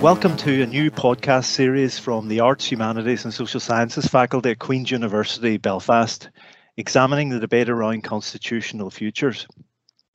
Welcome 0.00 0.38
to 0.38 0.62
a 0.62 0.66
new 0.66 0.90
podcast 0.90 1.44
series 1.44 1.98
from 1.98 2.28
the 2.28 2.40
Arts, 2.40 2.72
Humanities 2.72 3.26
and 3.26 3.34
Social 3.34 3.60
Sciences 3.60 4.06
faculty 4.06 4.52
at 4.52 4.58
Queen's 4.58 4.90
University 4.90 5.58
Belfast, 5.58 6.30
examining 6.78 7.28
the 7.28 7.38
debate 7.38 7.68
around 7.68 8.02
constitutional 8.02 8.88
futures. 8.88 9.46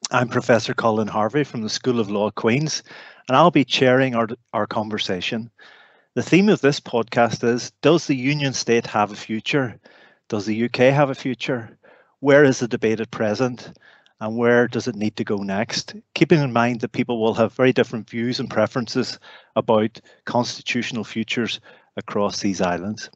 I'm 0.09 0.27
Professor 0.27 0.73
Colin 0.73 1.07
Harvey 1.07 1.43
from 1.43 1.61
the 1.61 1.69
School 1.69 1.99
of 1.99 2.09
Law 2.09 2.31
Queen's, 2.31 2.81
and 3.27 3.37
I'll 3.37 3.51
be 3.51 3.63
chairing 3.63 4.15
our, 4.15 4.27
our 4.53 4.65
conversation. 4.65 5.51
The 6.15 6.23
theme 6.23 6.49
of 6.49 6.61
this 6.61 6.79
podcast 6.79 7.43
is 7.43 7.71
Does 7.83 8.07
the 8.07 8.15
Union 8.15 8.53
State 8.53 8.87
have 8.87 9.11
a 9.11 9.15
future? 9.15 9.79
Does 10.29 10.47
the 10.47 10.65
UK 10.65 10.95
have 10.95 11.11
a 11.11 11.15
future? 11.15 11.77
Where 12.21 12.43
is 12.43 12.57
the 12.57 12.67
debate 12.67 13.01
at 13.01 13.11
present? 13.11 13.71
And 14.21 14.37
where 14.37 14.67
does 14.67 14.87
it 14.87 14.95
need 14.95 15.15
to 15.17 15.23
go 15.23 15.37
next? 15.37 15.95
Keeping 16.13 16.41
in 16.41 16.53
mind 16.53 16.81
that 16.81 16.91
people 16.91 17.21
will 17.21 17.33
have 17.33 17.53
very 17.53 17.73
different 17.73 18.09
views 18.09 18.39
and 18.39 18.49
preferences 18.49 19.19
about 19.55 19.99
constitutional 20.25 21.03
futures 21.03 21.59
across 21.97 22.39
these 22.39 22.61
islands. 22.61 23.09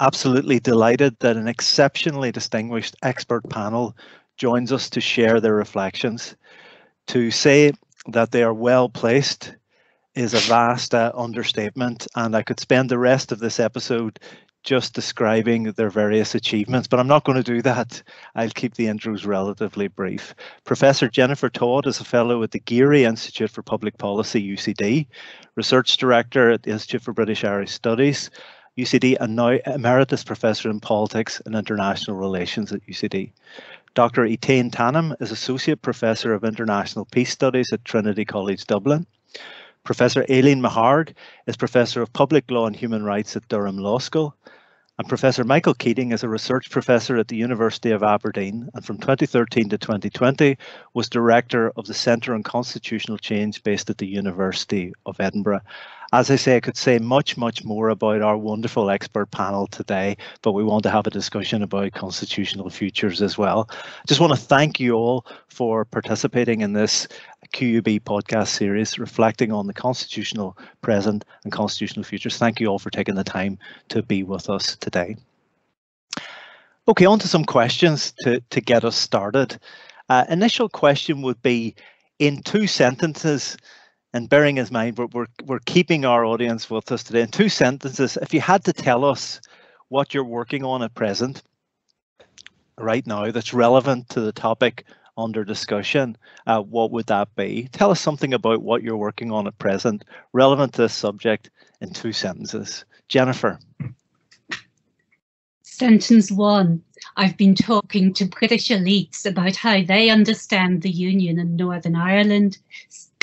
Absolutely 0.00 0.60
delighted 0.60 1.18
that 1.20 1.36
an 1.36 1.48
exceptionally 1.48 2.32
distinguished 2.32 2.96
expert 3.02 3.48
panel 3.48 3.96
joins 4.36 4.72
us 4.72 4.90
to 4.90 5.00
share 5.00 5.40
their 5.40 5.54
reflections. 5.54 6.36
To 7.08 7.30
say 7.30 7.72
that 8.08 8.30
they 8.30 8.42
are 8.42 8.54
well 8.54 8.88
placed 8.88 9.54
is 10.14 10.32
a 10.34 10.38
vast 10.40 10.94
uh, 10.94 11.12
understatement, 11.14 12.06
and 12.14 12.34
I 12.34 12.42
could 12.42 12.60
spend 12.60 12.90
the 12.90 12.98
rest 12.98 13.32
of 13.32 13.38
this 13.38 13.60
episode 13.60 14.18
just 14.66 14.94
describing 14.94 15.62
their 15.72 15.88
various 15.88 16.34
achievements, 16.34 16.88
but 16.88 16.98
I'm 16.98 17.06
not 17.06 17.24
going 17.24 17.42
to 17.42 17.54
do 17.54 17.62
that. 17.62 18.02
I'll 18.34 18.50
keep 18.50 18.74
the 18.74 18.86
intros 18.86 19.24
relatively 19.24 19.86
brief. 19.86 20.34
Professor 20.64 21.08
Jennifer 21.08 21.48
Todd 21.48 21.86
is 21.86 22.00
a 22.00 22.04
fellow 22.04 22.42
at 22.42 22.50
the 22.50 22.58
Geary 22.58 23.04
Institute 23.04 23.48
for 23.48 23.62
Public 23.62 23.96
Policy, 23.96 24.42
UCD, 24.42 25.06
research 25.54 25.96
director 25.96 26.50
at 26.50 26.64
the 26.64 26.72
Institute 26.72 27.00
for 27.00 27.12
British 27.12 27.44
Irish 27.44 27.70
Studies, 27.70 28.30
UCD, 28.76 29.16
and 29.20 29.36
now 29.36 29.56
emeritus 29.66 30.24
professor 30.24 30.68
in 30.68 30.80
politics 30.80 31.40
and 31.46 31.54
international 31.54 32.16
relations 32.16 32.72
at 32.72 32.84
UCD. 32.86 33.30
Dr. 33.94 34.24
Etain 34.24 34.70
Tannam 34.72 35.14
is 35.22 35.30
associate 35.30 35.80
professor 35.80 36.34
of 36.34 36.44
international 36.44 37.06
peace 37.06 37.30
studies 37.30 37.72
at 37.72 37.84
Trinity 37.84 38.24
College 38.24 38.66
Dublin. 38.66 39.06
Professor 39.84 40.26
Aileen 40.28 40.60
McHarg 40.60 41.14
is 41.46 41.56
Professor 41.56 42.02
of 42.02 42.12
Public 42.12 42.50
Law 42.50 42.66
and 42.66 42.74
Human 42.74 43.04
Rights 43.04 43.36
at 43.36 43.46
Durham 43.46 43.78
Law 43.78 43.98
School. 43.98 44.34
And 44.98 45.06
Professor 45.10 45.44
Michael 45.44 45.74
Keating 45.74 46.12
is 46.12 46.22
a 46.22 46.28
research 46.28 46.70
professor 46.70 47.18
at 47.18 47.28
the 47.28 47.36
University 47.36 47.90
of 47.90 48.02
Aberdeen 48.02 48.70
and 48.72 48.82
from 48.82 48.96
2013 48.96 49.68
to 49.68 49.76
2020 49.76 50.56
was 50.94 51.10
director 51.10 51.70
of 51.76 51.84
the 51.86 51.92
Centre 51.92 52.32
on 52.32 52.42
Constitutional 52.42 53.18
Change 53.18 53.62
based 53.62 53.90
at 53.90 53.98
the 53.98 54.06
University 54.06 54.94
of 55.04 55.20
Edinburgh. 55.20 55.60
As 56.12 56.30
I 56.30 56.36
say, 56.36 56.56
I 56.56 56.60
could 56.60 56.76
say 56.76 56.98
much, 56.98 57.36
much 57.36 57.64
more 57.64 57.88
about 57.88 58.22
our 58.22 58.36
wonderful 58.36 58.90
expert 58.90 59.30
panel 59.30 59.66
today, 59.66 60.16
but 60.42 60.52
we 60.52 60.62
want 60.62 60.82
to 60.84 60.90
have 60.90 61.06
a 61.06 61.10
discussion 61.10 61.62
about 61.62 61.92
constitutional 61.92 62.70
futures 62.70 63.20
as 63.20 63.36
well. 63.36 63.68
Just 64.06 64.20
want 64.20 64.32
to 64.32 64.38
thank 64.38 64.78
you 64.78 64.94
all 64.94 65.26
for 65.48 65.84
participating 65.84 66.60
in 66.60 66.72
this 66.72 67.08
QUB 67.52 68.00
podcast 68.02 68.48
series 68.48 68.98
reflecting 68.98 69.52
on 69.52 69.66
the 69.66 69.74
constitutional 69.74 70.56
present 70.80 71.24
and 71.44 71.52
constitutional 71.52 72.04
futures. 72.04 72.38
Thank 72.38 72.60
you 72.60 72.68
all 72.68 72.78
for 72.78 72.90
taking 72.90 73.14
the 73.14 73.24
time 73.24 73.58
to 73.88 74.02
be 74.02 74.22
with 74.22 74.48
us 74.48 74.76
today. 74.76 75.16
Okay, 76.88 77.04
on 77.04 77.18
to 77.18 77.26
some 77.26 77.44
questions 77.44 78.12
to, 78.20 78.40
to 78.50 78.60
get 78.60 78.84
us 78.84 78.94
started. 78.94 79.58
Uh, 80.08 80.24
initial 80.28 80.68
question 80.68 81.20
would 81.22 81.42
be 81.42 81.74
in 82.20 82.42
two 82.42 82.66
sentences, 82.66 83.56
and 84.12 84.28
bearing 84.28 84.58
in 84.58 84.66
mind 84.70 84.98
we're, 84.98 85.06
we're, 85.06 85.26
we're 85.44 85.58
keeping 85.60 86.04
our 86.04 86.24
audience 86.24 86.70
with 86.70 86.90
us 86.92 87.02
today, 87.02 87.22
in 87.22 87.28
two 87.28 87.48
sentences, 87.48 88.16
if 88.20 88.32
you 88.32 88.40
had 88.40 88.64
to 88.64 88.72
tell 88.72 89.04
us 89.04 89.40
what 89.88 90.14
you're 90.14 90.24
working 90.24 90.64
on 90.64 90.82
at 90.82 90.94
present, 90.94 91.42
right 92.78 93.06
now, 93.06 93.30
that's 93.30 93.54
relevant 93.54 94.08
to 94.10 94.20
the 94.20 94.32
topic 94.32 94.84
under 95.18 95.44
discussion, 95.44 96.16
uh, 96.46 96.60
what 96.60 96.90
would 96.90 97.06
that 97.06 97.34
be? 97.36 97.68
Tell 97.72 97.90
us 97.90 98.00
something 98.00 98.34
about 98.34 98.62
what 98.62 98.82
you're 98.82 98.96
working 98.96 99.32
on 99.32 99.46
at 99.46 99.58
present, 99.58 100.04
relevant 100.32 100.74
to 100.74 100.82
this 100.82 100.94
subject 100.94 101.50
in 101.80 101.90
two 101.90 102.12
sentences. 102.12 102.84
Jennifer. 103.08 103.58
Sentence 105.62 106.30
one 106.32 106.82
I've 107.16 107.36
been 107.36 107.54
talking 107.54 108.12
to 108.14 108.24
British 108.26 108.68
elites 108.68 109.26
about 109.26 109.56
how 109.56 109.82
they 109.82 110.10
understand 110.10 110.82
the 110.82 110.90
Union 110.90 111.38
in 111.38 111.56
Northern 111.56 111.96
Ireland, 111.96 112.58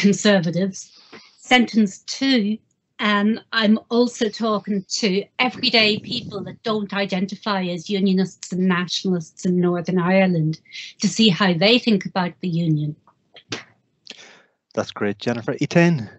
conservatives. 0.03 0.91
Sentence 1.39 1.99
two 1.99 2.57
and 2.99 3.43
I'm 3.51 3.79
also 3.89 4.29
talking 4.29 4.85
to 4.87 5.25
everyday 5.39 5.99
people 5.99 6.41
that 6.43 6.61
don't 6.63 6.93
identify 6.93 7.63
as 7.63 7.89
unionists 7.89 8.53
and 8.53 8.67
nationalists 8.67 9.45
in 9.45 9.59
Northern 9.59 9.99
Ireland 9.99 10.61
to 11.01 11.07
see 11.07 11.29
how 11.29 11.53
they 11.53 11.79
think 11.79 12.05
about 12.05 12.33
the 12.39 12.47
union. 12.47 12.95
That's 14.73 14.91
great, 14.91 15.17
Jennifer. 15.19 15.55
Etain. 15.55 16.09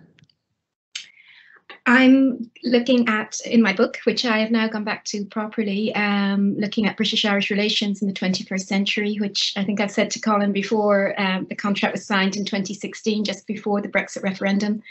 I'm 1.86 2.50
looking 2.62 3.08
at, 3.08 3.38
in 3.44 3.60
my 3.60 3.74
book, 3.74 3.98
which 4.04 4.24
I 4.24 4.38
have 4.38 4.50
now 4.50 4.68
gone 4.68 4.84
back 4.84 5.04
to 5.06 5.24
properly, 5.26 5.94
um, 5.94 6.56
looking 6.58 6.86
at 6.86 6.96
British 6.96 7.26
Irish 7.26 7.50
relations 7.50 8.00
in 8.00 8.08
the 8.08 8.14
21st 8.14 8.66
century, 8.66 9.16
which 9.16 9.52
I 9.56 9.64
think 9.64 9.80
I've 9.80 9.90
said 9.90 10.10
to 10.12 10.20
Colin 10.20 10.52
before. 10.52 11.18
Um, 11.20 11.46
the 11.48 11.54
contract 11.54 11.94
was 11.94 12.06
signed 12.06 12.36
in 12.36 12.46
2016, 12.46 13.24
just 13.24 13.46
before 13.46 13.82
the 13.82 13.88
Brexit 13.88 14.22
referendum. 14.22 14.82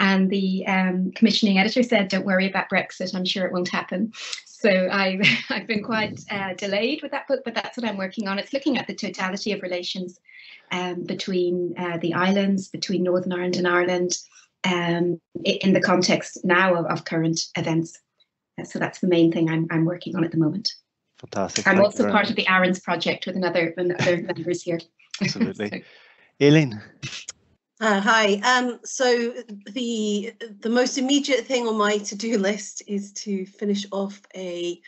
And 0.00 0.30
the 0.30 0.66
um, 0.66 1.12
commissioning 1.12 1.58
editor 1.58 1.84
said, 1.84 2.08
"Don't 2.08 2.26
worry 2.26 2.48
about 2.48 2.70
Brexit. 2.70 3.14
I'm 3.14 3.24
sure 3.24 3.46
it 3.46 3.52
won't 3.52 3.68
happen." 3.68 4.12
So 4.44 4.88
I, 4.90 5.20
I've 5.50 5.68
been 5.68 5.84
quite 5.84 6.20
uh, 6.30 6.54
delayed 6.54 7.02
with 7.02 7.12
that 7.12 7.28
book, 7.28 7.42
but 7.44 7.54
that's 7.54 7.76
what 7.76 7.86
I'm 7.86 7.98
working 7.98 8.26
on. 8.26 8.38
It's 8.38 8.52
looking 8.52 8.78
at 8.78 8.88
the 8.88 8.94
totality 8.94 9.52
of 9.52 9.62
relations 9.62 10.18
um, 10.72 11.04
between 11.04 11.74
uh, 11.78 11.98
the 11.98 12.14
islands, 12.14 12.68
between 12.68 13.04
Northern 13.04 13.32
Ireland 13.32 13.56
and 13.56 13.68
Ireland, 13.68 14.18
um, 14.64 15.20
in 15.44 15.72
the 15.72 15.80
context 15.80 16.44
now 16.44 16.74
of, 16.74 16.86
of 16.86 17.04
current 17.04 17.40
events. 17.56 17.98
Uh, 18.60 18.64
so 18.64 18.78
that's 18.78 19.00
the 19.00 19.08
main 19.08 19.32
thing 19.32 19.50
I'm, 19.50 19.66
I'm 19.70 19.84
working 19.84 20.16
on 20.16 20.24
at 20.24 20.30
the 20.30 20.38
moment. 20.38 20.72
Fantastic. 21.18 21.66
I'm 21.66 21.76
Thank 21.76 21.84
also 21.84 22.02
part 22.04 22.14
much. 22.14 22.30
of 22.30 22.36
the 22.36 22.46
ARINS 22.48 22.80
project 22.80 23.26
with 23.26 23.36
another, 23.36 23.74
other 23.78 24.16
members 24.22 24.62
here. 24.62 24.80
Absolutely. 25.20 25.70
so. 26.40 26.46
Aileen. 26.46 26.80
Uh, 27.80 28.00
hi. 28.00 28.34
Um, 28.44 28.78
so 28.84 29.34
the 29.72 30.32
the 30.60 30.70
most 30.70 30.98
immediate 30.98 31.46
thing 31.46 31.66
on 31.66 31.76
my 31.76 31.98
to-do 31.98 32.38
list 32.38 32.82
is 32.86 33.12
to 33.14 33.44
finish 33.44 33.84
off 33.90 34.20
a 34.36 34.80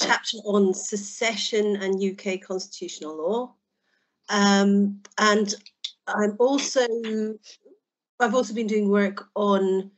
chapter 0.00 0.38
on 0.38 0.72
secession 0.72 1.76
and 1.76 2.02
UK 2.02 2.40
constitutional 2.40 3.16
law. 3.16 3.54
Um, 4.30 5.00
and 5.18 5.54
I'm 6.06 6.36
also 6.38 6.86
I've 8.20 8.34
also 8.34 8.54
been 8.54 8.66
doing 8.66 8.88
work 8.88 9.28
on 9.34 9.90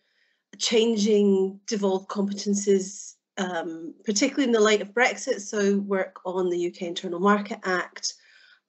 changing 0.59 1.60
devolved 1.66 2.09
competences, 2.09 3.15
um, 3.38 3.94
particularly 4.05 4.44
in 4.44 4.53
the 4.53 4.60
light 4.60 4.81
of 4.81 4.94
Brexit. 4.94 5.41
So 5.41 5.78
work 5.78 6.21
on 6.25 6.50
the 6.50 6.69
UK 6.69 6.82
Internal 6.82 7.21
Market 7.21 7.59
Act. 7.65 8.15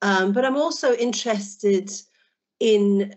Um, 0.02 0.32
but 0.32 0.44
I'm 0.44 0.56
also 0.56 0.94
interested 0.94 1.90
in 2.60 3.14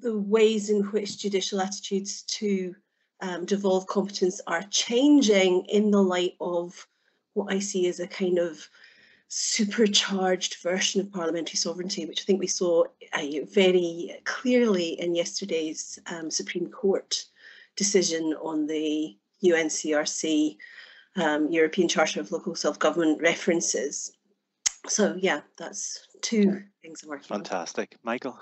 the 0.00 0.18
ways 0.18 0.70
in 0.70 0.82
which 0.84 1.18
judicial 1.18 1.60
attitudes 1.60 2.22
to 2.22 2.74
um, 3.20 3.44
devolved 3.44 3.88
competence 3.88 4.40
are 4.46 4.62
changing 4.70 5.64
in 5.66 5.90
the 5.90 6.02
light 6.02 6.34
of 6.40 6.86
what 7.34 7.52
I 7.52 7.60
see 7.60 7.86
as 7.86 8.00
a 8.00 8.06
kind 8.06 8.38
of 8.38 8.68
supercharged 9.34 10.56
version 10.62 11.00
of 11.00 11.10
parliamentary 11.10 11.56
sovereignty, 11.56 12.04
which 12.04 12.20
I 12.20 12.24
think 12.24 12.38
we 12.38 12.46
saw 12.46 12.84
uh, 13.14 13.26
very 13.50 14.14
clearly 14.24 15.00
in 15.00 15.14
yesterday's 15.14 15.98
um, 16.12 16.30
Supreme 16.30 16.68
Court 16.68 17.24
decision 17.74 18.34
on 18.42 18.66
the 18.66 19.16
UNCRC 19.42 20.58
um, 21.16 21.50
European 21.50 21.88
Charter 21.88 22.20
of 22.20 22.30
Local 22.30 22.54
Self-Government 22.54 23.22
references. 23.22 24.12
So 24.86 25.16
yeah, 25.18 25.40
that's 25.56 26.08
two 26.20 26.62
things 26.82 27.02
I'm 27.02 27.08
working 27.08 27.28
Fantastic. 27.28 27.92
On. 27.94 27.98
Michael? 28.02 28.38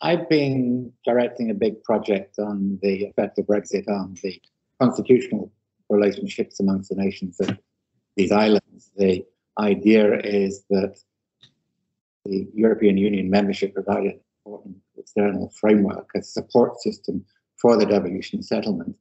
I've 0.00 0.26
been 0.26 0.90
directing 1.04 1.50
a 1.50 1.54
big 1.54 1.82
project 1.84 2.38
on 2.38 2.78
the 2.80 3.04
effect 3.04 3.38
of 3.38 3.44
Brexit 3.44 3.86
on 3.88 4.16
the 4.22 4.40
constitutional 4.80 5.52
relationships 5.90 6.60
amongst 6.60 6.88
the 6.88 6.96
nations 6.96 7.38
of 7.40 7.58
these 8.16 8.32
islands. 8.32 8.90
The 8.96 9.26
idea 9.58 10.18
is 10.20 10.64
that 10.70 10.98
the 12.24 12.48
European 12.54 12.96
Union 12.96 13.30
membership 13.30 13.74
provided 13.74 14.12
an 14.12 14.20
important 14.46 14.76
external 14.96 15.52
framework, 15.60 16.08
a 16.14 16.22
support 16.22 16.80
system 16.80 17.24
for 17.56 17.76
the 17.76 17.86
devolution 17.86 18.42
settlement. 18.42 18.96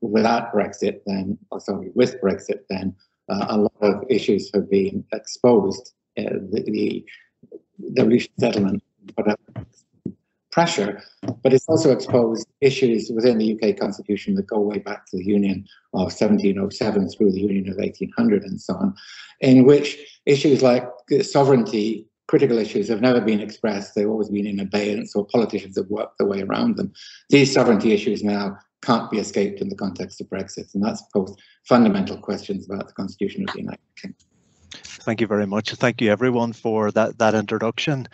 Without 0.00 0.52
Brexit, 0.52 1.00
then, 1.06 1.38
or 1.50 1.60
sorry, 1.60 1.90
with 1.94 2.20
Brexit, 2.20 2.60
then 2.68 2.94
uh, 3.28 3.46
a 3.48 3.58
lot 3.58 3.72
of 3.80 4.04
issues 4.10 4.50
have 4.54 4.68
been 4.68 5.04
exposed. 5.12 5.92
Uh, 6.18 6.38
the, 6.50 6.62
the 6.66 7.04
devolution 7.94 8.32
settlement 8.38 8.82
up 9.18 9.40
pressure, 10.54 11.02
but 11.42 11.52
it's 11.52 11.68
also 11.68 11.90
exposed 11.90 12.46
issues 12.60 13.10
within 13.12 13.38
the 13.38 13.54
UK 13.54 13.76
Constitution 13.76 14.36
that 14.36 14.46
go 14.46 14.60
way 14.60 14.78
back 14.78 15.04
to 15.06 15.16
the 15.16 15.24
Union 15.24 15.66
of 15.94 16.12
1707 16.14 17.10
through 17.10 17.32
the 17.32 17.40
Union 17.40 17.68
of 17.68 17.76
1800 17.76 18.44
and 18.44 18.60
so 18.60 18.72
on, 18.76 18.94
in 19.40 19.64
which 19.64 19.98
issues 20.26 20.62
like 20.62 20.88
sovereignty, 21.22 22.06
critical 22.28 22.56
issues 22.56 22.86
have 22.86 23.00
never 23.00 23.20
been 23.20 23.40
expressed. 23.40 23.96
They've 23.96 24.08
always 24.08 24.28
been 24.28 24.46
in 24.46 24.60
abeyance 24.60 25.16
or 25.16 25.26
politicians 25.26 25.76
have 25.76 25.88
worked 25.88 26.18
their 26.18 26.28
way 26.28 26.42
around 26.42 26.76
them. 26.76 26.92
These 27.30 27.52
sovereignty 27.52 27.92
issues 27.92 28.22
now 28.22 28.56
can't 28.82 29.10
be 29.10 29.18
escaped 29.18 29.60
in 29.60 29.68
the 29.70 29.74
context 29.74 30.20
of 30.20 30.28
Brexit, 30.28 30.72
and 30.72 30.84
that's 30.84 31.02
posed 31.12 31.36
fundamental 31.64 32.16
questions 32.16 32.70
about 32.70 32.86
the 32.86 32.94
Constitution 32.94 33.42
of 33.48 33.52
the 33.54 33.62
United 33.62 33.80
Kingdom. 33.96 34.18
Thank 35.06 35.20
you 35.20 35.26
very 35.26 35.46
much. 35.46 35.74
Thank 35.74 36.00
you 36.00 36.12
everyone 36.12 36.52
for 36.52 36.92
that, 36.92 37.18
that 37.18 37.34
introduction. 37.34 38.06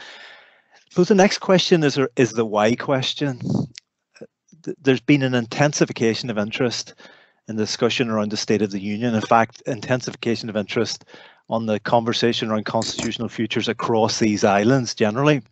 So 0.90 1.04
the 1.04 1.14
next 1.14 1.38
question 1.38 1.84
is, 1.84 1.98
is 2.16 2.32
the 2.32 2.44
why 2.44 2.74
question. 2.74 3.40
There's 4.82 5.00
been 5.00 5.22
an 5.22 5.34
intensification 5.34 6.30
of 6.30 6.38
interest 6.38 6.94
in 7.46 7.54
the 7.54 7.62
discussion 7.62 8.10
around 8.10 8.32
the 8.32 8.36
State 8.36 8.60
of 8.60 8.72
the 8.72 8.80
Union. 8.80 9.14
In 9.14 9.20
fact, 9.20 9.62
intensification 9.66 10.48
of 10.48 10.56
interest 10.56 11.04
on 11.48 11.66
the 11.66 11.78
conversation 11.78 12.50
around 12.50 12.64
constitutional 12.64 13.28
futures 13.28 13.68
across 13.68 14.18
these 14.18 14.42
islands 14.42 14.94
generally. 14.94 15.42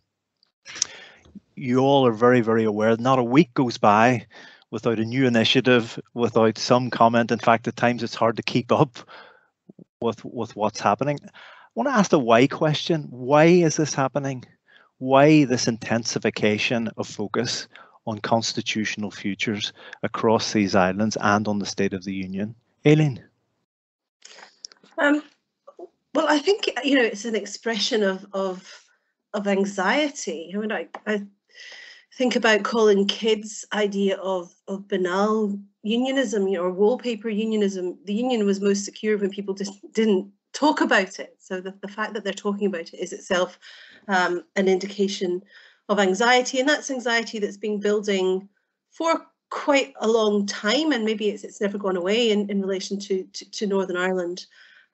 You 1.55 1.79
all 1.79 2.05
are 2.05 2.11
very, 2.11 2.41
very 2.41 2.65
aware 2.65 2.95
not 2.97 3.19
a 3.19 3.23
week 3.23 3.53
goes 3.53 3.77
by 3.77 4.27
without 4.71 4.99
a 4.99 5.05
new 5.05 5.25
initiative, 5.25 5.97
without 6.13 6.57
some 6.57 6.89
comment. 6.89 7.31
In 7.31 7.39
fact, 7.39 7.67
at 7.67 7.77
times 7.77 8.03
it's 8.03 8.15
hard 8.15 8.35
to 8.35 8.43
keep 8.43 8.73
up 8.73 8.97
with, 10.01 10.23
with 10.25 10.53
what's 10.57 10.81
happening. 10.81 11.17
I 11.23 11.29
want 11.75 11.87
to 11.87 11.95
ask 11.95 12.11
the 12.11 12.19
why 12.19 12.47
question. 12.47 13.07
Why 13.09 13.45
is 13.45 13.77
this 13.77 13.93
happening? 13.93 14.43
Why 14.99 15.45
this 15.45 15.67
intensification 15.67 16.89
of 16.97 17.07
focus 17.07 17.67
on 18.05 18.19
constitutional 18.19 19.11
futures 19.11 19.73
across 20.03 20.53
these 20.53 20.75
islands 20.75 21.17
and 21.19 21.47
on 21.47 21.59
the 21.59 21.65
State 21.65 21.93
of 21.93 22.03
the 22.03 22.13
Union? 22.13 22.55
Aileen? 22.85 23.23
Um, 24.97 25.23
well, 26.13 26.27
I 26.27 26.39
think 26.39 26.69
you 26.83 26.95
know 26.95 27.03
it's 27.03 27.25
an 27.25 27.35
expression 27.35 28.03
of 28.03 28.25
of 28.33 28.85
of 29.33 29.47
anxiety. 29.47 30.51
I 30.53 30.57
mean, 30.57 30.71
I, 30.71 30.87
I 31.05 31.21
think 32.15 32.35
about 32.35 32.63
Colin 32.63 33.07
Kidd's 33.07 33.65
idea 33.73 34.17
of 34.17 34.53
of 34.67 34.87
banal 34.87 35.57
unionism, 35.83 36.47
you 36.47 36.57
know, 36.57 36.63
or 36.63 36.71
wallpaper 36.71 37.29
unionism. 37.29 37.97
The 38.05 38.13
union 38.13 38.45
was 38.45 38.59
most 38.59 38.85
secure 38.85 39.17
when 39.17 39.29
people 39.29 39.53
just 39.53 39.73
didn't 39.93 40.31
talk 40.51 40.81
about 40.81 41.19
it. 41.19 41.35
So 41.39 41.61
the, 41.61 41.73
the 41.81 41.87
fact 41.87 42.13
that 42.13 42.23
they're 42.23 42.33
talking 42.33 42.67
about 42.67 42.93
it 42.93 42.99
is 42.99 43.13
itself 43.13 43.59
um, 44.09 44.43
an 44.55 44.67
indication 44.67 45.41
of 45.87 45.99
anxiety, 45.99 46.59
and 46.59 46.67
that's 46.67 46.91
anxiety 46.91 47.39
that's 47.39 47.57
been 47.57 47.79
building 47.79 48.49
for 48.91 49.25
quite 49.49 49.93
a 50.01 50.07
long 50.07 50.45
time, 50.45 50.91
and 50.91 51.05
maybe 51.05 51.29
it's 51.29 51.43
it's 51.43 51.61
never 51.61 51.77
gone 51.77 51.95
away 51.95 52.31
in, 52.31 52.49
in 52.49 52.61
relation 52.61 52.99
to, 52.99 53.23
to, 53.33 53.49
to 53.51 53.67
Northern 53.67 53.97
Ireland. 53.97 54.45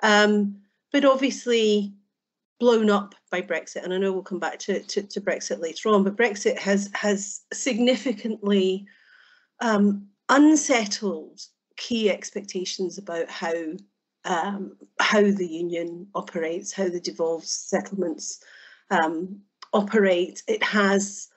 Um, 0.03 0.57
but 0.91 1.06
obviously 1.06 1.94
blown 2.59 2.89
up 2.89 3.15
by 3.31 3.41
Brexit, 3.41 3.83
and 3.83 3.94
I 3.94 3.97
know 3.97 4.13
we'll 4.13 4.23
come 4.23 4.39
back 4.39 4.59
to, 4.59 4.81
to, 4.81 5.01
to 5.03 5.21
Brexit 5.21 5.59
later 5.59 5.89
on, 5.89 6.03
but 6.03 6.15
Brexit 6.15 6.57
has 6.59 6.89
has 6.94 7.41
significantly 7.51 8.85
um, 9.59 10.07
unsettled 10.29 11.41
key 11.77 12.09
expectations 12.09 12.97
about 12.97 13.29
how 13.29 13.53
um, 14.23 14.77
how 15.00 15.21
the 15.21 15.47
union 15.47 16.07
operates, 16.15 16.71
how 16.71 16.89
the 16.89 17.00
devolved 17.00 17.47
settlements 17.47 18.39
um, 18.91 19.41
operate. 19.73 20.43
It 20.47 20.63
has 20.63 21.29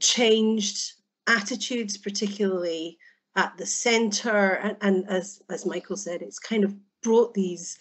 changed 0.00 0.92
attitudes, 1.26 1.96
particularly 1.96 2.98
at 3.36 3.56
the 3.56 3.66
centre, 3.66 4.54
and, 4.54 4.76
and 4.80 5.08
as 5.08 5.42
as 5.50 5.66
Michael 5.66 5.96
said, 5.96 6.22
it's 6.22 6.38
kind 6.38 6.64
of 6.64 6.74
brought 7.02 7.34
these 7.34 7.78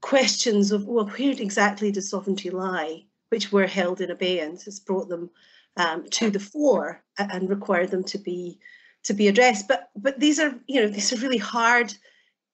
questions 0.00 0.72
of, 0.72 0.86
well, 0.86 1.06
where 1.06 1.30
exactly 1.30 1.90
does 1.90 2.10
sovereignty 2.10 2.50
lie, 2.50 3.04
which 3.30 3.52
were 3.52 3.66
held 3.66 4.00
in 4.00 4.10
abeyance, 4.10 4.64
has 4.64 4.80
brought 4.80 5.08
them 5.08 5.30
um, 5.76 6.08
to 6.10 6.30
the 6.30 6.40
fore 6.40 7.02
and 7.18 7.48
required 7.48 7.90
them 7.90 8.04
to 8.04 8.18
be 8.18 8.58
to 9.02 9.14
be 9.14 9.28
addressed. 9.28 9.68
But 9.68 9.90
but 9.96 10.18
these 10.20 10.38
are 10.38 10.54
you 10.66 10.82
know 10.82 10.88
these 10.88 11.12
are 11.12 11.16
really 11.16 11.38
hard 11.38 11.94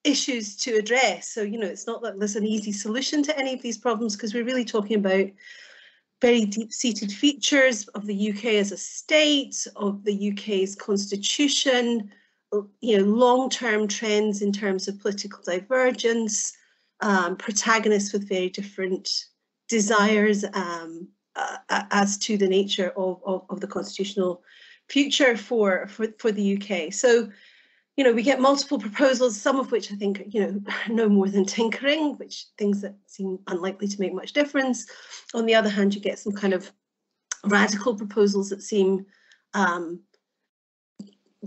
issues 0.06 0.56
to 0.56 0.76
address. 0.76 1.28
So 1.28 1.42
you 1.42 1.58
know 1.58 1.66
it's 1.66 1.86
not 1.86 2.02
that 2.02 2.18
there's 2.18 2.36
an 2.36 2.46
easy 2.46 2.72
solution 2.72 3.22
to 3.24 3.38
any 3.38 3.54
of 3.54 3.62
these 3.62 3.78
problems 3.78 4.16
because 4.16 4.34
we're 4.34 4.44
really 4.44 4.64
talking 4.64 4.98
about 4.98 5.26
very 6.22 6.44
deep-seated 6.46 7.12
features 7.12 7.86
of 7.88 8.06
the 8.06 8.30
UK 8.30 8.44
as 8.54 8.72
a 8.72 8.76
state, 8.76 9.66
of 9.76 10.02
the 10.04 10.32
UK's 10.32 10.74
constitution, 10.74 12.10
you 12.80 12.98
know, 12.98 13.04
long-term 13.04 13.86
trends 13.86 14.40
in 14.40 14.52
terms 14.52 14.88
of 14.88 14.98
political 15.00 15.42
divergence, 15.44 16.56
um, 17.00 17.36
protagonists 17.36 18.12
with 18.12 18.28
very 18.28 18.48
different 18.48 19.26
desires 19.68 20.44
um, 20.54 21.08
uh, 21.34 21.82
as 21.90 22.16
to 22.16 22.38
the 22.38 22.48
nature 22.48 22.92
of, 22.96 23.20
of, 23.26 23.44
of, 23.50 23.60
the 23.60 23.66
constitutional 23.66 24.42
future 24.88 25.36
for, 25.36 25.86
for, 25.88 26.06
for 26.18 26.32
the 26.32 26.56
UK. 26.56 26.92
So, 26.92 27.28
you 27.96 28.04
know, 28.04 28.12
we 28.12 28.22
get 28.22 28.40
multiple 28.40 28.78
proposals, 28.78 29.40
some 29.40 29.58
of 29.58 29.72
which 29.72 29.90
I 29.90 29.96
think, 29.96 30.22
you 30.28 30.40
know, 30.40 30.60
no 30.88 31.08
more 31.08 31.28
than 31.28 31.44
tinkering, 31.44 32.16
which 32.18 32.46
things 32.58 32.82
that 32.82 32.94
seem 33.06 33.38
unlikely 33.46 33.88
to 33.88 34.00
make 34.00 34.14
much 34.14 34.32
difference. 34.32 34.86
On 35.34 35.46
the 35.46 35.54
other 35.54 35.70
hand, 35.70 35.94
you 35.94 36.00
get 36.00 36.18
some 36.18 36.32
kind 36.32 36.52
of 36.52 36.70
radical 37.44 37.94
proposals 37.94 38.50
that 38.50 38.62
seem 38.62 39.06
um, 39.54 40.00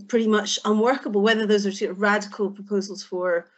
pretty 0.07 0.28
much 0.28 0.60
unworkable, 0.66 1.22
whether 1.22 1.46
those 1.46 1.66
are 1.66 1.72
sort 1.72 1.92
of 1.92 2.01
radical 2.01 2.50
proposals 2.50 3.04
for 3.04 3.50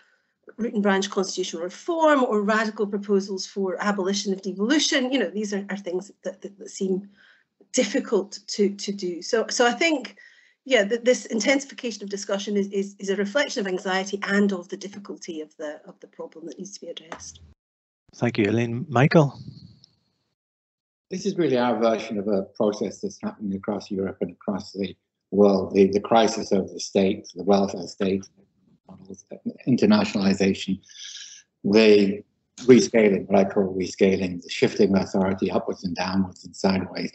root 0.58 0.74
and 0.74 0.84
branch 0.84 1.10
constitutional 1.10 1.64
reform 1.64 2.24
or 2.24 2.42
radical 2.42 2.86
proposals 2.86 3.46
for 3.46 3.78
abolition 3.82 4.34
of 4.34 4.42
devolution. 4.42 5.12
You 5.12 5.20
know, 5.20 5.30
these 5.30 5.54
are, 5.54 5.66
are 5.70 5.78
things 5.78 6.12
that, 6.24 6.42
that, 6.42 6.58
that, 6.58 6.70
seem 6.70 7.10
difficult 7.72 8.40
to, 8.48 8.70
to 8.70 8.92
do. 8.92 9.22
So, 9.22 9.46
so 9.50 9.66
I 9.66 9.72
think, 9.72 10.18
yeah, 10.66 10.84
that 10.84 11.06
this 11.06 11.26
intensification 11.26 12.04
of 12.04 12.10
discussion 12.10 12.56
is, 12.56 12.68
is, 12.70 12.96
is 13.00 13.10
a 13.10 13.16
reflection 13.16 13.62
of 13.62 13.68
anxiety 13.68 14.20
and 14.24 14.54
of 14.54 14.70
the 14.70 14.78
difficulty 14.78 15.42
of 15.42 15.56
the 15.58 15.82
of 15.88 16.00
the 16.00 16.08
problem 16.08 16.46
that 16.46 16.58
needs 16.58 16.74
to 16.74 16.82
be 16.82 16.88
addressed. 16.88 17.42
Thank 18.16 18.38
you, 18.38 18.46
Elaine. 18.46 18.86
Michael? 18.90 19.40
This 21.10 21.26
is 21.26 21.38
really 21.38 21.58
our 21.58 21.78
version 21.78 22.18
of 22.18 22.28
a 22.28 22.44
process 22.44 23.02
that's 23.02 23.20
happening 23.22 23.56
across 23.56 23.92
Europe 23.92 24.18
and 24.22 24.32
across 24.32 24.72
the 24.72 24.96
world, 25.32 25.74
the, 25.74 25.88
the 25.88 26.00
crisis 26.00 26.52
of 26.52 26.72
the 26.72 26.80
state, 26.80 27.28
the 27.36 27.44
welfare 27.44 27.88
state, 27.88 28.26
internationalization, 29.68 30.80
the 31.64 32.24
rescaling, 32.62 33.28
what 33.28 33.40
I 33.40 33.50
call 33.50 33.76
rescaling, 33.76 34.42
the 34.42 34.50
shifting 34.50 34.96
of 34.96 35.04
authority 35.04 35.50
upwards 35.52 35.84
and 35.84 35.96
downwards 35.96 36.46
and 36.46 36.56
sideways. 36.56 37.12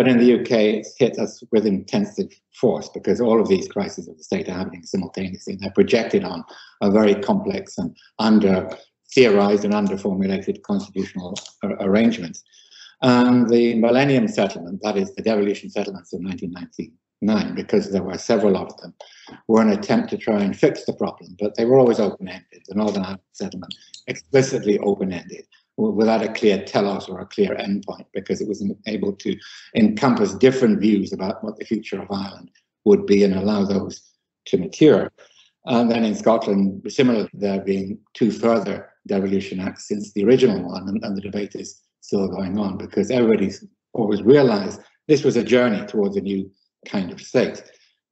But 0.00 0.08
in 0.08 0.16
the 0.16 0.40
UK, 0.40 0.50
it's 0.78 0.94
hit 0.96 1.18
us 1.18 1.44
with 1.52 1.66
intensive 1.66 2.32
force 2.54 2.88
because 2.88 3.20
all 3.20 3.38
of 3.38 3.48
these 3.48 3.68
crises 3.68 4.08
of 4.08 4.16
the 4.16 4.24
state 4.24 4.48
are 4.48 4.56
happening 4.56 4.82
simultaneously. 4.82 5.56
They're 5.56 5.72
projected 5.72 6.24
on 6.24 6.42
a 6.80 6.90
very 6.90 7.14
complex 7.14 7.76
and 7.76 7.94
under 8.18 8.70
theorized 9.14 9.66
and 9.66 9.74
under 9.74 9.98
formulated 9.98 10.62
constitutional 10.62 11.34
arrangements. 11.80 12.42
And 13.02 13.44
um, 13.44 13.48
the 13.48 13.74
Millennium 13.74 14.26
Settlement, 14.26 14.80
that 14.84 14.96
is 14.96 15.14
the 15.14 15.22
devolution 15.22 15.68
settlements 15.68 16.14
of 16.14 16.22
1999, 16.22 17.54
because 17.54 17.92
there 17.92 18.02
were 18.02 18.16
several 18.16 18.56
of 18.56 18.74
them, 18.78 18.94
were 19.48 19.60
an 19.60 19.68
attempt 19.68 20.08
to 20.10 20.16
try 20.16 20.40
and 20.40 20.58
fix 20.58 20.86
the 20.86 20.94
problem, 20.94 21.36
but 21.38 21.56
they 21.56 21.66
were 21.66 21.78
always 21.78 22.00
open-ended. 22.00 22.62
The 22.68 22.74
Northern 22.74 23.02
Ireland 23.02 23.20
settlement 23.32 23.74
explicitly 24.06 24.78
open-ended 24.78 25.44
without 25.76 26.22
a 26.22 26.32
clear 26.32 26.62
telos 26.64 27.08
or 27.08 27.20
a 27.20 27.26
clear 27.26 27.54
endpoint 27.56 28.04
because 28.12 28.40
it 28.40 28.48
was 28.48 28.64
able 28.86 29.12
to 29.14 29.36
encompass 29.74 30.34
different 30.34 30.80
views 30.80 31.12
about 31.12 31.42
what 31.42 31.58
the 31.58 31.64
future 31.64 32.00
of 32.00 32.10
Ireland 32.10 32.50
would 32.84 33.06
be 33.06 33.24
and 33.24 33.34
allow 33.34 33.64
those 33.64 34.02
to 34.46 34.58
mature. 34.58 35.10
And 35.66 35.90
then 35.90 36.04
in 36.04 36.14
Scotland, 36.14 36.82
similarly, 36.88 37.28
there 37.32 37.54
have 37.54 37.66
been 37.66 37.98
two 38.14 38.30
further 38.30 38.90
devolution 39.06 39.60
acts 39.60 39.88
since 39.88 40.12
the 40.12 40.24
original 40.24 40.62
one, 40.62 40.88
and, 40.88 41.02
and 41.04 41.16
the 41.16 41.20
debate 41.20 41.54
is 41.54 41.80
still 42.00 42.28
going 42.28 42.58
on 42.58 42.78
because 42.78 43.10
everybody's 43.10 43.64
always 43.92 44.22
realized 44.22 44.80
this 45.08 45.24
was 45.24 45.36
a 45.36 45.44
journey 45.44 45.84
towards 45.86 46.16
a 46.16 46.20
new 46.20 46.50
kind 46.86 47.10
of 47.10 47.20
state. 47.20 47.62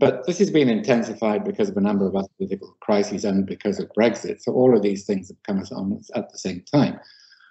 But 0.00 0.26
this 0.26 0.38
has 0.38 0.50
been 0.50 0.68
intensified 0.68 1.44
because 1.44 1.68
of 1.68 1.76
a 1.76 1.80
number 1.80 2.06
of 2.06 2.14
other 2.14 2.28
political 2.36 2.76
crises 2.80 3.24
and 3.24 3.46
because 3.46 3.80
of 3.80 3.90
Brexit. 3.98 4.40
So 4.40 4.52
all 4.52 4.76
of 4.76 4.82
these 4.82 5.04
things 5.04 5.28
have 5.28 5.42
come 5.42 5.60
on 5.72 6.00
at 6.14 6.30
the 6.30 6.38
same 6.38 6.62
time. 6.72 7.00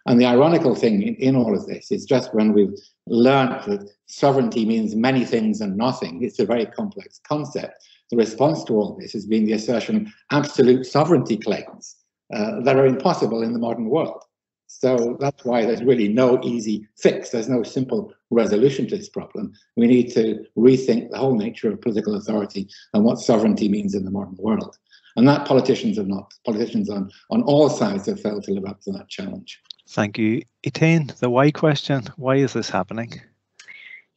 And 0.07 0.19
the 0.21 0.25
ironical 0.25 0.73
thing 0.73 1.01
in, 1.01 1.15
in 1.15 1.35
all 1.35 1.55
of 1.55 1.67
this 1.67 1.91
is 1.91 2.05
just 2.05 2.33
when 2.33 2.53
we've 2.53 2.73
learned 3.07 3.61
that 3.67 3.89
sovereignty 4.05 4.65
means 4.65 4.95
many 4.95 5.25
things 5.25 5.59
and 5.59 5.75
nothing, 5.75 6.23
it's 6.23 6.39
a 6.39 6.45
very 6.45 6.65
complex 6.65 7.19
concept. 7.27 7.85
The 8.09 8.17
response 8.17 8.63
to 8.65 8.73
all 8.73 8.97
this 8.97 9.11
has 9.13 9.25
been 9.25 9.45
the 9.45 9.53
assertion 9.53 9.97
of 9.97 10.07
absolute 10.31 10.85
sovereignty 10.85 11.37
claims 11.37 11.97
uh, 12.33 12.61
that 12.61 12.77
are 12.77 12.85
impossible 12.85 13.43
in 13.43 13.51
the 13.51 13.59
modern 13.59 13.89
world. 13.89 14.23
So 14.67 15.17
that's 15.19 15.43
why 15.45 15.65
there's 15.65 15.83
really 15.83 16.07
no 16.09 16.41
easy 16.43 16.87
fix. 16.97 17.29
There's 17.29 17.49
no 17.49 17.63
simple 17.63 18.13
resolution 18.29 18.87
to 18.87 18.97
this 18.97 19.09
problem. 19.09 19.53
We 19.75 19.87
need 19.87 20.13
to 20.13 20.45
rethink 20.57 21.09
the 21.09 21.17
whole 21.17 21.35
nature 21.35 21.71
of 21.71 21.81
political 21.81 22.15
authority 22.15 22.69
and 22.93 23.03
what 23.03 23.19
sovereignty 23.19 23.69
means 23.69 23.95
in 23.95 24.05
the 24.05 24.11
modern 24.11 24.35
world. 24.37 24.77
And 25.15 25.27
that 25.27 25.47
politicians 25.47 25.97
have 25.97 26.07
not. 26.07 26.33
Politicians 26.45 26.89
on, 26.89 27.09
on 27.29 27.43
all 27.43 27.69
sides 27.69 28.05
have 28.05 28.21
failed 28.21 28.43
to 28.43 28.51
live 28.51 28.65
up 28.65 28.81
to 28.81 28.91
that 28.91 29.07
challenge. 29.07 29.59
Thank 29.87 30.17
you. 30.17 30.41
Etain, 30.63 31.17
the 31.19 31.29
why 31.29 31.51
question, 31.51 32.03
why 32.17 32.35
is 32.35 32.53
this 32.53 32.69
happening? 32.69 33.21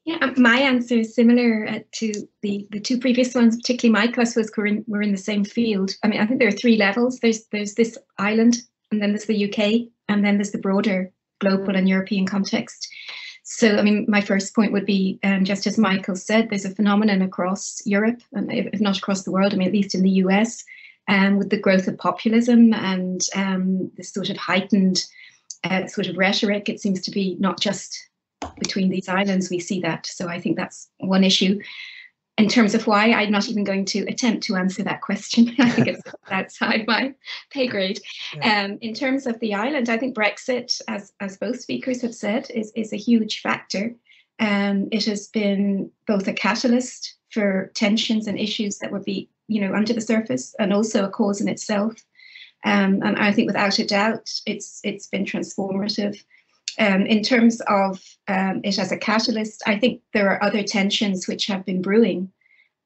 Yeah, 0.04 0.18
um, 0.22 0.34
my 0.36 0.58
answer 0.58 0.94
is 0.96 1.14
similar 1.14 1.68
uh, 1.68 1.78
to 1.92 2.12
the, 2.42 2.66
the 2.70 2.80
two 2.80 2.98
previous 2.98 3.34
ones, 3.34 3.56
particularly 3.56 4.08
my 4.08 4.12
I 4.12 4.20
was 4.20 4.50
we're 4.56 4.66
in, 4.66 4.84
we're 4.88 5.02
in 5.02 5.12
the 5.12 5.18
same 5.18 5.44
field. 5.44 5.92
I 6.02 6.08
mean, 6.08 6.20
I 6.20 6.26
think 6.26 6.40
there 6.40 6.48
are 6.48 6.52
three 6.52 6.76
levels. 6.76 7.20
There's 7.20 7.44
there's 7.52 7.74
this 7.74 7.96
island, 8.18 8.62
and 8.90 9.00
then 9.00 9.10
there's 9.10 9.26
the 9.26 9.44
UK, 9.44 9.88
and 10.08 10.24
then 10.24 10.38
there's 10.38 10.50
the 10.50 10.58
broader 10.58 11.12
global 11.38 11.76
and 11.76 11.88
European 11.88 12.26
context. 12.26 12.88
So, 13.44 13.76
I 13.76 13.82
mean, 13.82 14.06
my 14.08 14.20
first 14.20 14.54
point 14.54 14.72
would 14.72 14.86
be, 14.86 15.18
um, 15.22 15.44
just 15.44 15.66
as 15.66 15.78
Michael 15.78 16.16
said, 16.16 16.50
there's 16.50 16.64
a 16.64 16.74
phenomenon 16.74 17.22
across 17.22 17.80
Europe, 17.84 18.20
and 18.32 18.50
if 18.52 18.80
not 18.80 18.98
across 18.98 19.22
the 19.22 19.32
world, 19.32 19.52
I 19.52 19.56
mean, 19.56 19.68
at 19.68 19.74
least 19.74 19.94
in 19.94 20.02
the 20.02 20.22
US, 20.24 20.64
um, 21.08 21.36
with 21.36 21.50
the 21.50 21.58
growth 21.58 21.88
of 21.88 21.98
populism 21.98 22.72
and 22.72 23.20
um, 23.34 23.90
this 23.96 24.12
sort 24.12 24.30
of 24.30 24.36
heightened 24.36 25.04
uh, 25.64 25.86
sort 25.86 26.06
of 26.06 26.16
rhetoric. 26.16 26.68
It 26.68 26.80
seems 26.80 27.00
to 27.02 27.10
be 27.10 27.36
not 27.38 27.60
just 27.60 28.10
between 28.58 28.88
these 28.88 29.08
islands 29.08 29.50
we 29.50 29.58
see 29.58 29.80
that. 29.80 30.06
So 30.06 30.28
I 30.28 30.40
think 30.40 30.56
that's 30.56 30.88
one 30.98 31.24
issue. 31.24 31.60
In 32.38 32.48
terms 32.48 32.74
of 32.74 32.86
why, 32.86 33.12
I'm 33.12 33.30
not 33.30 33.50
even 33.50 33.64
going 33.64 33.84
to 33.86 34.00
attempt 34.06 34.44
to 34.44 34.56
answer 34.56 34.82
that 34.82 35.02
question. 35.02 35.54
I 35.58 35.68
think 35.68 35.88
it's 35.88 36.02
outside 36.30 36.86
my 36.86 37.14
pay 37.50 37.66
grade. 37.66 38.00
Yeah. 38.34 38.64
Um, 38.64 38.78
in 38.80 38.94
terms 38.94 39.26
of 39.26 39.38
the 39.40 39.54
island, 39.54 39.90
I 39.90 39.98
think 39.98 40.16
Brexit, 40.16 40.80
as 40.88 41.12
as 41.20 41.36
both 41.36 41.60
speakers 41.60 42.00
have 42.02 42.14
said, 42.14 42.50
is 42.54 42.72
is 42.74 42.92
a 42.92 42.96
huge 42.96 43.40
factor. 43.40 43.94
Um, 44.38 44.88
it 44.90 45.04
has 45.04 45.28
been 45.28 45.90
both 46.06 46.26
a 46.28 46.32
catalyst 46.32 47.16
for 47.30 47.70
tensions 47.74 48.26
and 48.26 48.38
issues 48.38 48.78
that 48.78 48.90
would 48.90 49.04
be, 49.04 49.28
you 49.48 49.60
know, 49.60 49.74
under 49.74 49.92
the 49.92 50.00
surface, 50.00 50.54
and 50.58 50.72
also 50.72 51.04
a 51.04 51.10
cause 51.10 51.42
in 51.42 51.48
itself. 51.48 51.94
Um, 52.64 53.02
and 53.02 53.16
I 53.16 53.32
think 53.32 53.46
without 53.46 53.78
a 53.78 53.86
doubt, 53.86 54.30
it's 54.46 54.80
it's 54.84 55.06
been 55.06 55.24
transformative. 55.24 56.22
Um, 56.78 57.06
in 57.06 57.22
terms 57.22 57.60
of 57.62 58.02
um, 58.28 58.60
it 58.64 58.78
as 58.78 58.92
a 58.92 58.96
catalyst, 58.96 59.62
I 59.66 59.78
think 59.78 60.02
there 60.12 60.30
are 60.30 60.42
other 60.42 60.62
tensions 60.62 61.26
which 61.26 61.46
have 61.46 61.64
been 61.64 61.82
brewing 61.82 62.30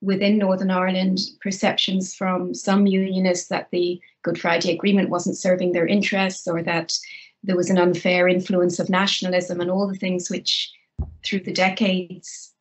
within 0.00 0.38
Northern 0.38 0.70
Ireland, 0.70 1.20
perceptions 1.40 2.14
from 2.14 2.54
some 2.54 2.86
unionists 2.86 3.48
that 3.48 3.70
the 3.70 4.00
Good 4.22 4.38
Friday 4.38 4.72
Agreement 4.72 5.08
wasn't 5.08 5.36
serving 5.36 5.72
their 5.72 5.86
interests 5.86 6.46
or 6.46 6.62
that 6.62 6.92
there 7.42 7.56
was 7.56 7.70
an 7.70 7.78
unfair 7.78 8.28
influence 8.28 8.78
of 8.78 8.88
nationalism 8.88 9.60
and 9.60 9.70
all 9.70 9.86
the 9.86 9.94
things 9.94 10.30
which 10.30 10.72
through 11.24 11.40
the 11.40 11.52
decades, 11.52 12.52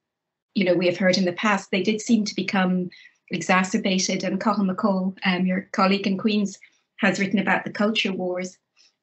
you 0.56 0.66
know, 0.66 0.74
we 0.74 0.86
have 0.86 0.98
heard 0.98 1.18
in 1.18 1.26
the 1.26 1.34
past, 1.34 1.72
they 1.72 1.84
did 1.84 2.02
seem 2.02 2.26
to 2.26 2.36
become 2.36 2.90
exacerbated. 3.32 4.24
And 4.24 4.40
Cathal 4.40 4.66
McCall, 4.66 5.18
um, 5.26 5.46
your 5.46 5.68
colleague 5.72 6.08
in 6.08 6.18
Queen's, 6.18 6.58
has 6.98 7.20
written 7.20 7.40
about 7.40 7.64
the 7.64 7.72
culture 7.72 8.14
wars, 8.14 8.58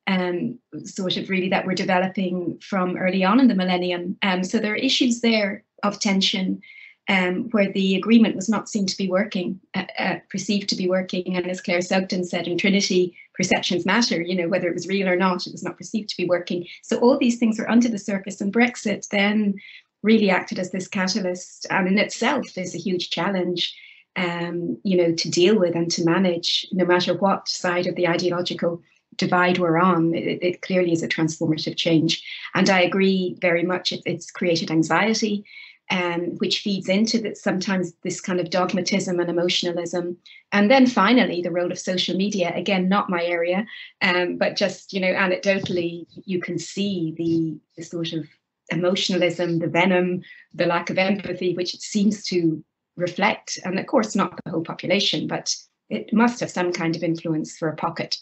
um, 0.07 0.59
sort 0.85 1.17
of 1.17 1.29
really 1.29 1.49
that 1.51 1.67
we're 1.67 1.75
developing 1.75 2.59
from 2.61 2.97
early 2.97 3.25
on 3.25 3.41
in 3.41 3.49
the 3.49 3.55
millennium. 3.55 4.17
Um, 4.23 4.43
so 4.43 4.59
there 4.59 4.73
are 4.73 4.77
issues 4.77 5.21
there 5.21 5.65
of 5.83 6.01
tension 6.01 6.63
um, 7.09 7.49
where 7.51 7.73
the 7.73 7.97
agreement 7.97 8.37
was 8.37 8.49
not 8.49 8.69
seen 8.69 8.87
to 8.87 8.97
be 8.97 9.09
working, 9.09 9.61
uh, 9.75 9.85
uh, 9.99 10.17
perceived 10.31 10.69
to 10.69 10.77
be 10.77 10.89
working. 10.89 11.37
And 11.37 11.49
as 11.49 11.61
Claire 11.61 11.81
Sugden 11.81 12.25
said 12.25 12.47
in 12.47 12.57
Trinity, 12.57 13.17
perceptions 13.35 13.85
matter, 13.85 14.21
you 14.21 14.37
know, 14.37 14.49
whether 14.49 14.69
it 14.69 14.75
was 14.75 14.87
real 14.87 15.09
or 15.09 15.17
not, 15.17 15.47
it 15.47 15.53
was 15.53 15.63
not 15.63 15.77
perceived 15.77 16.09
to 16.11 16.17
be 16.17 16.27
working. 16.27 16.67
So 16.83 16.99
all 16.99 17.19
these 17.19 17.39
things 17.39 17.59
were 17.59 17.71
under 17.71 17.89
the 17.89 17.99
surface 17.99 18.41
and 18.41 18.53
Brexit 18.53 19.09
then 19.09 19.57
really 20.03 20.31
acted 20.31 20.59
as 20.59 20.71
this 20.71 20.89
catalyst 20.89 21.67
and 21.71 21.89
in 21.89 21.99
itself 21.99 22.57
is 22.57 22.75
a 22.75 22.79
huge 22.79 23.11
challenge 23.11 23.75
um, 24.21 24.77
you 24.85 24.97
know, 24.97 25.13
to 25.13 25.31
deal 25.31 25.59
with 25.59 25.75
and 25.75 25.91
to 25.93 26.05
manage, 26.05 26.67
no 26.73 26.85
matter 26.85 27.15
what 27.15 27.49
side 27.49 27.87
of 27.87 27.95
the 27.95 28.07
ideological 28.07 28.83
divide 29.17 29.59
we're 29.59 29.79
on. 29.79 30.15
It, 30.15 30.43
it 30.43 30.63
clearly 30.63 30.93
is 30.93 31.03
a 31.03 31.09
transformative 31.09 31.77
change, 31.77 32.23
and 32.55 32.69
I 32.69 32.83
agree 32.83 33.37
very 33.41 33.63
much. 33.63 33.93
It, 33.93 34.03
it's 34.05 34.31
created 34.31 34.71
anxiety, 34.71 35.45
um, 35.91 36.37
which 36.37 36.61
feeds 36.61 36.89
into 36.89 37.19
that 37.23 37.39
sometimes 37.39 37.95
this 38.05 38.21
kind 38.21 38.41
of 38.41 38.51
dogmatism 38.51 39.19
and 39.19 39.31
emotionalism. 39.31 40.19
And 40.53 40.71
then 40.71 40.87
finally, 40.87 41.41
the 41.41 41.51
role 41.51 41.73
of 41.73 41.79
social 41.79 42.17
media. 42.17 42.53
Again, 42.55 42.89
not 42.89 43.11
my 43.11 43.25
area, 43.25 43.67
um, 44.03 44.37
but 44.37 44.57
just 44.57 44.93
you 44.93 45.01
know, 45.01 45.15
anecdotally, 45.15 46.07
you 46.27 46.41
can 46.41 46.59
see 46.59 47.15
the, 47.17 47.59
the 47.77 47.85
sort 47.85 48.13
of 48.13 48.27
emotionalism, 48.71 49.59
the 49.61 49.67
venom, 49.67 50.23
the 50.55 50.67
lack 50.67 50.91
of 50.91 50.99
empathy, 50.99 51.55
which 51.55 51.75
it 51.75 51.81
seems 51.81 52.23
to 52.25 52.63
reflect, 52.97 53.59
and 53.65 53.79
of 53.79 53.87
course, 53.87 54.15
not 54.15 54.39
the 54.45 54.51
whole 54.51 54.63
population, 54.63 55.27
but 55.27 55.55
it 55.89 56.13
must 56.13 56.41
have 56.41 56.51
some 56.51 56.73
kind 56.73 56.97
of 56.97 57.03
influence 57.03 57.57
for 57.57 57.69
a 57.69 57.77
pocket 57.77 58.17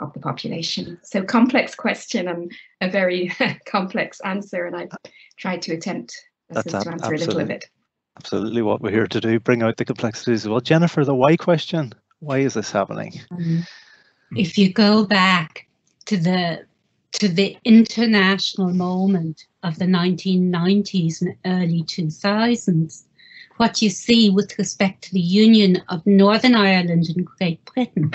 of 0.00 0.12
the 0.12 0.20
population. 0.20 0.98
So, 1.04 1.22
complex 1.22 1.74
question 1.74 2.28
and 2.28 2.52
a 2.80 2.90
very 2.90 3.32
complex 3.66 4.20
answer, 4.20 4.66
and 4.66 4.76
I've 4.76 4.90
tried 5.38 5.62
to 5.62 5.74
attempt 5.74 6.14
That's 6.50 6.70
to 6.70 6.90
answer 6.90 7.14
a 7.14 7.18
little 7.18 7.40
of 7.40 7.50
it. 7.50 7.68
Absolutely, 8.18 8.62
what 8.62 8.82
we're 8.82 8.90
here 8.90 9.06
to 9.06 9.20
do, 9.20 9.40
bring 9.40 9.62
out 9.62 9.76
the 9.76 9.84
complexities 9.84 10.46
well. 10.46 10.60
Jennifer, 10.60 11.04
the 11.04 11.14
why 11.14 11.36
question: 11.36 11.92
Why 12.20 12.38
is 12.38 12.54
this 12.54 12.70
happening? 12.70 13.20
Um, 13.30 13.64
if 14.36 14.58
you 14.58 14.72
go 14.72 15.04
back 15.04 15.66
to 16.06 16.16
the 16.16 16.66
to 17.12 17.28
the 17.28 17.56
international 17.64 18.72
moment 18.72 19.46
of 19.62 19.78
the 19.78 19.84
1990s 19.84 21.20
and 21.20 21.36
early 21.44 21.82
2000s, 21.82 23.04
what 23.62 23.80
you 23.80 23.90
see 23.90 24.28
with 24.28 24.58
respect 24.58 25.04
to 25.04 25.12
the 25.12 25.20
union 25.20 25.80
of 25.88 26.04
Northern 26.04 26.56
Ireland 26.56 27.06
and 27.14 27.24
Great 27.24 27.64
Britain 27.64 28.10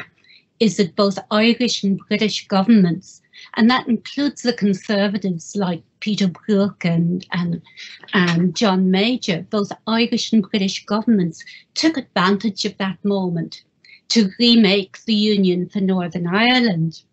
is 0.60 0.76
that 0.76 0.98
both 0.98 1.18
Irish 1.32 1.84
and 1.84 1.98
British 2.10 2.46
governments, 2.50 3.22
and 3.56 3.70
that 3.70 3.88
includes 3.88 4.42
the 4.42 4.52
Conservatives 4.52 5.56
like 5.56 5.84
Peter 6.02 6.28
Brooke 6.28 6.84
and, 6.84 7.26
and, 7.32 7.62
and 8.14 8.58
John 8.58 8.92
Major, 8.92 9.48
both 9.50 9.72
Irish 9.88 10.34
and 10.34 10.44
British 10.44 10.86
governments 10.86 11.46
took 11.76 11.96
advantage 11.96 12.66
of 12.66 12.78
that 12.80 12.98
moment 13.06 13.64
to 14.10 14.30
remake 14.40 14.98
the 15.06 15.16
Union 15.16 15.70
for 15.70 15.80
Northern 15.80 16.28
Ireland. 16.28 17.04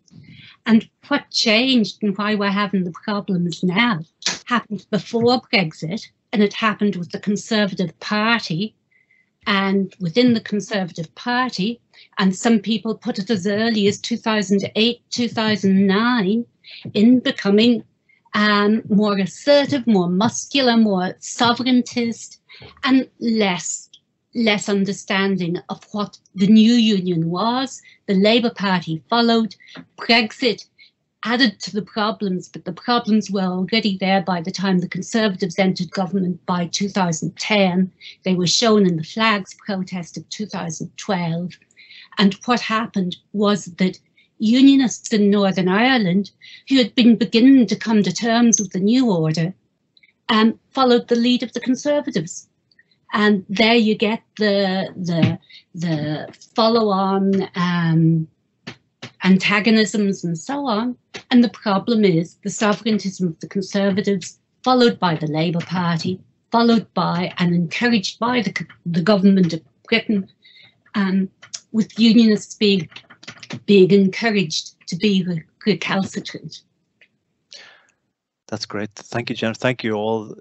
And 0.65 0.89
what 1.07 1.31
changed 1.31 2.03
and 2.03 2.17
why 2.17 2.35
we're 2.35 2.49
having 2.49 2.83
the 2.83 2.91
problems 3.05 3.63
now 3.63 4.01
happened 4.45 4.85
before 4.91 5.41
Brexit 5.53 6.09
and 6.35 6.43
it 6.43 6.53
happened 6.53 6.97
with 6.97 7.11
the 7.13 7.19
Conservative 7.19 7.97
Party 8.01 8.75
and 9.47 9.95
within 10.01 10.33
the 10.33 10.41
Conservative 10.41 11.15
Party. 11.15 11.79
And 12.17 12.35
some 12.35 12.59
people 12.59 12.93
put 12.93 13.17
it 13.17 13.29
as 13.29 13.47
early 13.47 13.87
as 13.87 13.99
2008, 13.99 15.01
2009 15.11 16.45
in 16.93 17.19
becoming 17.21 17.85
um, 18.33 18.83
more 18.89 19.17
assertive, 19.17 19.87
more 19.87 20.09
muscular, 20.09 20.75
more 20.75 21.15
sovereigntist, 21.21 22.39
and 22.83 23.09
less 23.21 23.89
less 24.37 24.67
understanding 24.67 25.57
of 25.69 25.81
what 25.93 26.19
the 26.35 26.47
new 26.47 26.73
union 26.73 27.29
was. 27.29 27.81
The 28.07 28.15
Labour 28.15 28.49
Party 28.49 29.01
followed. 29.09 29.55
Brexit 29.97 30.65
added 31.25 31.59
to 31.59 31.71
the 31.71 31.81
problems, 31.81 32.47
but 32.47 32.65
the 32.65 32.71
problems 32.71 33.31
were 33.31 33.41
already 33.41 33.97
there 33.97 34.21
by 34.21 34.41
the 34.41 34.51
time 34.51 34.77
the 34.77 34.87
Conservatives 34.87 35.57
entered 35.57 35.89
government 35.89 36.45
by 36.45 36.67
2010. 36.67 37.91
They 38.23 38.35
were 38.35 38.47
shown 38.47 38.85
in 38.85 38.95
the 38.95 39.03
flags 39.03 39.55
protest 39.65 40.17
of 40.17 40.29
2012. 40.29 41.53
And 42.19 42.33
what 42.45 42.61
happened 42.61 43.17
was 43.33 43.65
that 43.65 43.99
Unionists 44.37 45.13
in 45.13 45.31
Northern 45.31 45.67
Ireland, 45.67 46.29
who 46.69 46.77
had 46.77 46.93
been 46.93 47.15
beginning 47.15 47.65
to 47.67 47.75
come 47.75 48.03
to 48.03 48.13
terms 48.13 48.59
with 48.59 48.71
the 48.71 48.79
new 48.79 49.11
order, 49.11 49.53
um, 50.29 50.59
followed 50.71 51.07
the 51.07 51.15
lead 51.15 51.41
of 51.41 51.53
the 51.53 51.59
Conservatives. 51.59 52.47
And 53.13 53.45
there 53.49 53.75
you 53.75 53.95
get 53.95 54.21
the 54.37 54.93
the 54.95 55.39
the 55.73 56.27
follow-on 56.53 57.49
um, 57.55 58.27
antagonisms 59.25 60.23
and 60.23 60.37
so 60.37 60.67
on. 60.67 60.95
And 61.31 61.43
the 61.43 61.49
problem 61.49 62.05
is 62.05 62.35
the 62.43 62.49
sovereigntism 62.49 63.27
of 63.27 63.39
the 63.39 63.47
Conservatives, 63.47 64.39
followed 64.63 64.99
by 64.99 65.15
the 65.15 65.27
Labour 65.27 65.59
Party, 65.59 66.21
followed 66.51 66.91
by 66.93 67.33
and 67.37 67.53
encouraged 67.53 68.19
by 68.19 68.41
the, 68.41 68.65
the 68.85 69.01
government 69.01 69.51
of 69.51 69.61
Britain, 69.89 70.29
um, 70.93 71.29
with 71.73 71.99
unionists 71.99 72.55
being, 72.55 72.87
being 73.65 73.91
encouraged 73.91 74.75
to 74.87 74.95
be 74.95 75.27
recalcitrant. 75.65 76.61
That's 78.47 78.65
great. 78.65 78.91
Thank 78.91 79.29
you, 79.29 79.35
Jennifer. 79.35 79.59
Thank 79.59 79.83
you 79.83 79.93
all. 79.93 80.35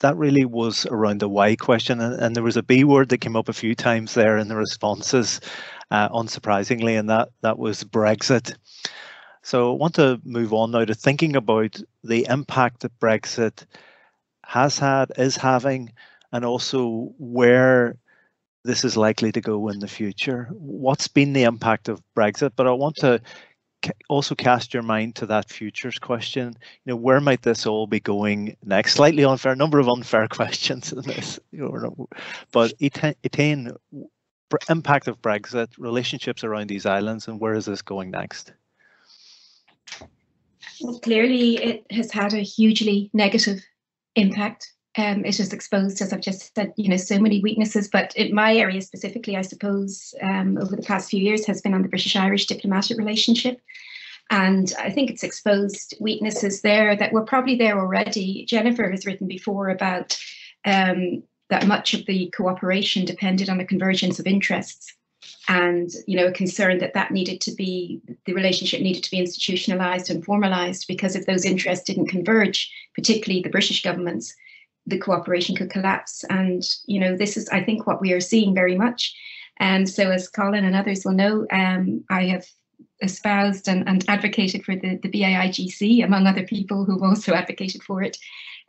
That 0.00 0.16
really 0.16 0.44
was 0.44 0.86
around 0.86 1.20
the 1.20 1.28
why 1.28 1.56
question, 1.56 2.00
and, 2.00 2.20
and 2.20 2.34
there 2.34 2.42
was 2.42 2.56
a 2.56 2.62
B 2.62 2.84
word 2.84 3.08
that 3.10 3.18
came 3.18 3.36
up 3.36 3.48
a 3.48 3.52
few 3.52 3.74
times 3.74 4.14
there 4.14 4.38
in 4.38 4.48
the 4.48 4.56
responses 4.56 5.40
uh, 5.90 6.08
unsurprisingly, 6.08 6.98
and 6.98 7.08
that 7.10 7.28
that 7.42 7.58
was 7.58 7.84
Brexit. 7.84 8.54
So 9.42 9.72
I 9.72 9.76
want 9.76 9.94
to 9.94 10.20
move 10.24 10.52
on 10.52 10.72
now 10.72 10.84
to 10.84 10.94
thinking 10.94 11.36
about 11.36 11.80
the 12.02 12.26
impact 12.28 12.80
that 12.80 12.98
Brexit 12.98 13.64
has 14.44 14.78
had, 14.78 15.12
is 15.16 15.36
having, 15.36 15.92
and 16.32 16.44
also 16.44 17.12
where 17.18 17.96
this 18.64 18.84
is 18.84 18.96
likely 18.96 19.30
to 19.32 19.40
go 19.40 19.68
in 19.68 19.78
the 19.78 19.88
future. 19.88 20.48
What's 20.50 21.06
been 21.08 21.32
the 21.32 21.44
impact 21.44 21.88
of 21.88 22.02
Brexit? 22.16 22.52
But 22.56 22.66
I 22.66 22.72
want 22.72 22.96
to 22.96 23.20
also 24.08 24.34
cast 24.34 24.74
your 24.74 24.82
mind 24.82 25.14
to 25.16 25.26
that 25.26 25.50
futures 25.50 25.98
question. 25.98 26.56
You 26.84 26.92
know, 26.92 26.96
where 26.96 27.20
might 27.20 27.42
this 27.42 27.66
all 27.66 27.86
be 27.86 28.00
going 28.00 28.56
next? 28.64 28.94
Slightly 28.94 29.24
unfair, 29.24 29.54
number 29.54 29.78
of 29.78 29.88
unfair 29.88 30.28
questions 30.30 30.92
in 30.92 31.02
this. 31.02 31.38
You 31.52 31.68
know, 31.68 32.08
but 32.52 32.72
Etain, 32.78 33.76
impact 34.68 35.08
of 35.08 35.20
Brexit, 35.22 35.68
relationships 35.78 36.44
around 36.44 36.68
these 36.68 36.86
islands, 36.86 37.28
and 37.28 37.40
where 37.40 37.54
is 37.54 37.64
this 37.64 37.82
going 37.82 38.10
next? 38.10 38.52
Well, 40.80 40.98
clearly, 41.00 41.56
it 41.56 41.86
has 41.90 42.12
had 42.12 42.34
a 42.34 42.40
hugely 42.40 43.10
negative 43.14 43.64
impact. 44.14 44.72
Um, 44.98 45.24
it 45.24 45.36
has 45.36 45.52
exposed, 45.52 46.00
as 46.00 46.12
I've 46.12 46.20
just 46.20 46.54
said, 46.54 46.72
you 46.76 46.88
know, 46.88 46.96
so 46.96 47.18
many 47.18 47.40
weaknesses. 47.42 47.88
But 47.88 48.16
in 48.16 48.34
my 48.34 48.56
area 48.56 48.80
specifically, 48.80 49.36
I 49.36 49.42
suppose, 49.42 50.14
um, 50.22 50.56
over 50.56 50.74
the 50.74 50.82
past 50.82 51.10
few 51.10 51.22
years, 51.22 51.46
has 51.46 51.60
been 51.60 51.74
on 51.74 51.82
the 51.82 51.88
British-Irish 51.88 52.46
diplomatic 52.46 52.96
relationship. 52.96 53.60
And 54.30 54.72
I 54.78 54.90
think 54.90 55.10
it's 55.10 55.22
exposed 55.22 55.94
weaknesses 56.00 56.62
there 56.62 56.96
that 56.96 57.12
were 57.12 57.24
probably 57.24 57.56
there 57.56 57.78
already. 57.78 58.44
Jennifer 58.46 58.90
has 58.90 59.06
written 59.06 59.28
before 59.28 59.68
about 59.68 60.18
um, 60.64 61.22
that 61.50 61.66
much 61.66 61.94
of 61.94 62.06
the 62.06 62.32
cooperation 62.36 63.04
depended 63.04 63.48
on 63.48 63.58
the 63.58 63.64
convergence 63.64 64.18
of 64.18 64.26
interests 64.26 64.94
and 65.48 65.90
you 66.06 66.16
know 66.16 66.26
a 66.26 66.32
concern 66.32 66.78
that 66.78 66.94
that 66.94 67.10
needed 67.10 67.40
to 67.40 67.52
be 67.52 68.00
the 68.26 68.32
relationship 68.32 68.80
needed 68.80 69.02
to 69.02 69.10
be 69.10 69.18
institutionalized 69.18 70.10
and 70.10 70.24
formalized 70.24 70.86
because 70.86 71.16
if 71.16 71.26
those 71.26 71.44
interests 71.44 71.84
didn't 71.84 72.06
converge 72.06 72.70
particularly 72.94 73.42
the 73.42 73.48
british 73.48 73.82
governments 73.82 74.34
the 74.86 74.98
cooperation 74.98 75.56
could 75.56 75.70
collapse. 75.70 76.24
And 76.30 76.62
you 76.86 77.00
know 77.00 77.16
this 77.16 77.36
is 77.36 77.48
i 77.50 77.62
think 77.62 77.86
what 77.86 78.00
we 78.00 78.12
are 78.12 78.20
seeing 78.20 78.54
very 78.54 78.76
much. 78.76 79.14
And 79.58 79.88
so 79.88 80.10
as 80.10 80.28
colin 80.28 80.64
and 80.64 80.76
others 80.76 81.04
will 81.04 81.12
know 81.12 81.46
um, 81.50 82.04
i 82.10 82.24
have 82.24 82.46
espoused 83.02 83.68
and, 83.68 83.86
and 83.88 84.04
advocated 84.08 84.64
for 84.64 84.74
the, 84.74 84.98
the 85.02 85.10
BIIGC, 85.10 86.04
among 86.04 86.26
other 86.26 86.46
people 86.46 86.84
who've 86.84 87.02
also 87.02 87.34
advocated 87.34 87.82
for 87.82 88.02
it, 88.02 88.16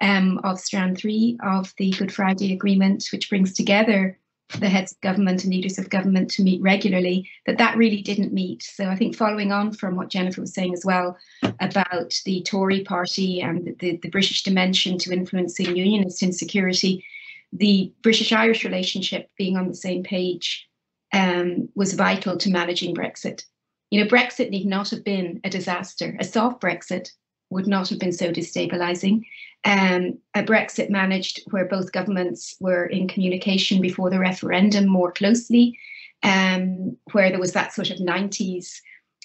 um, 0.01 0.39
of 0.43 0.59
Strand 0.59 0.97
3 0.97 1.38
of 1.43 1.74
the 1.77 1.91
Good 1.91 2.13
Friday 2.13 2.53
Agreement, 2.53 3.05
which 3.12 3.29
brings 3.29 3.53
together 3.53 4.19
the 4.59 4.69
heads 4.69 4.93
of 4.93 5.01
government 5.01 5.43
and 5.43 5.53
leaders 5.53 5.77
of 5.77 5.89
government 5.89 6.29
to 6.31 6.43
meet 6.43 6.61
regularly, 6.61 7.29
that 7.45 7.57
that 7.57 7.75
really 7.75 8.01
didn't 8.01 8.33
meet. 8.33 8.63
So 8.63 8.85
I 8.85 8.95
think 8.95 9.15
following 9.15 9.51
on 9.51 9.73
from 9.73 9.95
what 9.95 10.09
Jennifer 10.09 10.41
was 10.41 10.53
saying 10.53 10.73
as 10.73 10.85
well 10.85 11.17
about 11.59 12.13
the 12.25 12.41
Tory 12.43 12.83
party 12.83 13.41
and 13.41 13.75
the, 13.79 13.97
the 13.97 14.09
British 14.09 14.43
dimension 14.43 14.97
to 14.99 15.11
influencing 15.11 15.75
unionist 15.75 16.23
insecurity, 16.23 17.03
the 17.51 17.91
British-Irish 18.03 18.63
relationship 18.63 19.29
being 19.37 19.57
on 19.57 19.67
the 19.67 19.75
same 19.75 20.03
page 20.03 20.67
um, 21.13 21.69
was 21.75 21.93
vital 21.93 22.37
to 22.37 22.49
managing 22.49 22.95
Brexit. 22.95 23.43
You 23.91 24.03
know, 24.03 24.09
Brexit 24.09 24.49
need 24.49 24.65
not 24.65 24.89
have 24.89 25.03
been 25.03 25.39
a 25.43 25.49
disaster. 25.49 26.15
A 26.19 26.23
soft 26.23 26.61
Brexit 26.61 27.11
would 27.49 27.67
not 27.67 27.89
have 27.89 27.99
been 27.99 28.13
so 28.13 28.31
destabilizing. 28.31 29.23
Um, 29.65 30.19
a 30.33 30.43
Brexit 30.43 30.89
managed 30.89 31.41
where 31.51 31.65
both 31.65 31.91
governments 31.91 32.55
were 32.59 32.85
in 32.85 33.07
communication 33.07 33.81
before 33.81 34.09
the 34.09 34.19
referendum 34.19 34.87
more 34.87 35.11
closely, 35.11 35.77
um, 36.23 36.97
where 37.11 37.29
there 37.29 37.39
was 37.39 37.53
that 37.53 37.73
sort 37.73 37.89
of 37.89 37.97
90s, 37.97 38.79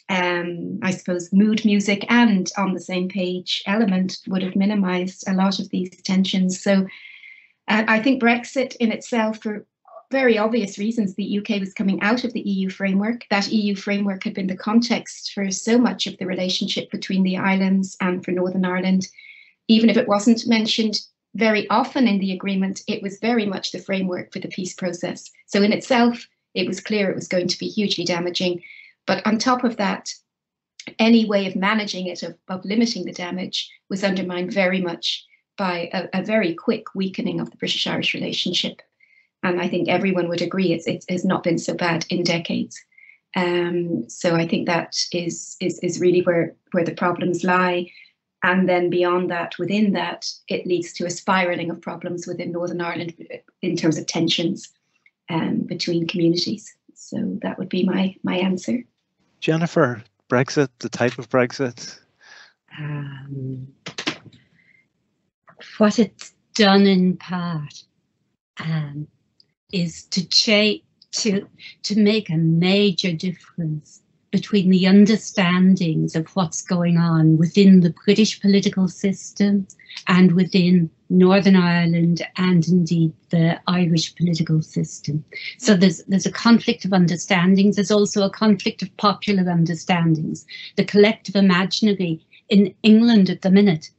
um, 0.08 0.78
I 0.82 0.90
suppose, 0.90 1.32
mood 1.32 1.64
music 1.64 2.04
and 2.08 2.50
on 2.56 2.74
the 2.74 2.80
same 2.80 3.08
page 3.08 3.62
element 3.66 4.18
would 4.26 4.42
have 4.42 4.56
minimized 4.56 5.24
a 5.26 5.34
lot 5.34 5.58
of 5.58 5.68
these 5.70 5.90
tensions. 6.02 6.60
So 6.60 6.86
uh, 7.68 7.84
I 7.86 8.00
think 8.00 8.22
Brexit 8.22 8.76
in 8.76 8.90
itself, 8.90 9.42
for 9.42 9.66
very 10.12 10.38
obvious 10.38 10.78
reasons, 10.78 11.14
the 11.14 11.38
UK 11.38 11.58
was 11.58 11.72
coming 11.72 12.00
out 12.02 12.22
of 12.22 12.32
the 12.34 12.42
EU 12.42 12.68
framework. 12.68 13.24
That 13.30 13.50
EU 13.50 13.74
framework 13.74 14.22
had 14.22 14.34
been 14.34 14.46
the 14.46 14.56
context 14.56 15.32
for 15.32 15.50
so 15.50 15.78
much 15.78 16.06
of 16.06 16.16
the 16.18 16.26
relationship 16.26 16.90
between 16.90 17.24
the 17.24 17.38
islands 17.38 17.96
and 18.00 18.24
for 18.24 18.30
Northern 18.30 18.64
Ireland. 18.64 19.08
Even 19.66 19.90
if 19.90 19.96
it 19.96 20.06
wasn't 20.06 20.46
mentioned 20.46 21.00
very 21.34 21.68
often 21.70 22.06
in 22.06 22.20
the 22.20 22.32
agreement, 22.32 22.82
it 22.86 23.02
was 23.02 23.18
very 23.18 23.46
much 23.46 23.72
the 23.72 23.78
framework 23.78 24.32
for 24.32 24.38
the 24.38 24.48
peace 24.48 24.74
process. 24.74 25.30
So, 25.46 25.62
in 25.62 25.72
itself, 25.72 26.28
it 26.54 26.68
was 26.68 26.80
clear 26.80 27.10
it 27.10 27.16
was 27.16 27.26
going 27.26 27.48
to 27.48 27.58
be 27.58 27.68
hugely 27.68 28.04
damaging. 28.04 28.62
But 29.06 29.26
on 29.26 29.38
top 29.38 29.64
of 29.64 29.78
that, 29.78 30.12
any 30.98 31.24
way 31.24 31.46
of 31.46 31.56
managing 31.56 32.06
it, 32.06 32.22
of, 32.22 32.36
of 32.48 32.64
limiting 32.64 33.06
the 33.06 33.12
damage, 33.12 33.70
was 33.88 34.04
undermined 34.04 34.52
very 34.52 34.82
much 34.82 35.24
by 35.56 35.88
a, 35.94 36.20
a 36.20 36.22
very 36.22 36.54
quick 36.54 36.94
weakening 36.94 37.40
of 37.40 37.50
the 37.50 37.56
British 37.56 37.86
Irish 37.86 38.12
relationship 38.12 38.82
and 39.42 39.60
I 39.60 39.68
think 39.68 39.88
everyone 39.88 40.28
would 40.28 40.42
agree 40.42 40.72
it's, 40.72 40.86
it 40.86 41.04
has 41.08 41.24
not 41.24 41.42
been 41.42 41.58
so 41.58 41.74
bad 41.74 42.06
in 42.10 42.22
decades. 42.22 42.80
Um, 43.34 44.08
so 44.08 44.36
I 44.36 44.46
think 44.46 44.66
that 44.66 44.96
is, 45.12 45.56
is 45.60 45.78
is 45.80 46.00
really 46.00 46.20
where 46.20 46.54
where 46.72 46.84
the 46.84 46.94
problems 46.94 47.44
lie, 47.44 47.90
and 48.42 48.68
then 48.68 48.90
beyond 48.90 49.30
that, 49.30 49.58
within 49.58 49.92
that, 49.92 50.28
it 50.48 50.66
leads 50.66 50.92
to 50.94 51.06
a 51.06 51.10
spiraling 51.10 51.70
of 51.70 51.80
problems 51.80 52.26
within 52.26 52.52
Northern 52.52 52.80
Ireland 52.80 53.14
in 53.62 53.76
terms 53.76 53.96
of 53.96 54.06
tensions 54.06 54.68
um, 55.30 55.60
between 55.60 56.06
communities. 56.06 56.74
So 56.94 57.38
that 57.42 57.58
would 57.58 57.70
be 57.70 57.84
my 57.84 58.14
my 58.22 58.36
answer. 58.36 58.84
Jennifer, 59.40 60.02
Brexit, 60.28 60.68
the 60.80 60.88
type 60.88 61.18
of 61.18 61.30
Brexit. 61.30 61.98
Um, 62.78 63.66
what 65.78 65.98
it's 65.98 66.34
done 66.54 66.86
in 66.86 67.16
part 67.16 67.82
um, 68.60 69.08
is 69.72 70.04
to 70.04 70.26
to 71.12 71.48
to 71.82 71.98
make 71.98 72.30
a 72.30 72.36
major 72.36 73.12
difference 73.12 74.00
between 74.30 74.70
the 74.70 74.86
understandings 74.86 76.16
of 76.16 76.26
what's 76.34 76.62
going 76.62 76.96
on 76.96 77.36
within 77.36 77.80
the 77.80 77.94
British 78.04 78.40
political 78.40 78.88
system 78.88 79.66
and 80.08 80.32
within 80.32 80.88
Northern 81.10 81.54
Ireland 81.54 82.22
and 82.38 82.66
indeed 82.66 83.12
the 83.28 83.60
Irish 83.66 84.16
political 84.16 84.62
system. 84.62 85.22
So 85.58 85.76
there's 85.76 86.02
there's 86.04 86.26
a 86.26 86.32
conflict 86.32 86.86
of 86.86 86.94
understandings. 86.94 87.76
There's 87.76 87.90
also 87.90 88.24
a 88.24 88.30
conflict 88.30 88.82
of 88.82 88.96
popular 88.96 89.50
understandings. 89.50 90.46
The 90.76 90.84
collective 90.84 91.36
imaginary 91.36 92.24
in 92.48 92.74
England 92.82 93.28
at 93.28 93.42
the 93.42 93.50
minute 93.50 93.90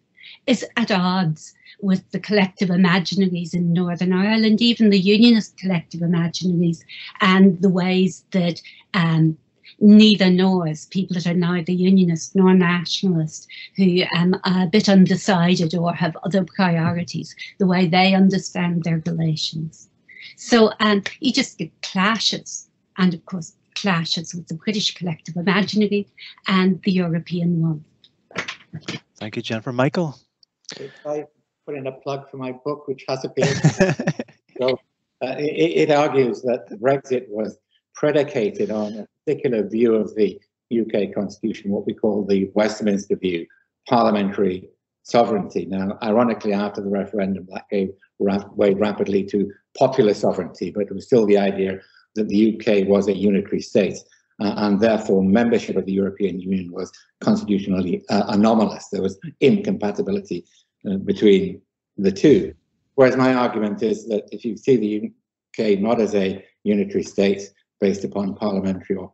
is 0.48 0.66
at 0.76 0.92
odds 0.92 1.54
with 1.84 2.10
the 2.12 2.20
collective 2.20 2.70
imaginaries 2.70 3.54
in 3.54 3.74
Northern 3.74 4.14
Ireland, 4.14 4.62
even 4.62 4.90
the 4.90 5.00
Unionist 5.00 5.58
collective 5.58 6.00
imaginaries, 6.00 6.80
and 7.20 7.62
the 7.62 7.70
ways 7.70 8.24
that 8.32 8.62
um, 8.94 9.38
neither 9.80 10.30
nors, 10.30 10.86
people 10.86 11.16
that 11.16 11.28
are 11.28 11.34
neither 11.34 11.74
Unionist 11.74 12.36
nor 12.36 12.54
Nationalist, 12.54 13.48
who 13.76 14.04
um, 14.18 14.34
are 14.46 14.64
a 14.64 14.68
bit 14.68 14.88
undecided 14.88 15.76
or 15.76 15.94
have 15.94 16.16
other 16.24 16.46
priorities, 16.56 17.36
the 17.60 17.68
way 17.68 17.86
they 17.86 18.16
understand 18.16 18.84
their 18.84 19.04
relations. 19.06 19.90
So 20.38 20.72
um, 20.80 21.04
you 21.20 21.34
just 21.34 21.58
get 21.58 21.70
clashes, 21.82 22.70
and 22.98 23.14
of 23.14 23.26
course, 23.26 23.54
clashes 23.76 24.34
with 24.34 24.48
the 24.48 24.56
British 24.56 24.94
collective 24.94 25.36
imaginary 25.36 26.08
and 26.48 26.82
the 26.84 26.92
European 26.92 27.62
one. 27.62 27.84
Thank 29.18 29.36
you, 29.36 29.42
Jennifer. 29.42 29.74
Michael? 29.74 30.18
If 30.80 30.92
I 31.06 31.26
put 31.66 31.76
in 31.76 31.88
a 31.88 31.92
plug 31.92 32.30
for 32.30 32.38
my 32.38 32.52
book, 32.52 32.88
which 32.88 33.06
has 33.08 33.24
appeared. 33.24 33.58
so 34.58 34.80
uh, 35.24 35.36
it, 35.38 35.90
it, 35.90 35.92
argues 35.92 36.42
that 36.42 36.68
Brexit 36.82 37.28
was 37.30 37.58
predicated 37.96 38.72
on 38.72 38.94
a 38.94 39.08
particular 39.26 39.68
view 39.68 39.96
of 39.96 40.14
the 40.16 40.40
UK 40.72 41.14
constitution, 41.14 41.72
what 41.72 41.86
we 41.86 41.94
call 41.94 42.26
the 42.26 42.50
Westminster 42.54 43.16
view, 43.16 43.46
parliamentary 43.88 44.70
sovereignty. 45.04 45.66
Now, 45.66 45.98
ironically, 46.02 46.54
after 46.54 46.82
the 46.82 46.90
referendum, 46.90 47.48
that 47.52 47.70
gave 47.70 47.92
way 48.20 48.74
rapidly 48.74 49.24
to 49.26 49.52
popular 49.78 50.14
sovereignty, 50.14 50.72
but 50.72 50.84
it 50.84 50.94
was 50.94 51.06
still 51.06 51.26
the 51.26 51.38
idea 51.38 51.80
that 52.16 52.30
the 52.30 52.56
UK 52.56 52.88
was 52.88 53.08
a 53.08 53.16
unitary 53.16 53.62
state. 53.62 53.98
Uh, 54.42 54.54
and 54.58 54.80
therefore 54.80 55.22
membership 55.24 55.78
of 55.78 55.86
the 55.86 55.92
European 55.92 56.40
Union 56.40 56.72
was 56.72 56.92
constitutionally 57.22 58.04
uh, 58.10 58.24
anomalous. 58.30 58.88
There 58.90 59.02
was 59.02 59.20
incompatibility 59.42 60.44
uh, 60.90 60.98
between 60.98 61.62
the 61.98 62.12
two. 62.12 62.54
Whereas 62.96 63.18
my 63.18 63.34
argument 63.34 63.82
is 63.82 64.08
that 64.08 64.28
if 64.32 64.46
you 64.46 64.58
see 64.58 64.76
the 64.76 65.12
UK 65.50 65.80
not 65.80 66.00
as 66.00 66.14
a 66.16 66.44
unitary 66.64 67.04
state 67.04 67.42
based 67.80 68.04
upon 68.04 68.36
parliamentary 68.36 68.96
or 68.96 69.12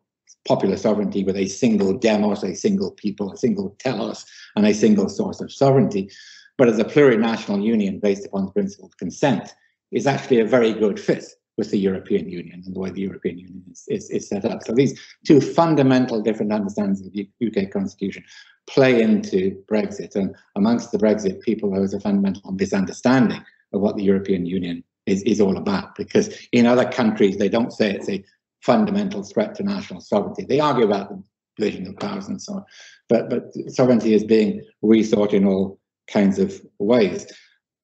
popular 0.48 0.78
sovereignty 0.78 1.24
with 1.24 1.36
a 1.36 1.48
single 1.48 1.94
demos, 1.94 2.44
a 2.44 2.56
single 2.56 2.92
people, 2.92 3.32
a 3.32 3.38
single 3.38 3.76
telos, 3.80 4.26
and 4.56 4.66
a 4.66 4.74
single 4.74 5.10
source 5.10 5.42
of 5.42 5.52
sovereignty, 5.52 6.10
but 6.58 6.68
as 6.68 6.80
a 6.80 6.84
plurinational 6.84 7.64
union 7.64 8.00
based 8.00 8.26
upon 8.26 8.46
the 8.46 8.52
principle 8.52 8.88
of 8.88 8.98
consent, 8.98 9.54
is 9.92 10.06
actually 10.06 10.40
a 10.40 10.46
very 10.46 10.74
good 10.74 11.00
fit 11.00 11.26
with 11.60 11.72
the 11.72 11.78
European 11.78 12.30
Union 12.30 12.64
and 12.66 12.74
the 12.74 12.80
way 12.80 12.90
the 12.90 13.02
European 13.02 13.38
Union 13.38 13.62
is, 13.70 13.84
is, 13.90 14.10
is 14.10 14.30
set 14.30 14.46
up. 14.46 14.64
So 14.64 14.72
these 14.74 14.98
two 15.28 15.42
fundamental 15.42 16.22
different 16.22 16.54
understandings 16.54 17.02
of 17.02 17.12
the 17.12 17.30
UK 17.46 17.70
constitution 17.70 18.24
play 18.70 19.02
into 19.02 19.62
Brexit. 19.70 20.16
And 20.16 20.34
amongst 20.56 20.94
the 20.94 20.98
Brexit 20.98 21.42
people, 21.42 21.70
there 21.70 21.84
is 21.84 21.94
a 21.94 22.00
fundamental 22.00 22.54
misunderstanding 22.54 23.44
of 23.74 23.82
what 23.82 23.98
the 23.98 24.04
European 24.04 24.46
Union 24.46 24.86
is, 25.06 25.22
is 25.24 25.42
all 25.42 25.58
about. 25.58 25.96
Because 25.96 26.34
in 26.54 26.66
other 26.66 26.90
countries, 26.90 27.36
they 27.36 27.50
don't 27.50 27.74
say 27.74 27.92
it's 27.92 28.08
a 28.08 28.24
fundamental 28.62 29.22
threat 29.24 29.54
to 29.56 29.64
national 29.64 30.00
sovereignty. 30.00 30.46
They 30.46 30.62
argue 30.62 30.86
about 30.86 31.10
the 31.10 31.22
division 31.58 31.88
of 31.88 31.98
powers 31.98 32.30
and 32.30 32.42
so 32.42 32.54
on. 32.54 32.66
But, 33.10 33.30
but 33.30 33.54
sovereignty 33.68 34.14
is 34.14 34.24
being 34.24 34.64
rethought 34.82 35.34
in 35.34 35.46
all 35.46 35.78
kinds 36.08 36.40
of 36.40 36.62
ways. 36.80 37.28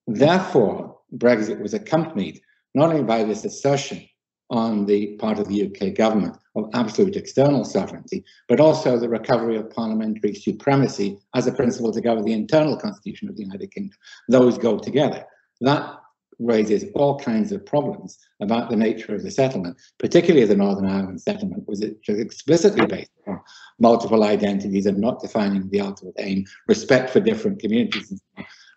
Therefore, 0.07 0.97
Brexit 1.17 1.59
was 1.59 1.73
accompanied 1.73 2.39
not 2.75 2.89
only 2.89 3.03
by 3.03 3.23
this 3.23 3.45
assertion 3.45 4.07
on 4.51 4.85
the 4.85 5.15
part 5.15 5.39
of 5.39 5.47
the 5.47 5.65
UK 5.65 5.95
government 5.95 6.38
of 6.55 6.69
absolute 6.73 7.15
external 7.15 7.65
sovereignty, 7.65 8.23
but 8.47 8.59
also 8.59 8.97
the 8.97 9.09
recovery 9.09 9.57
of 9.57 9.69
parliamentary 9.71 10.35
supremacy 10.35 11.17
as 11.33 11.47
a 11.47 11.51
principle 11.51 11.91
to 11.91 12.01
govern 12.01 12.23
the 12.23 12.33
internal 12.33 12.77
constitution 12.77 13.27
of 13.27 13.35
the 13.35 13.43
United 13.43 13.71
Kingdom. 13.71 13.97
Those 14.29 14.57
go 14.57 14.77
together. 14.77 15.25
That 15.61 15.95
raises 16.38 16.85
all 16.95 17.17
kinds 17.17 17.51
of 17.53 17.65
problems 17.65 18.19
about 18.41 18.69
the 18.69 18.75
nature 18.75 19.15
of 19.15 19.23
the 19.23 19.31
settlement, 19.31 19.77
particularly 19.99 20.45
the 20.45 20.55
Northern 20.55 20.85
Ireland 20.85 21.21
settlement, 21.21 21.67
was 21.67 21.81
it 21.81 21.97
explicitly 22.07 22.85
based 22.85 23.11
on 23.25 23.39
multiple 23.79 24.23
identities 24.23 24.85
and 24.85 24.97
not 24.97 25.21
defining 25.21 25.69
the 25.69 25.81
ultimate 25.81 26.15
aim, 26.19 26.45
respect 26.67 27.09
for 27.09 27.21
different 27.21 27.59
communities, 27.59 28.21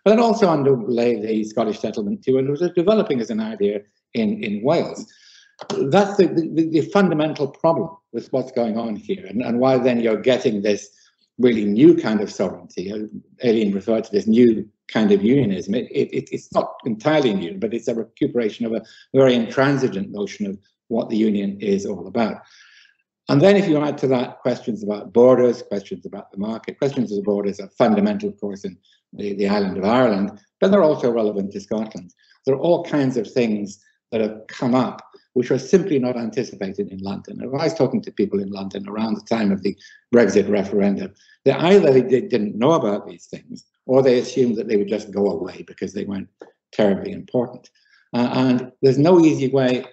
but 0.03 0.13
it 0.13 0.19
also 0.19 0.49
underlay 0.49 1.19
the 1.19 1.43
Scottish 1.43 1.79
settlement 1.79 2.23
too, 2.23 2.37
and 2.37 2.49
was 2.49 2.61
developing 2.75 3.19
as 3.21 3.29
an 3.29 3.39
idea 3.39 3.81
in, 4.13 4.43
in 4.43 4.63
Wales. 4.63 5.11
That's 5.69 6.15
the, 6.17 6.27
the, 6.27 6.69
the 6.69 6.81
fundamental 6.91 7.47
problem 7.47 7.89
with 8.13 8.31
what's 8.31 8.51
going 8.51 8.77
on 8.77 8.95
here, 8.95 9.25
and, 9.25 9.41
and 9.41 9.59
why 9.59 9.77
then 9.77 9.99
you're 9.99 10.21
getting 10.21 10.61
this 10.61 10.89
really 11.37 11.65
new 11.65 11.95
kind 11.95 12.21
of 12.21 12.31
sovereignty. 12.31 12.91
Uh, 12.91 13.07
Aileen 13.45 13.73
referred 13.73 14.03
to 14.03 14.11
this 14.11 14.27
new 14.27 14.67
kind 14.87 15.11
of 15.11 15.23
unionism. 15.23 15.75
It, 15.75 15.87
it, 15.91 16.29
it's 16.31 16.51
not 16.53 16.75
entirely 16.85 17.33
new, 17.33 17.57
but 17.57 17.73
it's 17.73 17.87
a 17.87 17.95
recuperation 17.95 18.65
of 18.65 18.73
a 18.73 18.83
very 19.13 19.35
intransigent 19.35 20.11
notion 20.11 20.45
of 20.47 20.59
what 20.87 21.09
the 21.09 21.17
union 21.17 21.59
is 21.61 21.85
all 21.85 22.07
about. 22.07 22.41
And 23.29 23.39
then 23.39 23.55
if 23.55 23.67
you 23.67 23.77
add 23.77 23.97
to 23.99 24.07
that 24.07 24.39
questions 24.39 24.83
about 24.83 25.13
borders, 25.13 25.61
questions 25.61 26.05
about 26.05 26.31
the 26.31 26.39
market, 26.39 26.79
questions 26.79 27.11
of 27.11 27.17
the 27.17 27.23
borders 27.23 27.59
are 27.59 27.69
fundamental, 27.77 28.29
of 28.29 28.39
course, 28.39 28.65
in 28.65 28.75
the, 29.13 29.33
the 29.33 29.47
island 29.47 29.77
of 29.77 29.85
Ireland, 29.85 30.39
but 30.59 30.71
they're 30.71 30.83
also 30.83 31.11
relevant 31.11 31.51
to 31.53 31.61
Scotland. 31.61 32.13
There 32.45 32.55
are 32.55 32.59
all 32.59 32.83
kinds 32.83 33.17
of 33.17 33.29
things 33.31 33.83
that 34.11 34.21
have 34.21 34.41
come 34.47 34.75
up 34.75 35.01
which 35.33 35.49
were 35.49 35.59
simply 35.59 35.99
not 35.99 36.17
anticipated 36.17 36.91
in 36.91 36.99
London. 36.99 37.41
And 37.41 37.49
I 37.55 37.65
was 37.65 37.73
talking 37.73 38.01
to 38.01 38.11
people 38.11 38.39
in 38.39 38.49
London 38.51 38.87
around 38.89 39.13
the 39.13 39.21
time 39.21 39.51
of 39.51 39.61
the 39.61 39.77
Brexit 40.13 40.49
referendum, 40.49 41.13
they 41.45 41.51
either 41.51 41.93
they 41.93 42.21
didn't 42.21 42.57
know 42.57 42.73
about 42.73 43.07
these 43.07 43.27
things 43.27 43.63
or 43.85 44.01
they 44.01 44.19
assumed 44.19 44.57
that 44.57 44.67
they 44.67 44.75
would 44.75 44.87
just 44.87 45.11
go 45.11 45.27
away 45.27 45.63
because 45.67 45.93
they 45.93 46.03
weren't 46.03 46.29
terribly 46.71 47.11
important. 47.11 47.69
Uh, 48.13 48.29
and 48.33 48.71
there's 48.81 48.97
no 48.97 49.19
easy 49.19 49.47
way 49.49 49.85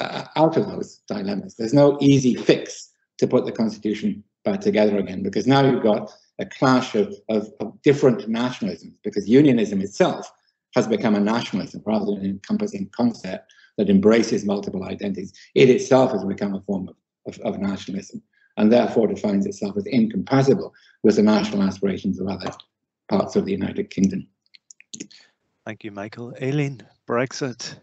uh, 0.00 0.24
out 0.36 0.56
of 0.56 0.66
those 0.66 1.00
dilemmas. 1.08 1.54
There's 1.54 1.74
no 1.74 1.96
easy 2.00 2.34
fix 2.34 2.90
to 3.18 3.26
put 3.26 3.46
the 3.46 3.52
constitution 3.52 4.24
back 4.44 4.60
together 4.60 4.98
again 4.98 5.22
because 5.22 5.46
now 5.46 5.64
you've 5.64 5.82
got 5.82 6.12
a 6.38 6.46
clash 6.46 6.94
of, 6.94 7.14
of, 7.28 7.48
of 7.60 7.80
different 7.82 8.28
nationalisms 8.28 8.96
because 9.04 9.28
unionism 9.28 9.80
itself 9.80 10.32
has 10.74 10.88
become 10.88 11.14
a 11.14 11.20
nationalism 11.20 11.82
rather 11.86 12.06
than 12.06 12.18
an 12.18 12.26
encompassing 12.26 12.88
concept 12.94 13.52
that 13.76 13.88
embraces 13.88 14.44
multiple 14.44 14.84
identities. 14.84 15.32
It 15.54 15.70
itself 15.70 16.12
has 16.12 16.24
become 16.24 16.54
a 16.54 16.60
form 16.62 16.88
of, 16.88 16.96
of, 17.26 17.40
of, 17.40 17.60
nationalism 17.60 18.22
and 18.56 18.72
therefore 18.72 19.06
defines 19.06 19.46
itself 19.46 19.76
as 19.76 19.86
incompatible 19.86 20.74
with 21.02 21.16
the 21.16 21.22
national 21.22 21.62
aspirations 21.62 22.20
of 22.20 22.28
other 22.28 22.50
parts 23.08 23.36
of 23.36 23.44
the 23.44 23.52
United 23.52 23.90
Kingdom. 23.90 24.26
Thank 25.64 25.84
you, 25.84 25.90
Michael. 25.90 26.34
Aileen, 26.40 26.82
Brexit. 27.08 27.76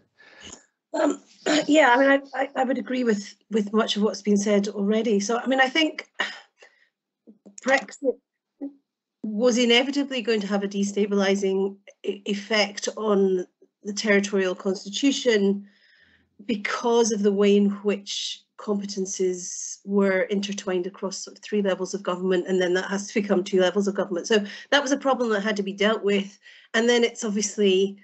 Um, 0.94 1.22
yeah, 1.66 1.94
I 1.96 1.98
mean, 1.98 2.22
I, 2.34 2.40
I, 2.40 2.48
I, 2.56 2.64
would 2.64 2.78
agree 2.78 3.02
with 3.02 3.34
with 3.50 3.72
much 3.72 3.96
of 3.96 4.02
what's 4.02 4.22
been 4.22 4.36
said 4.36 4.68
already. 4.68 5.20
So, 5.20 5.38
I 5.38 5.46
mean, 5.46 5.60
I 5.60 5.68
think 5.68 6.08
Brexit 7.66 8.18
was 9.22 9.56
inevitably 9.56 10.20
going 10.20 10.40
to 10.40 10.46
have 10.46 10.64
a 10.64 10.68
destabilizing 10.68 11.76
effect 12.02 12.88
on 12.96 13.46
the 13.84 13.92
territorial 13.92 14.54
constitution 14.54 15.66
because 16.46 17.12
of 17.12 17.22
the 17.22 17.32
way 17.32 17.56
in 17.56 17.70
which 17.82 18.42
competences 18.58 19.78
were 19.84 20.22
intertwined 20.22 20.86
across 20.86 21.18
sort 21.18 21.36
of 21.36 21.42
three 21.42 21.62
levels 21.62 21.94
of 21.94 22.02
government 22.02 22.46
and 22.46 22.60
then 22.60 22.74
that 22.74 22.88
has 22.88 23.08
to 23.08 23.14
become 23.14 23.42
two 23.42 23.60
levels 23.60 23.88
of 23.88 23.94
government. 23.94 24.26
So 24.26 24.44
that 24.70 24.82
was 24.82 24.92
a 24.92 24.96
problem 24.96 25.30
that 25.30 25.42
had 25.42 25.56
to 25.56 25.62
be 25.62 25.72
dealt 25.72 26.04
with 26.04 26.38
and 26.74 26.88
then 26.88 27.04
it's 27.04 27.24
obviously 27.24 27.98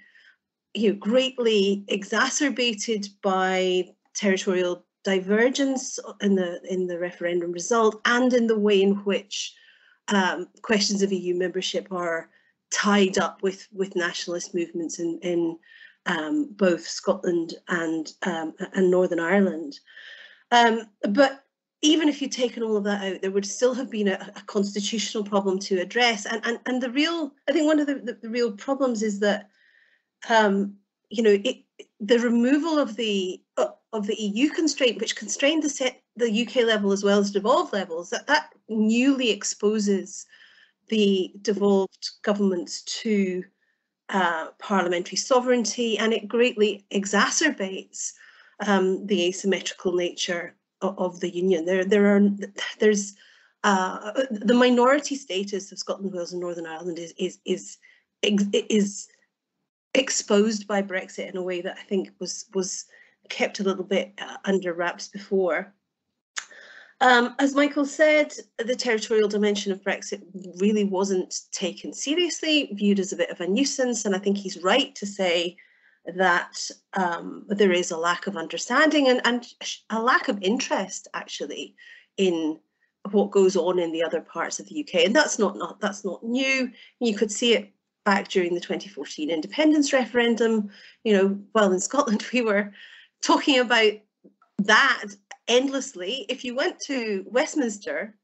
you 0.73 0.89
know, 0.89 0.95
greatly 0.95 1.83
exacerbated 1.87 3.07
by 3.21 3.85
territorial 4.13 4.85
divergence 5.03 5.97
in 6.21 6.35
the 6.35 6.61
in 6.69 6.87
the 6.87 6.99
referendum 6.99 7.51
result 7.51 8.01
and 8.05 8.33
in 8.33 8.47
the 8.47 8.59
way 8.59 8.81
in 8.81 8.95
which 9.05 9.55
um, 10.11 10.47
questions 10.61 11.01
of 11.01 11.11
EU 11.11 11.35
membership 11.35 11.87
are 11.91 12.29
tied 12.71 13.17
up 13.17 13.41
with 13.41 13.67
with 13.73 13.95
nationalist 13.95 14.53
movements 14.53 14.99
in 14.99 15.19
in 15.21 15.57
um, 16.05 16.49
both 16.51 16.87
Scotland 16.87 17.55
and 17.67 18.13
um, 18.23 18.53
and 18.73 18.89
Northern 18.89 19.19
Ireland. 19.19 19.79
Um, 20.51 20.87
but 21.09 21.43
even 21.81 22.09
if 22.09 22.21
you'd 22.21 22.31
taken 22.31 22.61
all 22.61 22.75
of 22.75 22.83
that 22.83 23.03
out, 23.03 23.21
there 23.21 23.31
would 23.31 23.45
still 23.45 23.73
have 23.73 23.89
been 23.89 24.09
a, 24.09 24.33
a 24.35 24.41
constitutional 24.47 25.23
problem 25.23 25.59
to 25.59 25.79
address. 25.79 26.25
And, 26.25 26.45
and 26.45 26.59
and 26.65 26.81
the 26.81 26.91
real, 26.91 27.31
I 27.47 27.53
think 27.53 27.65
one 27.65 27.79
of 27.79 27.87
the, 27.87 27.95
the, 27.95 28.17
the 28.21 28.29
real 28.29 28.51
problems 28.51 29.03
is 29.03 29.19
that 29.19 29.49
um, 30.29 30.75
you 31.09 31.23
know, 31.23 31.37
it, 31.43 31.63
the 31.99 32.19
removal 32.19 32.77
of 32.77 32.95
the 32.95 33.41
uh, 33.57 33.67
of 33.91 34.05
the 34.05 34.21
EU 34.21 34.49
constraint, 34.49 34.99
which 34.99 35.15
constrained 35.15 35.63
the 35.63 35.69
set 35.69 36.01
the 36.15 36.45
UK 36.45 36.57
level 36.57 36.91
as 36.91 37.03
well 37.03 37.19
as 37.19 37.31
devolved 37.31 37.73
levels, 37.73 38.09
that 38.09 38.27
that 38.27 38.53
newly 38.67 39.31
exposes 39.31 40.25
the 40.89 41.31
devolved 41.41 42.09
governments 42.23 42.81
to 42.83 43.43
uh, 44.09 44.47
parliamentary 44.59 45.17
sovereignty, 45.17 45.97
and 45.97 46.13
it 46.13 46.27
greatly 46.27 46.85
exacerbates 46.91 48.13
um, 48.65 49.05
the 49.05 49.23
asymmetrical 49.23 49.93
nature 49.93 50.55
of, 50.81 50.97
of, 50.97 51.19
the 51.19 51.29
union. 51.29 51.65
There, 51.65 51.85
there 51.85 52.15
are 52.15 52.29
there's 52.79 53.15
uh, 53.63 54.23
the 54.31 54.53
minority 54.53 55.15
status 55.15 55.71
of 55.71 55.79
Scotland, 55.79 56.13
Wales, 56.13 56.31
and 56.31 56.41
Northern 56.41 56.65
Ireland 56.65 56.99
is 56.99 57.13
is 57.17 57.39
is 57.45 57.77
is 58.23 59.07
exposed 59.93 60.67
by 60.67 60.81
Brexit 60.81 61.29
in 61.29 61.37
a 61.37 61.43
way 61.43 61.61
that 61.61 61.77
I 61.79 61.83
think 61.83 62.09
was 62.19 62.45
was 62.53 62.85
kept 63.29 63.59
a 63.59 63.63
little 63.63 63.83
bit 63.83 64.13
uh, 64.19 64.37
under 64.45 64.73
wraps 64.73 65.07
before. 65.07 65.73
Um, 67.01 67.35
as 67.39 67.55
Michael 67.55 67.85
said, 67.85 68.33
the 68.57 68.75
territorial 68.75 69.29
dimension 69.29 69.71
of 69.71 69.81
Brexit 69.81 70.21
really 70.59 70.83
wasn't 70.83 71.33
taken 71.51 71.93
seriously, 71.93 72.69
viewed 72.73 72.99
as 72.99 73.13
a 73.13 73.15
bit 73.15 73.29
of 73.29 73.39
a 73.39 73.47
nuisance, 73.47 74.03
and 74.03 74.13
I 74.13 74.19
think 74.19 74.37
he's 74.37 74.61
right 74.61 74.93
to 74.95 75.05
say 75.05 75.55
that 76.05 76.69
um, 76.93 77.45
there 77.47 77.71
is 77.71 77.91
a 77.91 77.97
lack 77.97 78.27
of 78.27 78.35
understanding 78.35 79.07
and, 79.07 79.21
and 79.25 79.45
a 79.89 80.01
lack 80.01 80.27
of 80.27 80.41
interest 80.41 81.07
actually 81.13 81.75
in 82.17 82.59
what 83.11 83.31
goes 83.31 83.55
on 83.55 83.79
in 83.79 83.91
the 83.91 84.03
other 84.03 84.21
parts 84.21 84.59
of 84.59 84.67
the 84.67 84.81
UK, 84.81 85.05
and 85.05 85.15
that's 85.15 85.39
not, 85.39 85.57
not 85.57 85.79
that's 85.79 86.03
not 86.03 86.23
new. 86.23 86.69
You 86.99 87.15
could 87.15 87.31
see 87.31 87.53
it 87.53 87.71
back 88.03 88.27
during 88.27 88.53
the 88.53 88.59
2014 88.59 89.29
independence 89.29 89.93
referendum. 89.93 90.69
You 91.05 91.13
know, 91.13 91.39
well, 91.53 91.71
in 91.71 91.79
Scotland, 91.79 92.25
we 92.33 92.41
were 92.41 92.73
talking 93.21 93.59
about 93.59 93.93
that 94.59 95.05
endlessly. 95.47 96.25
If 96.29 96.43
you 96.43 96.55
went 96.55 96.79
to 96.81 97.25
Westminster, 97.27 98.15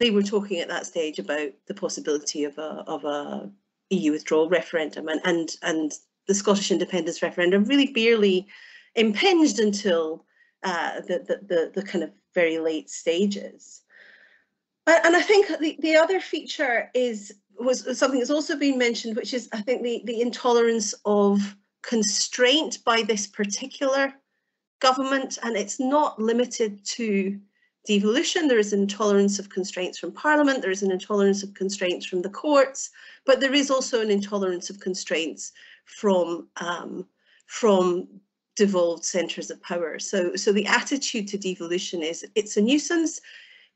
they 0.00 0.10
were 0.10 0.22
talking 0.22 0.58
at 0.58 0.68
that 0.68 0.86
stage 0.86 1.18
about 1.18 1.50
the 1.66 1.74
possibility 1.74 2.44
of 2.44 2.58
a, 2.58 2.84
of 2.86 3.04
a 3.04 3.50
EU 3.90 4.12
withdrawal 4.12 4.48
referendum 4.48 5.08
and, 5.08 5.20
and, 5.24 5.56
and 5.62 5.92
the 6.26 6.34
Scottish 6.34 6.70
independence 6.70 7.22
referendum 7.22 7.64
really 7.64 7.92
barely 7.92 8.46
impinged 8.94 9.58
until 9.58 10.24
uh, 10.62 11.00
the, 11.00 11.18
the, 11.26 11.40
the, 11.46 11.72
the 11.74 11.82
kind 11.82 12.04
of 12.04 12.10
very 12.34 12.58
late 12.58 12.88
stages. 12.88 13.82
And 14.86 15.14
I 15.14 15.22
think 15.22 15.46
the, 15.60 15.76
the 15.80 15.96
other 15.96 16.20
feature 16.20 16.90
is 16.94 17.32
was 17.58 17.98
something 17.98 18.18
that's 18.18 18.30
also 18.30 18.56
been 18.56 18.78
mentioned, 18.78 19.14
which 19.14 19.34
is 19.34 19.48
I 19.52 19.60
think 19.60 19.82
the, 19.82 20.02
the 20.04 20.20
intolerance 20.20 20.94
of 21.04 21.56
constraint 21.82 22.78
by 22.84 23.02
this 23.02 23.26
particular 23.26 24.14
government, 24.82 25.38
and 25.42 25.56
it's 25.56 25.78
not 25.78 26.20
limited 26.20 26.84
to 26.84 27.38
devolution. 27.86 28.48
There 28.48 28.58
is 28.58 28.72
an 28.72 28.82
intolerance 28.82 29.38
of 29.38 29.48
constraints 29.48 29.98
from 29.98 30.12
Parliament, 30.12 30.60
there 30.60 30.70
is 30.70 30.82
an 30.82 30.90
intolerance 30.90 31.42
of 31.42 31.54
constraints 31.54 32.04
from 32.04 32.22
the 32.22 32.30
courts, 32.30 32.90
but 33.24 33.40
there 33.40 33.54
is 33.54 33.70
also 33.70 34.00
an 34.02 34.10
intolerance 34.10 34.70
of 34.70 34.80
constraints 34.80 35.52
from 35.84 36.48
um, 36.56 37.06
from 37.46 38.08
devolved 38.56 39.04
centres 39.04 39.50
of 39.50 39.62
power. 39.62 39.98
So, 39.98 40.36
so 40.36 40.52
the 40.52 40.66
attitude 40.66 41.28
to 41.28 41.38
devolution 41.38 42.02
is 42.02 42.26
it's 42.34 42.56
a 42.56 42.60
nuisance. 42.60 43.20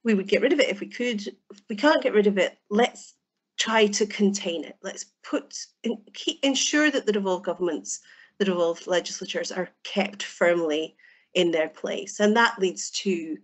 We 0.05 0.15
would 0.15 0.29
get 0.29 0.43
rid 0.43 0.53
of 0.53 0.61
it 0.61 0.69
if 0.69 0.81
we 0.81 0.87
could. 0.87 1.27
If 1.27 1.61
we 1.69 1.77
can't 1.77 2.03
get 2.03 2.15
rid 2.15 2.27
of 2.27 2.39
it, 2.39 2.59
let's 2.69 3.15
try 3.59 3.87
to 3.87 4.07
contain 4.07 4.65
it. 4.65 4.77
Let's 4.83 5.07
put 5.23 5.55
in, 5.83 5.99
keep, 6.13 6.45
ensure 6.45 6.91
that 6.91 7.07
the 7.07 7.13
devolved 7.13 7.45
governments, 7.45 8.01
the 8.39 8.45
devolved 8.45 8.87
legislatures 8.87 9.51
are 9.51 9.71
kept 9.85 10.23
firmly 10.23 10.97
in 11.35 11.51
their 11.51 11.69
place, 11.69 12.21
and 12.21 12.37
that 12.37 12.59
leads 12.59 12.91
to 12.91 13.37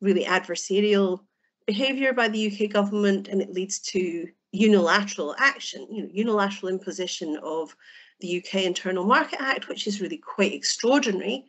really 0.00 0.24
adversarial 0.24 1.20
behaviour 1.66 2.12
by 2.12 2.28
the 2.28 2.46
UK 2.50 2.70
government, 2.70 3.28
and 3.28 3.42
it 3.42 3.52
leads 3.52 3.78
to 3.80 4.28
unilateral 4.52 5.34
action, 5.38 5.86
you 5.90 6.02
know, 6.02 6.08
unilateral 6.12 6.70
imposition 6.70 7.36
of 7.42 7.74
the 8.20 8.38
UK 8.38 8.62
Internal 8.62 9.04
Market 9.04 9.40
Act, 9.40 9.68
which 9.68 9.86
is 9.86 10.00
really 10.00 10.18
quite 10.18 10.52
extraordinary, 10.52 11.44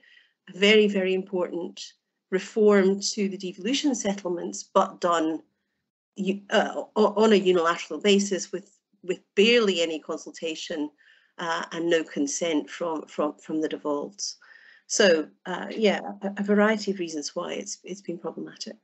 a 0.53 0.57
very, 0.57 0.87
very 0.87 1.13
important 1.13 1.93
reform 2.31 2.99
to 2.99 3.29
the 3.29 3.37
devolution 3.37 3.95
settlements, 3.95 4.63
but 4.73 4.99
done 4.99 5.41
uh, 6.49 6.83
on 6.95 7.31
a 7.31 7.35
unilateral 7.35 8.01
basis 8.01 8.51
with, 8.51 8.77
with 9.03 9.19
barely 9.35 9.81
any 9.81 9.99
consultation 9.99 10.89
uh, 11.37 11.65
and 11.71 11.89
no 11.89 12.03
consent 12.03 12.69
from, 12.69 13.05
from, 13.07 13.33
from 13.35 13.61
the 13.61 13.69
devolveds. 13.69 14.37
So 14.87 15.27
uh, 15.45 15.67
yeah, 15.69 15.99
a, 16.21 16.31
a 16.37 16.43
variety 16.43 16.91
of 16.91 16.99
reasons 16.99 17.35
why 17.35 17.53
it's, 17.53 17.79
it's 17.83 18.01
been 18.01 18.17
problematic. 18.17 18.75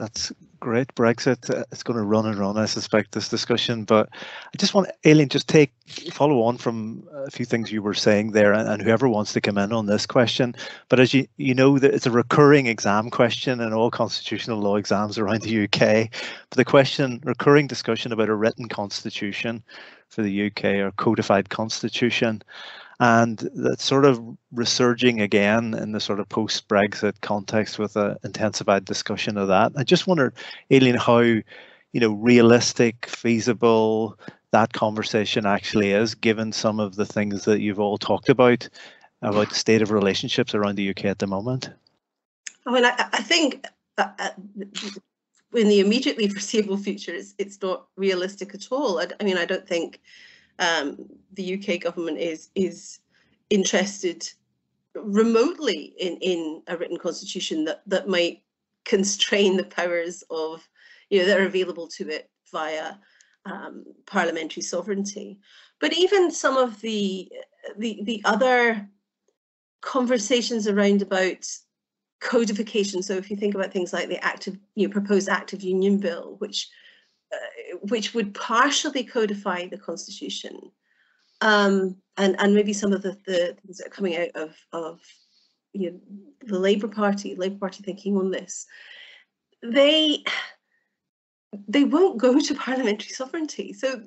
That's 0.00 0.32
great. 0.60 0.94
Brexit, 0.94 1.54
uh, 1.54 1.64
it's 1.70 1.82
going 1.82 1.98
to 1.98 2.04
run 2.04 2.24
and 2.24 2.38
run, 2.38 2.56
I 2.56 2.64
suspect, 2.64 3.12
this 3.12 3.28
discussion. 3.28 3.84
But 3.84 4.08
I 4.12 4.56
just 4.56 4.72
want, 4.72 4.88
Aileen, 5.06 5.28
just 5.28 5.46
take 5.46 5.72
follow 6.10 6.40
on 6.40 6.56
from 6.56 7.06
a 7.12 7.30
few 7.30 7.44
things 7.44 7.70
you 7.70 7.82
were 7.82 7.92
saying 7.92 8.30
there, 8.30 8.54
and, 8.54 8.66
and 8.66 8.80
whoever 8.80 9.10
wants 9.10 9.34
to 9.34 9.42
come 9.42 9.58
in 9.58 9.74
on 9.74 9.84
this 9.84 10.06
question. 10.06 10.54
But 10.88 11.00
as 11.00 11.12
you 11.12 11.28
you 11.36 11.52
know, 11.52 11.78
that 11.78 11.92
it's 11.92 12.06
a 12.06 12.10
recurring 12.10 12.66
exam 12.66 13.10
question 13.10 13.60
in 13.60 13.74
all 13.74 13.90
constitutional 13.90 14.58
law 14.58 14.76
exams 14.76 15.18
around 15.18 15.42
the 15.42 15.64
UK. 15.64 16.08
But 16.48 16.56
the 16.56 16.64
question, 16.64 17.20
recurring 17.22 17.66
discussion 17.66 18.10
about 18.10 18.30
a 18.30 18.34
written 18.34 18.68
constitution 18.68 19.62
for 20.10 20.22
the 20.22 20.46
UK 20.46 20.64
or 20.64 20.92
codified 20.92 21.48
constitution 21.48 22.42
and 23.00 23.48
that's 23.54 23.82
sort 23.82 24.04
of 24.04 24.22
resurging 24.52 25.22
again 25.22 25.72
in 25.72 25.92
the 25.92 26.00
sort 26.00 26.20
of 26.20 26.28
post-Brexit 26.28 27.18
context 27.22 27.78
with 27.78 27.96
an 27.96 28.16
intensified 28.24 28.84
discussion 28.84 29.38
of 29.38 29.48
that. 29.48 29.72
I 29.74 29.84
just 29.84 30.06
wondered, 30.06 30.34
Aileen, 30.70 30.96
how 30.96 31.20
you 31.20 31.44
know 31.94 32.12
realistic, 32.12 33.06
feasible 33.06 34.18
that 34.52 34.74
conversation 34.74 35.46
actually 35.46 35.92
is, 35.92 36.14
given 36.14 36.52
some 36.52 36.78
of 36.78 36.96
the 36.96 37.06
things 37.06 37.46
that 37.46 37.60
you've 37.60 37.80
all 37.80 37.96
talked 37.96 38.28
about 38.28 38.68
about 39.22 39.48
the 39.48 39.54
state 39.54 39.80
of 39.80 39.90
relationships 39.90 40.54
around 40.54 40.76
the 40.76 40.90
UK 40.90 41.06
at 41.06 41.20
the 41.20 41.26
moment. 41.26 41.70
I 42.66 42.72
mean, 42.72 42.84
I, 42.84 43.08
I 43.12 43.22
think 43.22 43.66
uh, 43.96 44.08
uh 44.18 44.30
in 45.54 45.68
the 45.68 45.80
immediately 45.80 46.28
foreseeable 46.30 46.76
future, 46.76 47.14
it's, 47.14 47.34
it's 47.38 47.60
not 47.62 47.86
realistic 47.96 48.54
at 48.54 48.68
all. 48.70 49.00
I, 49.00 49.06
I 49.18 49.24
mean, 49.24 49.38
I 49.38 49.44
don't 49.44 49.66
think 49.66 50.00
um, 50.58 51.08
the 51.32 51.54
UK 51.54 51.80
government 51.80 52.18
is 52.18 52.50
is 52.54 52.98
interested 53.48 54.28
remotely 54.94 55.94
in 55.98 56.16
in 56.18 56.62
a 56.66 56.76
written 56.76 56.98
constitution 56.98 57.64
that 57.64 57.82
that 57.86 58.08
might 58.08 58.42
constrain 58.84 59.56
the 59.56 59.64
powers 59.64 60.22
of 60.30 60.68
you 61.08 61.20
know 61.20 61.26
that 61.26 61.40
are 61.40 61.46
available 61.46 61.86
to 61.88 62.08
it 62.08 62.30
via 62.50 62.94
um, 63.46 63.84
parliamentary 64.06 64.62
sovereignty. 64.62 65.38
But 65.80 65.92
even 65.94 66.30
some 66.30 66.56
of 66.56 66.80
the 66.80 67.30
the 67.78 68.00
the 68.04 68.22
other 68.24 68.88
conversations 69.80 70.68
around 70.68 71.02
about 71.02 71.46
codification. 72.20 73.02
So 73.02 73.14
if 73.14 73.30
you 73.30 73.36
think 73.36 73.54
about 73.54 73.72
things 73.72 73.92
like 73.92 74.08
the 74.08 74.22
active, 74.24 74.58
you 74.74 74.86
know, 74.86 74.92
proposed 74.92 75.28
Act 75.28 75.52
of 75.52 75.62
Union 75.62 75.98
bill, 75.98 76.36
which 76.38 76.68
uh, 77.32 77.76
which 77.82 78.14
would 78.14 78.34
partially 78.34 79.04
codify 79.04 79.66
the 79.66 79.78
constitution, 79.78 80.70
um, 81.40 81.96
and 82.16 82.36
and 82.38 82.54
maybe 82.54 82.72
some 82.72 82.92
of 82.92 83.02
the, 83.02 83.16
the 83.26 83.56
things 83.62 83.78
that 83.78 83.86
are 83.86 83.90
coming 83.90 84.16
out 84.16 84.30
of 84.34 84.56
of 84.72 85.00
you 85.72 85.90
know 85.90 86.00
the 86.42 86.58
Labour 86.58 86.88
Party, 86.88 87.34
Labour 87.34 87.58
Party 87.58 87.82
thinking 87.82 88.16
on 88.16 88.30
this, 88.30 88.66
they 89.62 90.22
they 91.68 91.84
won't 91.84 92.18
go 92.18 92.38
to 92.38 92.54
parliamentary 92.54 93.10
sovereignty. 93.10 93.72
So 93.72 94.02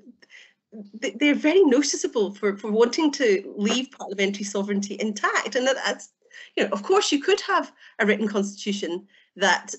they're 1.19 1.36
very 1.36 1.63
noticeable 1.63 2.34
for, 2.34 2.58
for 2.58 2.71
wanting 2.71 3.12
to 3.12 3.54
leave 3.56 3.91
parliamentary 3.91 4.43
sovereignty 4.43 4.97
intact. 4.99 5.56
And 5.56 5.67
that, 5.67 5.76
that's, 5.86 6.10
you 6.56 6.63
know, 6.63 6.69
of 6.72 6.84
course, 6.84 7.12
you 7.12 7.22
could 7.22 7.41
have 7.41 7.72
a 8.00 8.06
written 8.06 8.28
constitution 8.28 9.08
that 9.36 9.74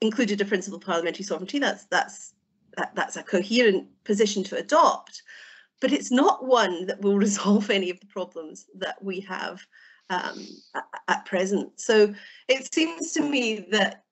included 0.00 0.40
a 0.40 0.44
principle 0.44 0.78
of 0.78 0.84
parliamentary 0.84 1.24
sovereignty. 1.24 1.58
That's 1.58 1.84
that's 1.86 2.34
that, 2.76 2.94
that's 2.94 3.16
a 3.16 3.22
coherent 3.22 3.88
position 4.04 4.42
to 4.44 4.56
adopt, 4.56 5.22
but 5.80 5.92
it's 5.92 6.10
not 6.10 6.46
one 6.46 6.86
that 6.86 7.00
will 7.00 7.18
resolve 7.26 7.70
any 7.70 7.90
of 7.90 8.00
the 8.00 8.06
problems 8.06 8.66
that 8.76 9.02
we 9.02 9.20
have 9.20 9.60
um, 10.10 10.46
at, 10.74 10.84
at, 11.08 11.24
present. 11.24 11.80
So 11.80 12.14
it 12.48 12.72
seems 12.72 13.12
to 13.12 13.22
me 13.22 13.66
that, 13.70 14.04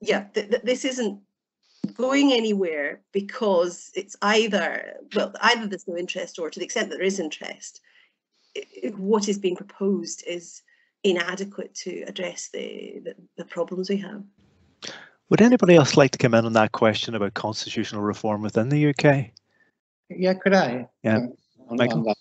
yeah, 0.00 0.24
th 0.34 0.50
th 0.50 0.62
this 0.62 0.84
isn't 0.84 1.20
going 1.94 2.32
anywhere 2.32 3.00
because 3.12 3.90
it's 3.94 4.16
either, 4.22 4.94
well, 5.14 5.32
either 5.42 5.66
there's 5.66 5.88
no 5.88 5.96
interest 5.96 6.38
or 6.38 6.50
to 6.50 6.58
the 6.58 6.64
extent 6.64 6.88
that 6.88 6.96
there 6.96 7.06
is 7.06 7.20
interest, 7.20 7.80
it, 8.54 8.66
it, 8.82 8.98
what 8.98 9.28
is 9.28 9.38
being 9.38 9.56
proposed 9.56 10.24
is 10.26 10.62
inadequate 11.10 11.74
to 11.74 12.02
address 12.02 12.48
the, 12.52 13.00
the, 13.04 13.14
the 13.36 13.44
problems 13.44 13.88
we 13.88 13.98
have. 13.98 14.22
Would 15.28 15.40
anybody 15.40 15.74
else 15.74 15.96
like 15.96 16.12
to 16.12 16.18
come 16.18 16.34
in 16.34 16.44
on 16.44 16.52
that 16.52 16.72
question 16.72 17.14
about 17.14 17.34
constitutional 17.34 18.02
reform 18.02 18.42
within 18.42 18.68
the 18.68 18.88
UK? 18.88 19.30
Yeah, 20.08 20.34
could 20.34 20.54
I? 20.54 20.88
Yeah. 21.02 21.26
On, 21.68 21.80
on 21.80 22.14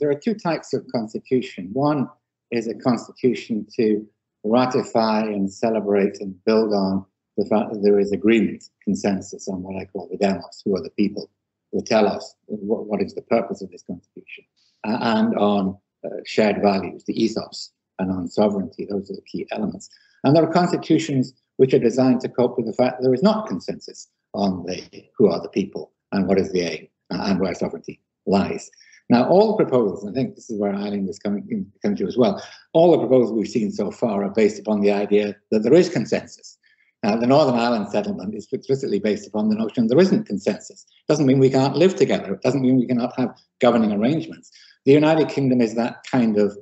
there 0.00 0.10
are 0.10 0.14
two 0.14 0.34
types 0.34 0.74
of 0.74 0.84
constitution. 0.92 1.70
One 1.72 2.08
is 2.50 2.66
a 2.66 2.74
constitution 2.74 3.66
to 3.76 4.06
ratify 4.42 5.20
and 5.22 5.52
celebrate 5.52 6.20
and 6.20 6.34
build 6.44 6.72
on 6.72 7.04
the 7.36 7.46
fact 7.46 7.72
that 7.72 7.82
there 7.82 8.00
is 8.00 8.10
agreement, 8.10 8.64
consensus 8.82 9.46
on 9.48 9.62
what 9.62 9.80
I 9.80 9.84
call 9.84 10.08
the 10.10 10.16
demos, 10.16 10.62
who 10.64 10.74
are 10.74 10.82
the 10.82 10.90
people 10.90 11.30
who 11.70 11.82
tell 11.82 12.08
us 12.08 12.34
what, 12.46 12.86
what 12.86 13.02
is 13.02 13.14
the 13.14 13.22
purpose 13.22 13.62
of 13.62 13.70
this 13.70 13.84
constitution, 13.84 14.44
uh, 14.84 14.98
and 15.00 15.36
on 15.36 15.78
uh, 16.04 16.08
shared 16.24 16.60
values, 16.62 17.04
the 17.04 17.22
ethos, 17.22 17.72
and 17.98 18.10
on 18.10 18.28
sovereignty. 18.28 18.86
Those 18.88 19.10
are 19.10 19.16
the 19.16 19.22
key 19.22 19.46
elements. 19.50 19.88
And 20.24 20.34
there 20.34 20.44
are 20.44 20.52
constitutions 20.52 21.32
which 21.56 21.74
are 21.74 21.78
designed 21.78 22.20
to 22.22 22.28
cope 22.28 22.56
with 22.56 22.66
the 22.66 22.72
fact 22.72 22.98
that 22.98 23.04
there 23.04 23.14
is 23.14 23.22
not 23.22 23.48
consensus 23.48 24.08
on 24.34 24.64
the 24.66 24.82
who 25.16 25.28
are 25.28 25.40
the 25.40 25.48
people 25.48 25.92
and 26.12 26.26
what 26.26 26.38
is 26.38 26.52
the 26.52 26.60
aim 26.60 26.88
and 27.10 27.40
where 27.40 27.54
sovereignty 27.54 28.00
lies. 28.26 28.70
Now, 29.10 29.26
all 29.28 29.56
the 29.56 29.64
proposals, 29.64 30.06
I 30.06 30.12
think 30.12 30.34
this 30.34 30.50
is 30.50 30.60
where 30.60 30.74
Aileen 30.74 31.06
was 31.06 31.18
coming, 31.18 31.66
coming 31.82 31.96
to 31.96 32.06
as 32.06 32.18
well, 32.18 32.42
all 32.74 32.92
the 32.92 32.98
proposals 32.98 33.32
we've 33.32 33.48
seen 33.48 33.72
so 33.72 33.90
far 33.90 34.22
are 34.22 34.30
based 34.30 34.58
upon 34.58 34.80
the 34.80 34.92
idea 34.92 35.34
that 35.50 35.60
there 35.60 35.72
is 35.72 35.88
consensus. 35.88 36.58
Now, 37.02 37.16
the 37.16 37.26
Northern 37.26 37.54
Ireland 37.54 37.88
settlement 37.90 38.34
is 38.34 38.48
explicitly 38.52 38.98
based 38.98 39.26
upon 39.26 39.48
the 39.48 39.54
notion 39.54 39.86
there 39.86 40.00
isn't 40.00 40.26
consensus. 40.26 40.84
It 40.90 41.10
doesn't 41.10 41.26
mean 41.26 41.38
we 41.38 41.48
can't 41.48 41.76
live 41.76 41.94
together. 41.94 42.34
It 42.34 42.42
doesn't 42.42 42.60
mean 42.60 42.76
we 42.76 42.86
cannot 42.86 43.16
have 43.16 43.34
governing 43.60 43.92
arrangements. 43.92 44.50
The 44.84 44.92
United 44.92 45.28
Kingdom 45.28 45.60
is 45.60 45.74
that 45.76 46.04
kind 46.10 46.36
of 46.36 46.58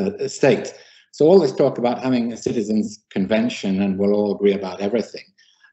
uh, 0.00 0.28
state. 0.28 0.72
So 1.12 1.26
all 1.26 1.40
this 1.40 1.52
talk 1.52 1.78
about 1.78 2.02
having 2.02 2.32
a 2.32 2.36
citizens' 2.36 3.00
convention 3.10 3.82
and 3.82 3.98
we'll 3.98 4.14
all 4.14 4.34
agree 4.34 4.54
about 4.54 4.80
everything, 4.80 5.24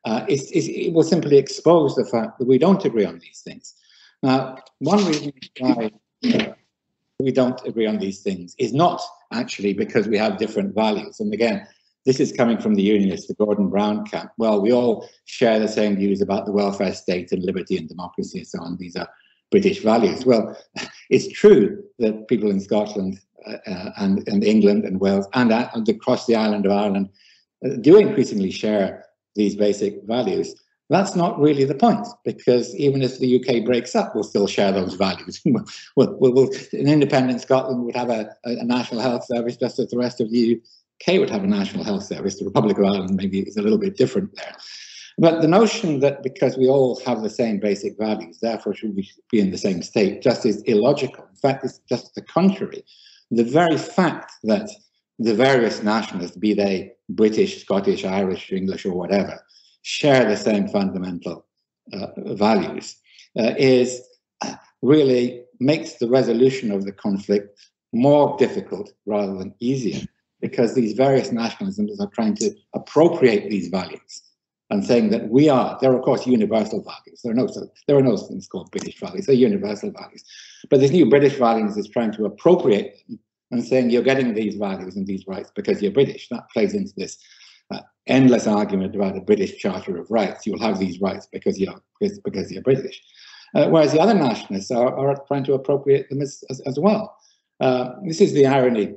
uh, 0.05 0.25
is, 0.27 0.51
is, 0.51 0.67
it 0.67 0.93
will 0.93 1.03
simply 1.03 1.37
expose 1.37 1.95
the 1.95 2.05
fact 2.05 2.39
that 2.39 2.47
we 2.47 2.57
don't 2.57 2.83
agree 2.85 3.05
on 3.05 3.19
these 3.19 3.41
things. 3.43 3.75
Now, 4.23 4.57
one 4.79 5.05
reason 5.05 5.33
why 5.59 5.91
uh, 6.25 6.53
we 7.19 7.31
don't 7.31 7.59
agree 7.65 7.85
on 7.85 7.99
these 7.99 8.21
things 8.21 8.55
is 8.57 8.73
not 8.73 9.01
actually 9.31 9.73
because 9.73 10.07
we 10.07 10.17
have 10.17 10.37
different 10.37 10.73
values. 10.73 11.19
And 11.19 11.33
again, 11.33 11.67
this 12.05 12.19
is 12.19 12.31
coming 12.31 12.57
from 12.57 12.75
the 12.75 12.81
unionists, 12.81 13.27
the 13.27 13.33
Gordon 13.33 13.69
Brown 13.69 14.05
camp. 14.05 14.31
Well, 14.37 14.61
we 14.61 14.71
all 14.71 15.09
share 15.25 15.59
the 15.59 15.67
same 15.67 15.97
views 15.97 16.21
about 16.21 16.45
the 16.45 16.53
welfare 16.53 16.93
state 16.93 17.31
and 17.31 17.43
liberty 17.43 17.77
and 17.77 17.89
democracy 17.89 18.39
and 18.39 18.47
so 18.47 18.59
on. 18.61 18.77
These 18.77 18.95
are 18.95 19.09
British 19.51 19.81
values. 19.81 20.25
Well, 20.25 20.57
it's 21.09 21.27
true 21.27 21.83
that 21.99 22.27
people 22.27 22.49
in 22.49 22.59
Scotland 22.59 23.19
uh, 23.45 23.91
and, 23.97 24.27
and 24.27 24.43
England 24.43 24.85
and 24.85 24.99
Wales 24.99 25.27
and, 25.33 25.51
uh, 25.51 25.69
and 25.73 25.87
across 25.87 26.25
the 26.25 26.35
island 26.35 26.65
of 26.65 26.71
Ireland 26.71 27.09
uh, 27.65 27.75
do 27.81 27.97
increasingly 27.97 28.51
share 28.51 29.05
these 29.35 29.55
basic 29.55 30.03
values. 30.03 30.55
That's 30.89 31.15
not 31.15 31.39
really 31.39 31.65
the 31.65 31.75
point, 31.75 32.07
because 32.23 32.73
even 32.75 33.01
if 33.01 33.19
the 33.19 33.35
UK 33.39 33.65
breaks 33.65 33.93
up, 33.93 34.15
we'll 34.15 34.23
still 34.23 34.47
share 34.47 34.71
those 34.71 34.93
values. 34.93 35.41
we'll, 35.45 35.65
we'll, 35.95 36.33
we'll, 36.33 36.49
an 36.71 36.87
independent 36.87 37.41
Scotland 37.41 37.83
would 37.83 37.95
have 37.95 38.09
a, 38.09 38.33
a, 38.45 38.63
national 38.63 39.01
health 39.01 39.25
service, 39.25 39.57
just 39.57 39.79
as 39.79 39.89
the 39.89 39.97
rest 39.97 40.21
of 40.21 40.31
the 40.31 40.61
UK 41.01 41.19
would 41.19 41.29
have 41.29 41.43
a 41.43 41.47
national 41.47 41.83
health 41.83 42.03
service. 42.03 42.39
The 42.39 42.45
Republic 42.45 42.77
of 42.77 42.85
Ireland 42.85 43.15
maybe 43.15 43.41
is 43.41 43.57
a 43.57 43.61
little 43.61 43.77
bit 43.77 43.97
different 43.97 44.33
there. 44.35 44.55
But 45.19 45.41
the 45.41 45.47
notion 45.47 45.99
that 46.01 46.21
because 46.21 46.57
we 46.57 46.67
all 46.67 46.99
have 47.05 47.23
the 47.23 47.29
same 47.29 47.59
basic 47.59 47.97
values, 47.97 48.37
therefore 48.39 48.75
should 48.75 48.95
we 48.95 49.09
be 49.31 49.39
in 49.39 49.49
the 49.49 49.57
same 49.57 49.81
state, 49.81 50.21
just 50.21 50.45
is 50.45 50.61
illogical. 50.63 51.25
In 51.27 51.35
fact, 51.35 51.65
it's 51.65 51.81
just 51.89 52.13
the 52.13 52.21
contrary. 52.21 52.83
the 53.31 53.43
very 53.43 53.77
fact 53.77 54.31
that 54.43 54.69
the 55.19 55.33
various 55.33 55.81
nationalists, 55.81 56.37
be 56.37 56.53
they 56.53 56.93
British, 57.09 57.61
Scottish, 57.61 58.05
Irish, 58.05 58.51
English, 58.51 58.85
or 58.85 58.93
whatever, 58.93 59.43
share 59.81 60.23
the 60.25 60.37
same 60.37 60.67
fundamental 60.67 61.45
uh, 61.91 62.07
values, 62.35 62.95
uh, 63.39 63.53
is 63.57 64.01
uh, 64.41 64.55
really 64.83 65.43
makes 65.59 65.93
the 65.93 66.07
resolution 66.07 66.71
of 66.71 66.85
the 66.85 66.91
conflict 66.91 67.59
more 67.91 68.37
difficult 68.37 68.93
rather 69.07 69.35
than 69.35 69.55
easier 69.59 70.01
because 70.41 70.75
these 70.75 70.93
various 70.93 71.29
nationalisms 71.29 71.99
are 71.99 72.11
trying 72.13 72.35
to 72.35 72.53
appropriate 72.75 73.49
these 73.49 73.69
values 73.69 74.26
and 74.69 74.85
saying 74.85 75.09
that 75.11 75.29
we 75.29 75.49
are, 75.49 75.77
they're 75.79 75.95
of 75.95 76.03
course 76.03 76.27
universal 76.27 76.83
values. 76.83 77.21
There 77.23 77.31
are 77.31 77.35
no, 77.35 77.47
there 77.87 77.97
are 77.97 78.01
no 78.01 78.17
things 78.17 78.47
called 78.47 78.71
British 78.71 78.99
values, 78.99 79.25
they're 79.25 79.35
universal 79.35 79.91
values. 79.91 80.23
But 80.69 80.79
this 80.79 80.91
new 80.91 81.09
British 81.09 81.35
values 81.35 81.77
is 81.77 81.87
trying 81.87 82.11
to 82.13 82.25
appropriate 82.25 82.97
them 83.07 83.19
and 83.51 83.65
saying 83.65 83.89
you're 83.89 84.03
getting 84.03 84.33
these 84.33 84.55
values 84.55 84.95
and 84.95 85.07
these 85.07 85.25
rights 85.27 85.51
because 85.55 85.81
you're 85.81 85.91
British. 85.91 86.27
That 86.29 86.49
plays 86.51 86.73
into 86.73 86.91
this 86.97 87.17
uh, 87.71 87.79
endless 88.07 88.47
argument 88.47 88.95
about 88.95 89.17
a 89.17 89.21
British 89.21 89.57
Charter 89.57 89.97
of 89.97 90.11
Rights. 90.11 90.45
You'll 90.45 90.61
have 90.61 90.79
these 90.79 90.99
rights 90.99 91.27
because 91.31 91.59
you're, 91.59 91.81
because, 91.99 92.19
because 92.19 92.51
you're 92.51 92.63
British. 92.63 93.01
Uh, 93.55 93.69
whereas 93.69 93.93
the 93.93 94.01
other 94.01 94.13
nationalists 94.13 94.71
are, 94.71 94.93
are 94.97 95.23
trying 95.27 95.45
to 95.45 95.53
appropriate 95.53 96.09
them 96.09 96.21
as, 96.21 96.43
as, 96.49 96.59
as 96.61 96.77
well. 96.77 97.15
Uh, 97.59 97.91
this 98.05 98.21
is 98.21 98.33
the 98.33 98.45
irony. 98.45 98.95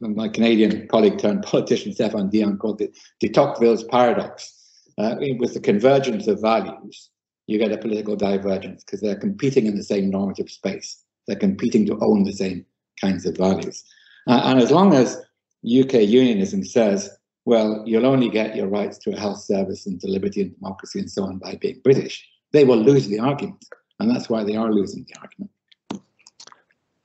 My 0.00 0.28
Canadian 0.28 0.88
colleague 0.88 1.18
turned 1.18 1.42
politician 1.44 1.92
Stéphane 1.92 2.30
Dion 2.30 2.58
called 2.58 2.80
it 2.80 2.96
de 3.20 3.28
Tocqueville's 3.28 3.84
paradox. 3.84 4.54
Uh, 4.98 5.14
with 5.38 5.54
the 5.54 5.60
convergence 5.60 6.26
of 6.26 6.40
values, 6.40 7.10
you 7.46 7.56
get 7.58 7.70
a 7.70 7.78
political 7.78 8.16
divergence 8.16 8.82
because 8.82 9.00
they're 9.00 9.18
competing 9.18 9.66
in 9.66 9.76
the 9.76 9.84
same 9.84 10.10
normative 10.10 10.50
space. 10.50 11.04
They're 11.26 11.36
competing 11.36 11.86
to 11.86 11.98
own 12.00 12.24
the 12.24 12.32
same 12.32 12.66
kinds 13.00 13.24
of 13.24 13.36
values. 13.36 13.84
Uh, 14.26 14.40
and 14.44 14.60
as 14.60 14.70
long 14.70 14.94
as 14.94 15.16
UK 15.64 15.94
unionism 16.02 16.64
says, 16.64 17.16
well, 17.44 17.82
you'll 17.86 18.06
only 18.06 18.28
get 18.28 18.56
your 18.56 18.66
rights 18.66 18.98
to 18.98 19.12
a 19.12 19.18
health 19.18 19.40
service 19.40 19.86
and 19.86 20.00
to 20.00 20.08
liberty 20.08 20.42
and 20.42 20.54
democracy 20.56 20.98
and 20.98 21.10
so 21.10 21.24
on 21.24 21.38
by 21.38 21.54
being 21.54 21.80
British, 21.82 22.28
they 22.52 22.64
will 22.64 22.76
lose 22.76 23.06
the 23.08 23.18
argument. 23.20 23.64
And 24.00 24.10
that's 24.10 24.28
why 24.28 24.44
they 24.44 24.56
are 24.56 24.72
losing 24.72 25.06
the 25.08 25.20
argument. 25.20 25.50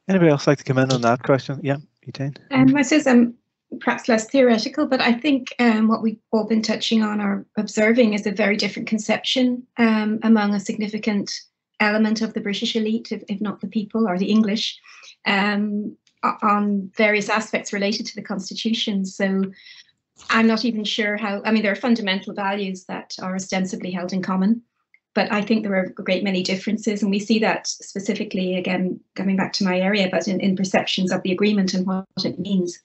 Anybody 0.10 0.32
else 0.32 0.48
like 0.48 0.58
to 0.58 0.64
come 0.64 0.80
in 0.80 0.92
on 0.92 1.02
that 1.02 1.24
question? 1.24 1.60
Yeah, 1.64 1.78
Etain. 2.08 2.38
Um, 2.52 2.76
I 2.76 2.82
suppose 2.82 3.08
I'm 3.08 3.36
perhaps 3.80 4.08
less 4.08 4.30
theoretical, 4.30 4.86
but 4.86 5.02
I 5.02 5.14
think 5.14 5.54
um, 5.60 5.88
what 5.88 6.02
we've 6.02 6.20
all 6.32 6.46
been 6.46 6.62
touching 6.62 7.04
on 7.04 7.22
or 7.22 7.46
observing 7.58 8.14
is 8.14 8.26
a 8.26 8.32
very 8.32 8.56
different 8.56 8.88
conception 8.88 9.66
um, 9.78 10.20
among 10.24 10.54
a 10.54 10.60
significant 10.60 11.32
element 11.80 12.22
of 12.22 12.34
the 12.34 12.42
British 12.42 12.76
elite, 12.76 13.12
if, 13.12 13.24
if 13.28 13.42
not 13.42 13.62
the 13.62 13.68
people 13.68 14.08
or 14.08 14.18
the 14.18 14.30
English, 14.30 14.80
um, 15.26 15.98
on 16.42 16.92
various 16.96 17.30
aspects 17.30 17.74
related 17.74 18.06
to 18.06 18.16
the 18.16 18.22
Constitution. 18.22 19.06
So 19.06 19.44
I'm 20.30 20.48
not 20.48 20.66
even 20.66 20.84
sure 20.84 21.18
how, 21.18 21.42
I 21.44 21.52
mean, 21.52 21.64
there 21.64 21.72
are 21.72 21.76
fundamental 21.76 22.34
values 22.34 22.86
that 22.86 23.16
are 23.22 23.36
ostensibly 23.36 23.92
held 23.92 24.14
in 24.14 24.22
common 24.22 24.62
but 25.14 25.32
I 25.32 25.42
think 25.42 25.64
there 25.64 25.76
are 25.76 25.84
a 25.84 25.92
great 25.92 26.24
many 26.24 26.42
differences, 26.42 27.02
and 27.02 27.12
we 27.12 27.20
see 27.20 27.40
that 27.40 27.68
specifically 27.68 28.56
again 28.56 29.00
coming 29.16 29.36
back 29.36 29.54
to 29.54 29.64
my 29.64 29.80
area, 29.80 30.10
but 30.12 30.28
in, 30.28 30.40
in 30.40 30.56
perceptions 30.56 31.12
of 31.12 31.22
the 31.24 31.32
agreement 31.32 31.74
and 31.74 31.86
what 31.86 32.06
it 32.24 32.40
means. 32.40 32.80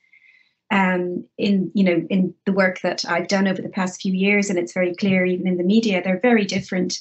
Um, 0.71 1.25
in 1.39 1.71
you 1.75 1.83
know 1.83 2.07
in 2.11 2.35
the 2.45 2.53
work 2.53 2.83
that 2.83 3.03
I've 3.09 3.29
done 3.29 3.49
over 3.49 3.63
the 3.63 3.71
past 3.71 4.03
few 4.03 4.13
years, 4.13 4.51
and 4.51 4.59
it's 4.59 4.75
very 4.75 4.95
clear 4.95 5.25
even 5.25 5.47
in 5.47 5.57
the 5.57 5.65
media, 5.65 6.03
there 6.03 6.17
are 6.17 6.21
very 6.21 6.45
different 6.45 7.01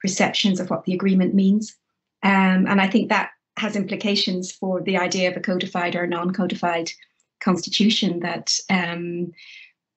perceptions 0.00 0.60
of 0.60 0.70
what 0.70 0.84
the 0.84 0.94
agreement 0.94 1.34
means, 1.34 1.76
um, 2.22 2.66
and 2.68 2.80
I 2.80 2.86
think 2.86 3.08
that 3.08 3.30
has 3.58 3.74
implications 3.74 4.52
for 4.52 4.80
the 4.80 4.96
idea 4.96 5.28
of 5.28 5.36
a 5.36 5.40
codified 5.40 5.96
or 5.96 6.06
non-codified 6.06 6.92
constitution. 7.40 8.20
That 8.20 8.52
um, 8.70 9.32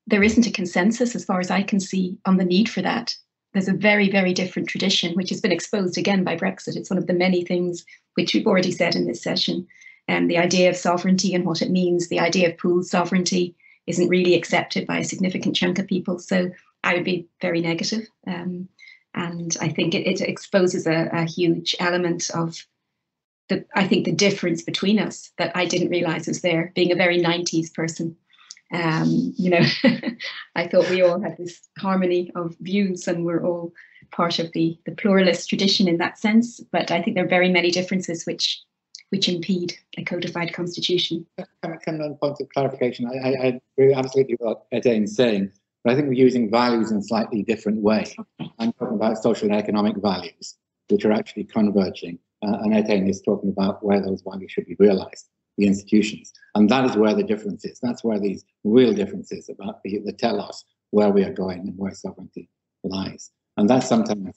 there 0.07 0.23
isn't 0.23 0.47
a 0.47 0.51
consensus, 0.51 1.13
as 1.13 1.23
far 1.23 1.39
as 1.39 1.51
I 1.51 1.61
can 1.61 1.79
see, 1.79 2.17
on 2.25 2.37
the 2.37 2.45
need 2.45 2.67
for 2.67 2.81
that 2.81 3.15
there's 3.53 3.67
a 3.67 3.73
very, 3.73 4.09
very 4.09 4.33
different 4.33 4.69
tradition, 4.69 5.13
which 5.15 5.29
has 5.29 5.41
been 5.41 5.51
exposed 5.51 5.97
again 5.97 6.23
by 6.23 6.37
Brexit. 6.37 6.75
It's 6.75 6.89
one 6.89 6.97
of 6.97 7.07
the 7.07 7.13
many 7.13 7.43
things 7.43 7.85
which 8.15 8.33
we've 8.33 8.47
already 8.47 8.71
said 8.71 8.95
in 8.95 9.07
this 9.07 9.21
session. 9.21 9.67
And 10.07 10.23
um, 10.23 10.27
the 10.27 10.37
idea 10.37 10.69
of 10.69 10.75
sovereignty 10.77 11.33
and 11.33 11.45
what 11.45 11.61
it 11.61 11.69
means, 11.69 12.07
the 12.07 12.19
idea 12.19 12.49
of 12.49 12.57
pooled 12.57 12.85
sovereignty 12.85 13.55
isn't 13.87 14.09
really 14.09 14.35
accepted 14.35 14.87
by 14.87 14.99
a 14.99 15.03
significant 15.03 15.55
chunk 15.55 15.79
of 15.79 15.87
people. 15.87 16.19
So 16.19 16.51
I 16.83 16.95
would 16.95 17.03
be 17.03 17.27
very 17.41 17.61
negative. 17.61 18.07
Um, 18.27 18.67
and 19.13 19.55
I 19.61 19.69
think 19.69 19.93
it, 19.93 20.07
it 20.07 20.21
exposes 20.21 20.87
a, 20.87 21.09
a, 21.11 21.25
huge 21.25 21.75
element 21.79 22.29
of 22.33 22.65
the, 23.49 23.65
I 23.75 23.87
think, 23.87 24.05
the 24.05 24.13
difference 24.13 24.61
between 24.61 24.99
us 24.99 25.31
that 25.37 25.55
I 25.55 25.65
didn't 25.65 25.89
realize 25.89 26.27
was 26.27 26.41
there, 26.41 26.71
being 26.75 26.91
a 26.91 26.95
very 26.95 27.19
90s 27.19 27.73
person. 27.73 28.15
Um, 28.73 29.33
you 29.37 29.49
know, 29.49 29.65
I 30.55 30.67
thought 30.67 30.89
we 30.89 31.01
all 31.01 31.21
had 31.21 31.37
this 31.37 31.69
harmony 31.77 32.31
of 32.35 32.55
views 32.59 33.07
and 33.07 33.25
we're 33.25 33.45
all 33.45 33.73
part 34.11 34.39
of 34.39 34.51
the, 34.53 34.77
the 34.85 34.93
pluralist 34.93 35.49
tradition 35.49 35.87
in 35.87 35.97
that 35.97 36.17
sense. 36.17 36.59
But 36.71 36.91
I 36.91 37.01
think 37.01 37.15
there 37.15 37.25
are 37.25 37.29
very 37.29 37.49
many 37.49 37.71
differences 37.71 38.25
which 38.25 38.61
which 39.09 39.27
impede 39.27 39.77
a 39.97 40.05
codified 40.05 40.53
constitution. 40.53 41.25
Can, 41.37 41.77
can 41.79 42.01
on 42.01 42.15
point 42.15 42.39
of 42.39 42.47
clarification, 42.53 43.07
I, 43.07 43.17
I, 43.17 43.29
I 43.29 43.61
agree 43.77 43.93
absolutely 43.93 44.37
what 44.39 44.69
Etain's 44.71 45.17
saying, 45.17 45.51
but 45.83 45.91
I 45.91 45.95
think 45.97 46.07
we're 46.07 46.13
using 46.13 46.49
values 46.49 46.91
in 46.91 46.97
a 46.99 47.03
slightly 47.03 47.43
different 47.43 47.81
way. 47.81 48.05
Okay. 48.17 48.49
I'm 48.57 48.71
talking 48.71 48.95
about 48.95 49.21
social 49.21 49.49
and 49.49 49.57
economic 49.57 49.97
values, 49.97 50.55
which 50.87 51.03
are 51.03 51.11
actually 51.11 51.43
converging, 51.43 52.19
uh, 52.41 52.59
and 52.61 52.71
Etain 52.71 53.09
is 53.09 53.21
talking 53.21 53.49
about 53.49 53.83
where 53.83 54.01
those 54.01 54.21
values 54.21 54.49
should 54.49 54.65
be 54.65 54.77
realized 54.79 55.27
the 55.57 55.67
institutions. 55.67 56.31
And 56.55 56.69
that 56.69 56.85
is 56.85 56.95
where 56.95 57.13
the 57.13 57.23
difference 57.23 57.65
is. 57.65 57.79
That's 57.81 58.03
where 58.03 58.19
these 58.19 58.45
real 58.63 58.93
differences 58.93 59.49
about 59.49 59.81
the, 59.83 59.99
that 60.05 60.17
tell 60.17 60.41
us 60.41 60.63
where 60.91 61.09
we 61.09 61.23
are 61.23 61.33
going 61.33 61.59
and 61.59 61.77
where 61.77 61.93
sovereignty 61.93 62.49
lies. 62.83 63.31
And 63.57 63.69
that's 63.69 63.87
sometimes 63.87 64.35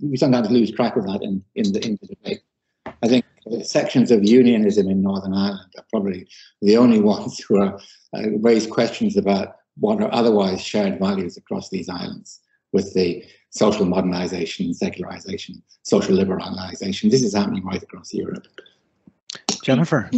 we 0.00 0.16
sometimes 0.16 0.50
lose 0.50 0.70
track 0.70 0.96
of 0.96 1.04
that 1.04 1.20
in, 1.22 1.44
in 1.54 1.72
the 1.72 1.84
in 1.84 1.98
the 2.00 2.08
debate. 2.08 2.40
I 3.02 3.08
think 3.08 3.24
sections 3.62 4.10
of 4.10 4.24
unionism 4.24 4.88
in 4.88 5.02
Northern 5.02 5.34
Ireland 5.34 5.72
are 5.76 5.84
probably 5.90 6.28
the 6.62 6.76
only 6.76 7.00
ones 7.00 7.38
who 7.40 7.60
are 7.60 7.78
uh, 8.16 8.30
raise 8.38 8.66
questions 8.66 9.16
about 9.16 9.56
what 9.78 10.00
are 10.00 10.12
otherwise 10.12 10.62
shared 10.62 10.98
values 10.98 11.36
across 11.36 11.68
these 11.70 11.88
islands 11.88 12.40
with 12.72 12.92
the 12.94 13.24
social 13.50 13.84
modernization, 13.84 14.72
secularization, 14.72 15.62
social 15.82 16.16
liberalization. 16.16 17.10
This 17.10 17.22
is 17.22 17.34
happening 17.34 17.64
right 17.64 17.82
across 17.82 18.12
Europe. 18.14 18.46
Jennifer. 19.62 20.10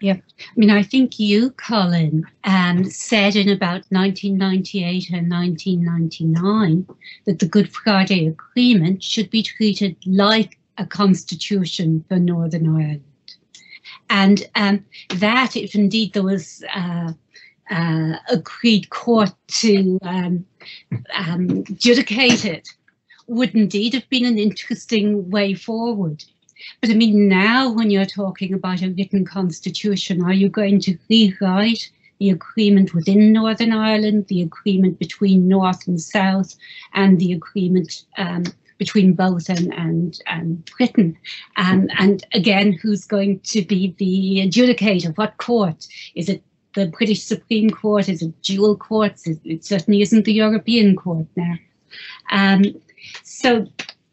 Yeah, 0.00 0.16
I 0.38 0.52
mean, 0.56 0.70
I 0.70 0.82
think 0.82 1.18
you, 1.18 1.50
Colin, 1.52 2.26
um, 2.44 2.84
said 2.84 3.34
in 3.34 3.48
about 3.48 3.84
1998 3.88 5.10
and 5.10 5.30
1999 5.30 6.86
that 7.24 7.38
the 7.38 7.46
Good 7.46 7.72
Friday 7.72 8.26
Agreement 8.26 9.02
should 9.02 9.30
be 9.30 9.42
treated 9.42 9.96
like 10.04 10.58
a 10.76 10.84
constitution 10.84 12.04
for 12.08 12.18
Northern 12.18 12.68
Ireland. 12.68 13.02
And 14.10 14.46
um, 14.54 14.84
that, 15.16 15.56
if 15.56 15.74
indeed 15.74 16.12
there 16.12 16.22
was 16.22 16.62
uh, 16.74 17.12
uh, 17.70 18.16
agreed 18.28 18.90
court 18.90 19.32
to 19.48 19.98
um, 20.02 20.44
um, 21.14 21.64
adjudicate 21.68 22.44
it, 22.44 22.68
would 23.26 23.54
indeed 23.54 23.94
have 23.94 24.08
been 24.08 24.24
an 24.24 24.38
interesting 24.38 25.28
way 25.30 25.54
forward. 25.54 26.22
But 26.80 26.90
I 26.90 26.94
mean, 26.94 27.28
now 27.28 27.70
when 27.70 27.90
you're 27.90 28.06
talking 28.06 28.54
about 28.54 28.82
a 28.82 28.90
written 28.90 29.24
constitution, 29.24 30.22
are 30.22 30.32
you 30.32 30.48
going 30.48 30.80
to 30.80 30.98
rewrite 31.08 31.90
the 32.18 32.30
agreement 32.30 32.94
within 32.94 33.32
Northern 33.32 33.72
Ireland, 33.72 34.26
the 34.28 34.42
agreement 34.42 34.98
between 34.98 35.48
North 35.48 35.86
and 35.86 36.00
South, 36.00 36.54
and 36.94 37.18
the 37.18 37.32
agreement 37.32 38.04
um, 38.16 38.44
between 38.78 39.12
both 39.12 39.48
and, 39.48 39.72
and, 39.74 40.20
and 40.26 40.64
Britain? 40.76 41.16
Um, 41.56 41.88
and 41.98 42.24
again, 42.32 42.72
who's 42.72 43.04
going 43.04 43.40
to 43.40 43.62
be 43.62 43.94
the 43.98 44.48
adjudicator? 44.48 45.16
What 45.16 45.36
court? 45.36 45.86
Is 46.14 46.28
it 46.28 46.42
the 46.74 46.86
British 46.86 47.22
Supreme 47.22 47.70
Court? 47.70 48.08
Is 48.08 48.22
it 48.22 48.40
dual 48.42 48.76
courts? 48.76 49.26
It, 49.26 49.40
it 49.44 49.64
certainly 49.64 50.02
isn't 50.02 50.24
the 50.24 50.32
European 50.32 50.96
Court 50.96 51.26
now. 51.36 51.54
Um, 52.30 52.64
so 53.22 53.66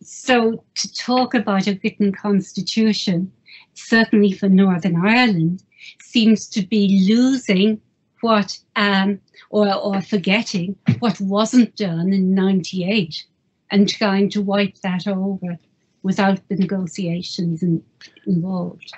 so 0.05 0.63
to 0.75 0.93
talk 0.93 1.33
about 1.33 1.67
a 1.67 1.79
written 1.83 2.11
constitution, 2.11 3.31
certainly 3.73 4.31
for 4.31 4.49
Northern 4.49 4.95
Ireland, 5.05 5.63
seems 6.01 6.47
to 6.49 6.61
be 6.61 7.05
losing 7.07 7.81
what 8.21 8.57
um, 8.75 9.19
or, 9.49 9.73
or 9.73 10.01
forgetting 10.01 10.75
what 10.99 11.19
wasn't 11.19 11.75
done 11.75 12.13
in 12.13 12.33
98 12.33 13.25
and 13.71 13.89
trying 13.89 14.29
to 14.29 14.41
wipe 14.41 14.75
that 14.81 15.07
over 15.07 15.57
without 16.03 16.39
the 16.47 16.55
negotiations 16.55 17.63
in, 17.63 17.83
involved. 18.25 18.93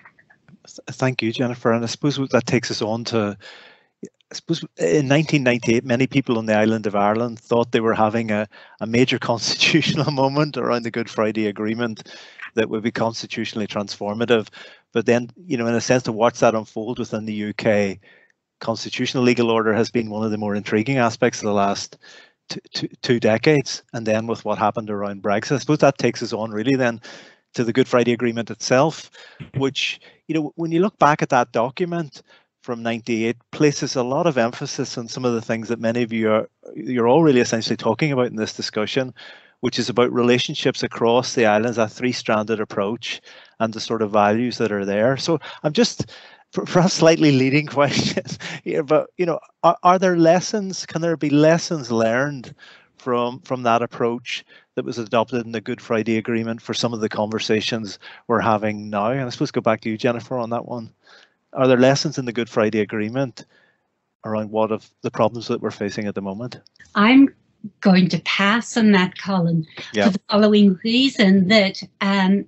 Thank 0.67 1.21
you, 1.21 1.31
Jennifer. 1.31 1.71
And 1.71 1.83
I 1.83 1.87
suppose 1.87 2.17
that 2.17 2.45
takes 2.45 2.71
us 2.71 2.81
on 2.81 3.03
to 3.05 3.37
I 4.31 4.35
suppose 4.35 4.61
in 4.77 5.07
1998, 5.07 5.85
many 5.85 6.07
people 6.07 6.37
on 6.37 6.47
the 6.47 6.55
island 6.55 6.87
of 6.87 6.95
Ireland 6.95 7.39
thought 7.39 7.71
they 7.71 7.79
were 7.79 7.93
having 7.93 8.31
a, 8.31 8.47
a 8.81 8.87
major 8.87 9.19
constitutional 9.31 10.11
moment 10.11 10.57
around 10.57 10.83
the 10.83 10.91
Good 10.91 11.09
Friday 11.09 11.47
Agreement. 11.47 12.09
that 12.55 12.69
would 12.69 12.83
be 12.83 12.91
constitutionally 12.91 13.67
transformative. 13.67 14.47
But 14.93 15.05
then, 15.05 15.29
you 15.45 15.57
know, 15.57 15.67
in 15.67 15.75
a 15.75 15.81
sense, 15.81 16.03
to 16.03 16.11
watch 16.11 16.39
that 16.39 16.55
unfold 16.55 16.99
within 16.99 17.25
the 17.25 17.49
UK 17.49 17.99
constitutional 18.59 19.23
legal 19.23 19.51
order 19.51 19.73
has 19.73 19.91
been 19.91 20.09
one 20.09 20.25
of 20.25 20.31
the 20.31 20.37
more 20.37 20.55
intriguing 20.55 20.97
aspects 20.97 21.39
of 21.39 21.45
the 21.45 21.53
last 21.53 21.97
two, 23.01 23.19
decades. 23.19 23.83
And 23.93 24.05
then 24.05 24.27
with 24.27 24.45
what 24.45 24.57
happened 24.57 24.89
around 24.89 25.23
Brexit, 25.23 25.55
I 25.55 25.59
suppose 25.59 25.79
that 25.79 25.97
takes 25.97 26.23
us 26.23 26.33
on 26.33 26.51
really 26.51 26.75
then 26.75 27.01
to 27.53 27.63
the 27.63 27.73
Good 27.73 27.87
Friday 27.87 28.13
Agreement 28.13 28.51
itself, 28.51 29.09
which, 29.57 29.99
you 30.27 30.35
know, 30.35 30.51
when 30.55 30.71
you 30.71 30.81
look 30.81 30.97
back 30.99 31.21
at 31.21 31.29
that 31.29 31.51
document 31.51 32.21
from 32.65 32.81
98, 32.81 33.37
places 33.51 33.95
a 33.95 34.01
lot 34.01 34.25
of 34.25 34.39
emphasis 34.39 34.97
on 34.97 35.07
some 35.07 35.23
of 35.23 35.35
the 35.35 35.41
things 35.41 35.67
that 35.67 35.79
many 35.79 36.01
of 36.01 36.11
you 36.11 36.31
are, 36.31 36.49
you're 36.73 37.07
all 37.07 37.21
really 37.21 37.39
essentially 37.39 37.77
talking 37.77 38.11
about 38.11 38.25
in 38.25 38.37
this 38.37 38.53
discussion, 38.53 39.13
which 39.59 39.77
is 39.77 39.87
about 39.87 40.11
relationships 40.11 40.81
across 40.81 41.35
the 41.35 41.45
islands, 41.45 41.77
that 41.77 41.91
three-stranded 41.91 42.59
approach 42.59 43.21
and 43.59 43.71
the 43.71 43.79
sort 43.79 44.01
of 44.01 44.09
values 44.09 44.57
that 44.57 44.71
are 44.71 44.83
there. 44.83 45.15
So 45.15 45.39
I'm 45.61 45.73
just, 45.73 46.11
for, 46.53 46.65
for 46.65 46.79
a 46.79 46.89
slightly 46.89 47.33
leading 47.33 47.67
question 47.79 48.23
here, 48.63 48.81
but, 48.81 49.11
you 49.15 49.27
know, 49.27 49.39
are, 49.61 49.77
are 49.83 49.99
there 49.99 50.17
lessons, 50.17 50.87
can 50.87 51.03
there 51.03 51.15
be 51.15 51.29
lessons 51.29 51.91
learned 51.91 52.55
from 52.97 53.39
from 53.41 53.61
that 53.61 53.83
approach 53.83 54.43
that 54.73 54.85
was 54.85 54.97
adopted 54.97 55.45
in 55.45 55.51
the 55.51 55.61
Good 55.61 55.79
Friday 55.79 56.17
Agreement 56.17 56.59
for 56.59 56.73
some 56.73 56.91
of 56.91 57.01
the 57.01 57.09
conversations 57.09 57.99
we're 58.27 58.39
having 58.39 58.89
now. 58.89 59.11
And 59.11 59.21
I 59.21 59.29
suppose 59.29 59.51
go 59.51 59.61
back 59.61 59.81
to 59.81 59.89
you, 59.91 59.97
Jennifer, 59.97 60.39
on 60.39 60.49
that 60.49 60.65
one. 60.65 60.91
Are 61.55 61.67
there 61.67 61.77
lessons 61.77 62.17
in 62.17 62.25
the 62.25 62.33
Good 62.33 62.49
Friday 62.49 62.79
Agreement 62.79 63.45
around 64.25 64.51
what 64.51 64.71
of 64.71 64.89
the 65.01 65.11
problems 65.11 65.47
that 65.47 65.61
we're 65.61 65.71
facing 65.71 66.05
at 66.07 66.15
the 66.15 66.21
moment? 66.21 66.59
I'm 66.95 67.33
going 67.81 68.09
to 68.09 68.19
pass 68.21 68.77
on 68.77 68.91
that, 68.91 69.17
Colin, 69.17 69.65
yeah. 69.93 70.05
for 70.05 70.13
the 70.13 70.21
following 70.29 70.79
reason 70.83 71.47
that 71.47 71.81
um, 72.01 72.45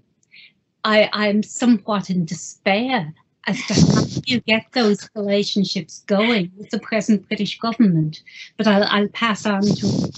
I, 0.84 1.10
I'm 1.14 1.42
somewhat 1.42 2.10
in 2.10 2.26
despair 2.26 3.14
as 3.48 3.66
to 3.68 3.74
how 3.74 4.22
you 4.26 4.42
get 4.42 4.66
those 4.74 5.10
relationships 5.16 6.04
going 6.06 6.52
with 6.58 6.70
the 6.70 6.80
present 6.80 7.28
British 7.28 7.58
government. 7.60 8.22
But 8.58 8.68
I'll, 8.68 8.84
I'll 8.84 9.08
pass 9.10 9.46
on 9.46 9.62
to 9.62 10.12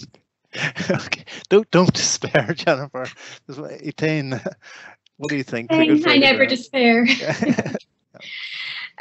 okay. 0.90 1.26
Don't 1.50 1.70
don't 1.70 1.94
despair, 1.94 2.54
Jennifer. 2.56 3.08
Etain, 3.48 4.32
what 5.18 5.30
do 5.30 5.38
you 5.38 5.44
think? 5.44 5.72
I 5.72 5.86
never 6.18 6.46
despair. 6.48 7.06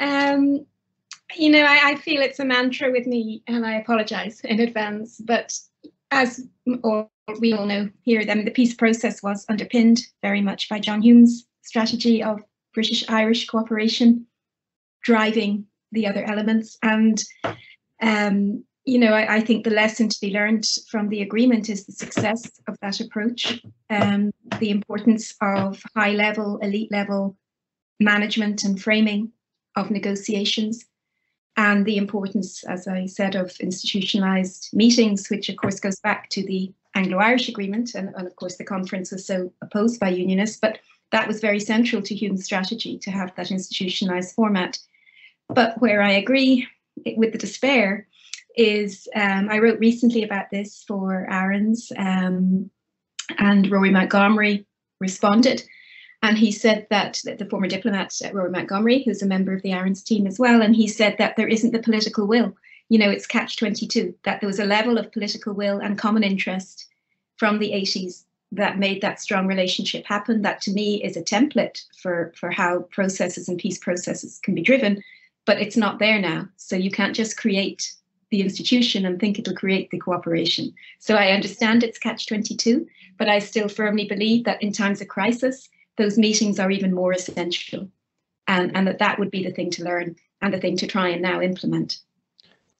Um, 0.01 0.67
you 1.37 1.51
know, 1.51 1.63
I, 1.63 1.91
I, 1.91 1.95
feel 1.97 2.23
it's 2.23 2.39
a 2.39 2.45
mantra 2.45 2.91
with 2.91 3.07
me, 3.07 3.43
and 3.47 3.67
I 3.67 3.75
apologise 3.75 4.41
in 4.41 4.61
advance. 4.61 5.21
But 5.25 5.59
as 6.11 6.47
all, 6.83 7.11
we 7.41 7.53
all 7.53 7.67
know 7.67 7.91
here, 8.03 8.25
then 8.25 8.45
the 8.45 8.51
peace 8.51 8.75
process 8.75 9.23
was 9.23 9.45
underpinned 9.49 10.01
very 10.23 10.41
much 10.41 10.69
by 10.69 10.79
John 10.79 11.03
Hume's 11.03 11.47
strategy 11.63 12.23
of 12.23 12.43
British-Irish 12.73 13.47
cooperation, 13.47 14.27
driving 15.03 15.67
the 15.93 16.07
other 16.07 16.25
elements, 16.25 16.79
and 16.83 17.23
um, 18.01 18.65
you 18.85 18.99
know, 18.99 19.13
I, 19.13 19.37
I, 19.37 19.41
think 19.41 19.65
the 19.65 19.71
lesson 19.71 20.09
to 20.09 20.21
be 20.21 20.33
learned 20.33 20.67
from 20.91 21.11
the 21.11 21.21
agreement 21.21 21.69
is 21.69 21.85
the 21.85 21.93
success 21.93 22.51
of 22.69 22.79
that 22.81 23.01
approach, 23.01 23.63
um, 23.91 24.31
the 24.61 24.71
importance 24.71 25.35
of 25.43 25.83
high 25.95 26.13
level, 26.13 26.59
elite 26.63 26.91
level 26.91 27.37
management 28.01 28.65
and 28.65 28.81
framing 28.81 29.33
of 29.79 29.91
negotiations, 29.91 30.85
and 31.57 31.85
the 31.85 31.97
importance, 31.97 32.64
as 32.64 32.87
I 32.87 33.07
said, 33.07 33.35
of 33.35 33.57
institutionalized 33.61 34.70
meetings, 34.72 35.29
which 35.29 35.49
of 35.49 35.57
course 35.57 35.81
goes 35.81 35.99
back 36.01 36.29
to 36.31 36.43
the 36.45 36.72
Anglo 36.95 37.18
Irish 37.18 37.49
Agreement. 37.49 37.95
And, 37.95 38.14
and 38.16 38.26
of 38.26 38.37
course, 38.37 38.57
the 38.57 38.64
conference 38.64 39.11
was 39.11 39.26
so 39.26 39.53
opposed 39.61 39.99
by 39.99 40.11
unionists, 40.11 40.59
but 40.61 40.79
that 41.11 41.26
was 41.26 41.41
very 41.41 41.61
central 41.61 42.03
to 42.03 42.14
Hume's 42.14 42.45
strategy 42.45 42.99
to 42.99 43.11
have 43.11 43.35
that 43.37 43.51
institutionalized 43.51 44.35
format. 44.35 44.79
But 45.49 45.81
where 45.81 46.03
I 46.03 46.12
agree 46.12 46.66
with 47.16 47.33
the 47.33 47.39
despair 47.39 48.07
is 48.57 49.09
um, 49.14 49.49
I 49.51 49.59
wrote 49.59 49.79
recently 49.79 50.22
about 50.24 50.51
this 50.51 50.85
for 50.87 51.26
ARINS, 51.31 51.93
um, 51.97 52.70
and 53.39 53.70
Rory 53.70 53.91
Montgomery 53.91 54.66
responded. 55.01 55.62
And 56.23 56.37
he 56.37 56.51
said 56.51 56.87
that, 56.91 57.21
that 57.25 57.39
the 57.39 57.47
former 57.47 57.69
diplomat, 57.69 58.14
uh, 58.25 58.33
Rory 58.33 58.51
Montgomery, 58.51 59.03
who's 59.05 59.23
a 59.23 59.27
member 59.27 59.53
of 59.53 59.62
the 59.62 59.73
ARINS 59.73 60.03
team 60.03 60.27
as 60.27 60.39
well, 60.39 60.62
and 60.62 60.75
he 60.75 60.89
said 60.89 61.16
that 61.19 61.37
there 61.37 61.49
isn't 61.49 61.73
the 61.73 61.79
political 61.83 62.27
will. 62.27 62.57
You 62.89 62.99
know, 62.99 63.11
it's 63.11 63.27
catch 63.27 63.57
22, 63.57 64.14
that 64.25 64.41
there 64.41 64.49
was 64.49 64.59
a 64.59 64.64
level 64.64 64.99
of 64.99 65.12
political 65.12 65.53
will 65.53 65.79
and 65.79 65.99
common 65.99 66.25
interest 66.25 66.87
from 67.37 67.59
the 67.59 67.71
80s 67.71 68.25
that 68.51 68.79
made 68.79 69.03
that 69.03 69.21
strong 69.21 69.47
relationship 69.47 70.07
happen. 70.07 70.43
That 70.43 70.61
to 70.62 70.73
me 70.73 71.03
is 71.03 71.16
a 71.16 71.23
template 71.23 71.85
for, 71.97 72.33
for 72.35 72.51
how 72.51 72.81
processes 72.91 73.49
and 73.49 73.59
peace 73.59 73.79
processes 73.79 74.41
can 74.43 74.55
be 74.55 74.62
driven, 74.62 75.03
but 75.45 75.61
it's 75.61 75.77
not 75.77 75.99
there 75.99 76.19
now. 76.19 76.49
So 76.57 76.75
you 76.75 76.91
can't 76.91 77.14
just 77.14 77.37
create 77.37 77.93
the 78.31 78.41
institution 78.41 79.07
and 79.07 79.21
think 79.21 79.39
it'll 79.39 79.55
create 79.55 79.91
the 79.91 79.99
cooperation. 79.99 80.75
So 80.99 81.14
I 81.14 81.31
understand 81.31 81.83
it's 81.83 81.99
catch 81.99 82.27
22, 82.27 82.87
but 83.19 83.29
I 83.29 83.39
still 83.39 83.69
firmly 83.69 84.07
believe 84.07 84.45
that 84.45 84.62
in 84.62 84.73
times 84.73 85.01
of 85.01 85.09
crisis, 85.09 85.69
those 85.99 86.17
meetings 86.17 86.59
are 86.59 86.71
even 86.71 86.95
more 86.95 87.13
essential 87.13 87.89
and, 88.47 88.75
and 88.75 88.87
that 88.87 88.99
that 88.99 89.19
would 89.19 89.31
be 89.31 89.45
the 89.45 89.53
thing 89.53 89.71
to 89.71 89.85
learn 89.85 90.17
and 90.41 90.55
the 90.55 90.59
thing 90.59 90.77
to 90.79 90.87
try 90.87 91.09
and 91.09 91.21
now 91.23 91.41
implement. 91.41 91.99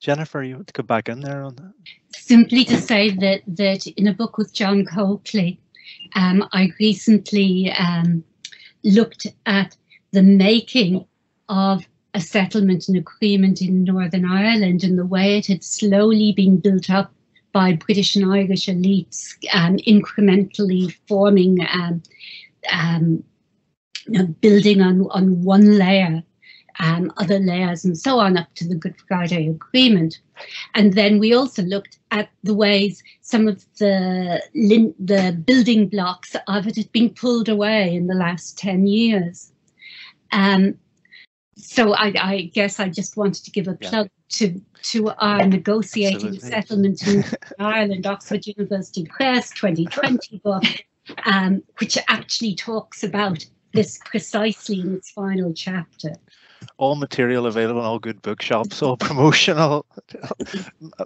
Jennifer, 0.01 0.43
you 0.43 0.55
want 0.55 0.69
to 0.69 0.73
go 0.73 0.83
back 0.83 1.09
in 1.09 1.21
there 1.21 1.43
on 1.43 1.57
that? 1.57 1.73
Simply 2.17 2.65
to 2.65 2.77
say 2.81 3.11
that 3.11 3.43
that 3.49 3.87
in 3.87 4.07
a 4.07 4.15
book 4.15 4.39
with 4.39 4.55
John 4.55 4.85
Coakley, 4.85 5.61
um, 6.15 6.49
I 6.53 6.71
recently 6.79 7.73
um, 7.73 8.23
looked 8.85 9.27
at 9.47 9.77
the 10.13 10.23
making 10.23 11.05
of 11.49 11.85
a 12.15 12.21
settlement 12.21 12.89
and 12.89 12.97
agreement 12.97 13.61
in 13.61 13.85
Northern 13.85 14.25
Ireland 14.25 14.85
and 14.85 14.99
the 14.99 15.07
way 15.07 15.37
it 15.37 15.47
had 15.47 15.65
slowly 15.65 16.33
been 16.33 16.59
built 16.59 16.91
up 16.91 17.13
by 17.53 17.73
British 17.75 18.15
and 18.15 18.33
Irish 18.33 18.67
elites, 18.67 19.35
um, 19.53 19.77
incrementally 19.79 20.95
forming, 21.09 21.59
um, 22.73 23.23
you 24.07 24.19
know, 24.19 24.27
building 24.41 24.81
on, 24.81 25.07
on 25.11 25.43
one 25.43 25.79
layer, 25.79 26.23
um, 26.81 27.13
other 27.17 27.39
layers, 27.39 27.85
and 27.85 27.99
so 27.99 28.19
on 28.19 28.37
up 28.37 28.53
to 28.55 28.67
the 28.67 28.75
Good 28.75 28.95
Friday 29.07 29.49
Agreement. 29.49 30.21
And 30.75 30.95
then 30.95 31.19
we 31.19 31.35
also 31.35 31.63
looked 31.63 31.99
at 32.11 32.31
the 32.43 32.55
ways 32.55 33.03
some 33.21 33.49
of 33.49 33.65
the 33.79 34.41
the 34.55 35.43
building 35.47 35.89
blocks 35.89 36.37
of 36.47 36.67
it 36.67 36.77
had 36.77 36.93
been 36.93 37.11
pulled 37.11 37.49
away 37.49 37.95
in 37.95 38.07
the 38.07 38.15
last 38.15 38.57
10 38.59 38.87
years. 38.87 39.53
Um, 40.33 40.79
so 41.57 41.93
I, 41.93 42.15
I, 42.21 42.51
guess 42.55 42.79
I 42.79 42.89
just 42.89 43.17
wanted 43.17 43.45
to 43.45 43.51
give 43.51 43.67
a 43.67 43.75
plug 43.75 44.09
yeah. 44.31 44.37
to 44.39 44.61
to 44.85 45.11
our 45.19 45.45
negotiating 45.45 46.37
Absolutely. 46.37 46.51
settlement 46.51 47.07
in 47.09 47.25
Ireland, 47.59 48.07
Oxford 48.07 48.47
University 48.47 49.05
Press 49.07 49.51
2020 49.51 50.39
book, 50.39 50.63
um, 51.25 51.63
which 51.79 51.99
actually 52.09 52.55
talks 52.55 53.03
about 53.03 53.45
this 53.73 53.99
precisely 54.05 54.81
in 54.81 54.95
its 54.95 55.11
final 55.11 55.53
chapter. 55.53 56.13
All 56.79 56.97
material 56.97 57.47
available 57.47 57.81
in 57.81 57.87
all 57.87 57.99
good 57.99 58.21
bookshops, 58.23 58.83
all 58.83 58.97
promotional. 59.09 59.87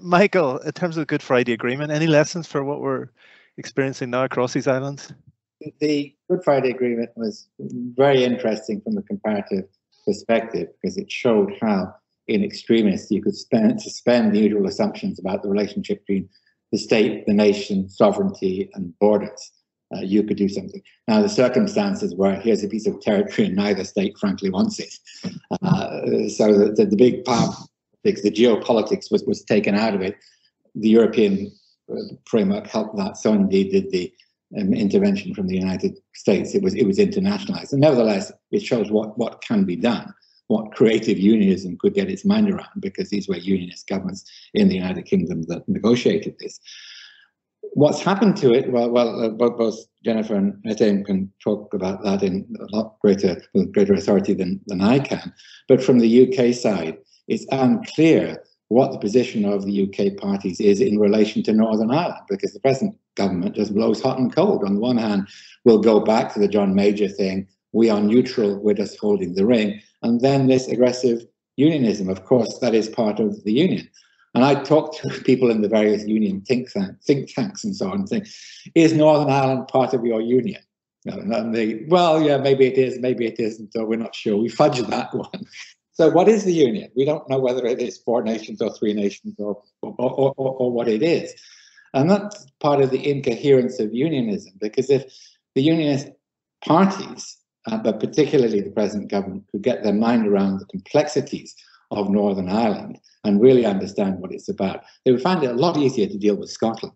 Michael, 0.00 0.58
in 0.58 0.72
terms 0.72 0.96
of 0.96 1.02
the 1.02 1.06
Good 1.06 1.22
Friday 1.22 1.52
Agreement, 1.52 1.90
any 1.90 2.06
lessons 2.06 2.46
for 2.46 2.64
what 2.64 2.80
we're 2.80 3.08
experiencing 3.56 4.10
now 4.10 4.24
across 4.24 4.52
these 4.52 4.66
islands? 4.66 5.12
The 5.80 6.14
Good 6.30 6.42
Friday 6.44 6.70
Agreement 6.70 7.10
was 7.16 7.48
very 7.58 8.24
interesting 8.24 8.80
from 8.80 8.96
a 8.98 9.02
comparative 9.02 9.64
perspective 10.04 10.68
because 10.80 10.96
it 10.96 11.10
showed 11.10 11.52
how 11.60 11.94
in 12.28 12.42
extremis 12.44 13.10
you 13.10 13.22
could 13.22 13.36
spend, 13.36 13.80
suspend 13.80 14.34
the 14.34 14.40
usual 14.40 14.66
assumptions 14.66 15.18
about 15.18 15.42
the 15.42 15.48
relationship 15.48 16.04
between 16.06 16.28
the 16.70 16.78
state, 16.78 17.26
the 17.26 17.34
nation, 17.34 17.88
sovereignty, 17.88 18.70
and 18.74 18.98
borders. 18.98 19.52
Uh, 19.94 20.00
you 20.00 20.22
could 20.22 20.38
do 20.38 20.48
something. 20.48 20.82
Now, 21.06 21.20
the 21.20 21.28
circumstances 21.28 22.14
were 22.14 22.34
here's 22.34 22.64
a 22.64 22.68
piece 22.68 22.86
of 22.86 23.00
territory 23.00 23.48
and 23.48 23.56
neither 23.56 23.84
state, 23.84 24.16
frankly, 24.18 24.48
wants 24.48 24.78
it. 24.78 24.94
Uh, 25.60 26.28
so 26.28 26.56
the, 26.56 26.72
the, 26.76 26.86
the 26.86 26.96
big 26.96 27.24
politics, 27.24 28.22
the 28.22 28.30
geopolitics 28.30 29.10
was, 29.10 29.22
was 29.24 29.44
taken 29.44 29.74
out 29.74 29.94
of 29.94 30.00
it. 30.00 30.16
The 30.74 30.88
European 30.88 31.52
uh, 31.92 32.14
framework 32.24 32.66
helped 32.68 32.96
that. 32.96 33.18
So 33.18 33.32
indeed 33.32 33.70
did 33.70 33.90
the 33.90 34.12
um, 34.58 34.72
intervention 34.72 35.34
from 35.34 35.46
the 35.46 35.56
United 35.56 35.98
States. 36.14 36.54
It 36.54 36.62
was 36.62 36.74
it 36.74 36.86
was 36.86 36.98
internationalized, 36.98 37.72
and 37.72 37.80
nevertheless, 37.80 38.32
it 38.50 38.62
shows 38.62 38.90
what 38.90 39.16
what 39.18 39.42
can 39.42 39.64
be 39.64 39.76
done, 39.76 40.12
what 40.48 40.72
creative 40.72 41.18
unionism 41.18 41.78
could 41.78 41.94
get 41.94 42.10
its 42.10 42.24
mind 42.24 42.50
around, 42.50 42.80
because 42.80 43.10
these 43.10 43.28
were 43.28 43.36
unionist 43.36 43.86
governments 43.88 44.24
in 44.54 44.68
the 44.68 44.74
United 44.74 45.04
Kingdom 45.06 45.42
that 45.48 45.68
negotiated 45.68 46.36
this. 46.38 46.60
What's 47.74 48.02
happened 48.02 48.36
to 48.38 48.52
it? 48.52 48.70
Well, 48.70 48.90
well, 48.90 49.24
uh, 49.24 49.28
both, 49.30 49.78
Jennifer 50.04 50.34
and 50.34 50.54
Etain 50.66 51.04
can 51.06 51.32
talk 51.42 51.72
about 51.72 52.02
that 52.04 52.22
in 52.22 52.46
a 52.60 52.76
lot 52.76 52.98
greater 53.00 53.40
greater 53.72 53.94
authority 53.94 54.34
than 54.34 54.60
than 54.66 54.80
I 54.82 54.98
can. 54.98 55.32
But 55.68 55.82
from 55.82 55.98
the 55.98 56.28
UK 56.28 56.54
side, 56.54 56.98
it's 57.28 57.46
unclear 57.50 58.42
what 58.68 58.92
the 58.92 58.98
position 58.98 59.44
of 59.44 59.64
the 59.64 59.84
UK 59.84 60.16
parties 60.16 60.60
is 60.60 60.80
in 60.80 60.98
relation 60.98 61.42
to 61.44 61.52
Northern 61.52 61.90
Ireland, 61.90 62.24
because 62.28 62.52
the 62.52 62.60
present 62.60 62.96
government 63.16 63.54
just 63.54 63.74
blows 63.74 64.00
hot 64.00 64.18
and 64.18 64.34
cold. 64.34 64.64
On 64.64 64.74
the 64.74 64.80
one 64.80 64.96
hand, 64.96 65.28
we'll 65.64 65.78
go 65.78 66.00
back 66.00 66.32
to 66.32 66.40
the 66.40 66.48
John 66.48 66.74
Major 66.74 67.08
thing. 67.08 67.46
We 67.72 67.90
are 67.90 68.00
neutral. 68.00 68.58
We're 68.58 68.74
just 68.74 68.98
holding 68.98 69.34
the 69.34 69.46
ring. 69.46 69.80
And 70.02 70.20
then 70.20 70.46
this 70.46 70.68
aggressive 70.68 71.26
unionism. 71.56 72.08
Of 72.08 72.24
course, 72.24 72.58
that 72.58 72.74
is 72.74 72.88
part 72.88 73.20
of 73.20 73.44
the 73.44 73.52
union. 73.52 73.88
And 74.34 74.44
I 74.44 74.62
talk 74.62 74.96
to 74.98 75.10
people 75.24 75.50
in 75.50 75.60
the 75.60 75.68
various 75.68 76.06
union 76.06 76.40
think, 76.42 76.70
think 77.04 77.34
tanks 77.34 77.64
and 77.64 77.76
so 77.76 77.90
on, 77.90 78.06
think, 78.06 78.26
is 78.74 78.94
Northern 78.94 79.30
Ireland 79.30 79.68
part 79.68 79.92
of 79.92 80.04
your 80.04 80.20
union? 80.20 80.62
And 81.04 81.54
they, 81.54 81.84
well, 81.88 82.22
yeah, 82.22 82.38
maybe 82.38 82.66
it 82.66 82.78
is, 82.78 82.98
maybe 82.98 83.26
it 83.26 83.38
isn't, 83.38 83.72
or 83.76 83.84
we're 83.84 83.98
not 83.98 84.14
sure. 84.14 84.36
We 84.36 84.48
fudge 84.48 84.78
that 84.88 85.14
one. 85.14 85.46
So 85.92 86.08
what 86.08 86.28
is 86.28 86.44
the 86.44 86.52
union? 86.52 86.90
We 86.96 87.04
don't 87.04 87.28
know 87.28 87.38
whether 87.38 87.66
it 87.66 87.80
is 87.80 87.98
four 87.98 88.22
nations 88.22 88.62
or 88.62 88.72
three 88.72 88.94
nations 88.94 89.34
or, 89.38 89.62
or, 89.82 89.94
or, 89.98 90.34
or, 90.36 90.50
or 90.54 90.72
what 90.72 90.88
it 90.88 91.02
is. 91.02 91.34
And 91.92 92.10
that's 92.10 92.46
part 92.60 92.80
of 92.80 92.90
the 92.90 93.10
incoherence 93.10 93.78
of 93.78 93.92
unionism, 93.92 94.54
because 94.60 94.88
if 94.88 95.04
the 95.54 95.62
unionist 95.62 96.08
parties, 96.64 97.36
uh, 97.66 97.76
but 97.76 98.00
particularly 98.00 98.62
the 98.62 98.70
present 98.70 99.10
government, 99.10 99.44
could 99.50 99.62
get 99.62 99.82
their 99.82 99.92
mind 99.92 100.26
around 100.26 100.58
the 100.58 100.66
complexities 100.66 101.54
of 101.92 102.10
Northern 102.10 102.48
Ireland 102.48 102.98
and 103.24 103.40
really 103.40 103.64
understand 103.64 104.18
what 104.18 104.32
it's 104.32 104.48
about, 104.48 104.82
they 105.04 105.12
would 105.12 105.22
find 105.22 105.42
it 105.42 105.50
a 105.50 105.54
lot 105.54 105.76
easier 105.76 106.08
to 106.08 106.18
deal 106.18 106.36
with 106.36 106.50
Scotland. 106.50 106.94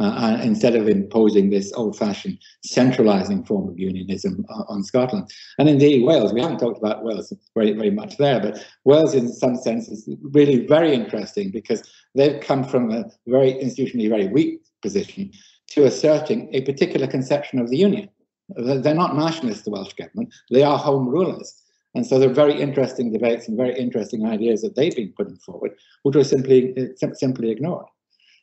Uh, 0.00 0.04
uh, 0.04 0.40
instead 0.44 0.76
of 0.76 0.88
imposing 0.88 1.50
this 1.50 1.72
old-fashioned 1.72 2.38
centralizing 2.64 3.42
form 3.44 3.68
of 3.68 3.76
unionism 3.80 4.44
uh, 4.48 4.62
on 4.68 4.84
Scotland. 4.84 5.28
And 5.58 5.68
indeed, 5.68 6.04
Wales, 6.04 6.32
we 6.32 6.40
haven't 6.40 6.60
talked 6.60 6.78
about 6.78 7.02
Wales 7.02 7.32
very, 7.56 7.72
very 7.72 7.90
much 7.90 8.16
there, 8.16 8.38
but 8.38 8.64
Wales 8.84 9.12
in 9.14 9.28
some 9.32 9.56
sense 9.56 9.88
is 9.88 10.08
really 10.22 10.68
very 10.68 10.94
interesting 10.94 11.50
because 11.50 11.82
they've 12.14 12.40
come 12.40 12.62
from 12.62 12.92
a 12.92 13.06
very 13.26 13.54
institutionally 13.54 14.08
very 14.08 14.28
weak 14.28 14.60
position 14.82 15.32
to 15.70 15.86
asserting 15.86 16.48
a 16.54 16.60
particular 16.60 17.08
conception 17.08 17.58
of 17.58 17.68
the 17.68 17.76
union. 17.76 18.08
They're 18.50 18.94
not 18.94 19.16
nationalists, 19.16 19.62
the 19.62 19.70
Welsh 19.70 19.94
government, 19.94 20.32
they 20.52 20.62
are 20.62 20.78
home 20.78 21.08
rulers. 21.08 21.60
And 21.94 22.06
so 22.06 22.18
there 22.18 22.30
are 22.30 22.34
very 22.34 22.60
interesting 22.60 23.12
debates 23.12 23.48
and 23.48 23.56
very 23.56 23.78
interesting 23.78 24.26
ideas 24.26 24.62
that 24.62 24.76
they've 24.76 24.94
been 24.94 25.12
putting 25.16 25.36
forward, 25.36 25.72
which 26.02 26.16
were 26.16 26.24
simply, 26.24 26.74
simply 27.14 27.50
ignored. 27.50 27.86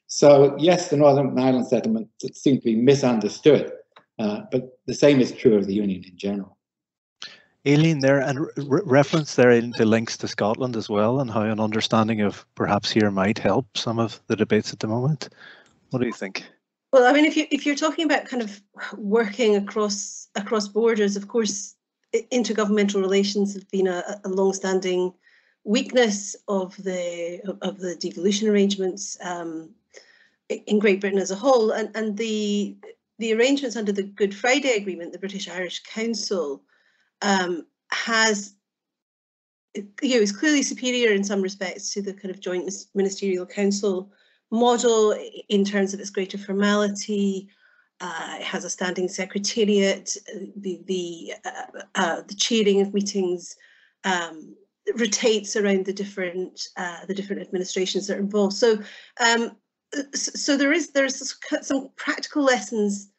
So 0.07 0.55
yes, 0.59 0.89
the 0.89 0.97
Northern 0.97 1.37
Ireland 1.37 1.67
settlement 1.67 2.09
seemed 2.33 2.61
to 2.61 2.65
be 2.65 2.75
misunderstood, 2.75 3.71
uh, 4.19 4.41
but 4.51 4.79
the 4.85 4.93
same 4.93 5.19
is 5.19 5.31
true 5.31 5.55
of 5.55 5.67
the 5.67 5.73
Union 5.73 6.03
in 6.03 6.17
general. 6.17 6.57
Aileen, 7.67 7.99
there 7.99 8.19
and 8.19 8.39
re 8.41 8.81
reference 8.85 9.35
there 9.35 9.49
into 9.49 9.85
links 9.85 10.17
to 10.17 10.27
Scotland 10.27 10.75
as 10.75 10.87
well, 10.87 11.19
and 11.19 11.31
how 11.31 11.41
an 11.41 11.59
understanding 11.59 12.21
of 12.21 12.45
perhaps 12.53 12.91
here 12.91 13.09
might 13.09 13.39
help 13.39 13.75
some 13.75 13.97
of 13.97 14.21
the 14.27 14.35
debates 14.35 14.71
at 14.71 14.79
the 14.79 14.87
moment. 14.87 15.29
What 15.89 15.99
do 15.99 16.05
you 16.05 16.13
think? 16.13 16.45
Well, 16.93 17.05
I 17.05 17.13
mean, 17.13 17.25
if 17.25 17.35
you 17.35 17.47
if 17.49 17.65
you're 17.65 17.75
talking 17.75 18.05
about 18.05 18.25
kind 18.25 18.43
of 18.43 18.61
working 18.97 19.55
across 19.55 20.27
across 20.35 20.67
borders, 20.67 21.15
of 21.15 21.27
course, 21.27 21.74
intergovernmental 22.31 23.01
relations 23.01 23.53
have 23.53 23.69
been 23.71 23.87
a, 23.87 24.19
a 24.23 24.29
long-standing 24.29 25.13
weakness 25.63 26.35
of 26.47 26.75
the 26.83 27.41
of 27.61 27.79
the 27.79 27.95
devolution 27.95 28.47
arrangements. 28.47 29.17
Um, 29.21 29.69
in 30.49 30.79
Great 30.79 31.01
Britain 31.01 31.19
as 31.19 31.31
a 31.31 31.35
whole, 31.35 31.71
and, 31.71 31.89
and 31.95 32.17
the 32.17 32.75
the 33.17 33.33
arrangements 33.33 33.75
under 33.75 33.91
the 33.91 34.03
Good 34.03 34.35
Friday 34.35 34.75
Agreement, 34.75 35.11
the 35.11 35.19
British 35.19 35.49
Irish 35.49 35.81
Council 35.83 36.61
um, 37.21 37.65
has 37.91 38.53
you 39.75 40.15
know 40.15 40.21
is 40.21 40.31
clearly 40.31 40.63
superior 40.63 41.11
in 41.11 41.23
some 41.23 41.41
respects 41.41 41.93
to 41.93 42.01
the 42.01 42.13
kind 42.13 42.33
of 42.33 42.39
joint 42.39 42.71
ministerial 42.93 43.45
council 43.45 44.11
model 44.51 45.17
in 45.49 45.65
terms 45.65 45.93
of 45.93 45.99
its 45.99 46.09
greater 46.09 46.37
formality. 46.37 47.49
Uh, 48.01 48.35
it 48.39 48.43
has 48.43 48.65
a 48.65 48.69
standing 48.69 49.07
secretariat. 49.07 50.15
The 50.57 50.81
the 50.85 51.33
uh, 51.45 51.81
uh, 51.95 52.21
the 52.27 52.35
chairing 52.35 52.81
of 52.81 52.93
meetings 52.93 53.55
um, 54.03 54.55
rotates 54.97 55.55
around 55.55 55.85
the 55.85 55.93
different 55.93 56.67
uh, 56.75 57.05
the 57.05 57.13
different 57.13 57.41
administrations 57.41 58.07
that 58.07 58.17
are 58.17 58.19
involved. 58.19 58.53
So 58.53 58.79
um, 59.25 59.55
so 60.13 60.57
there 60.57 60.73
is 60.73 60.91
there's 60.91 61.35
some 61.61 61.89
practical 61.95 62.43
lessons 62.43 63.09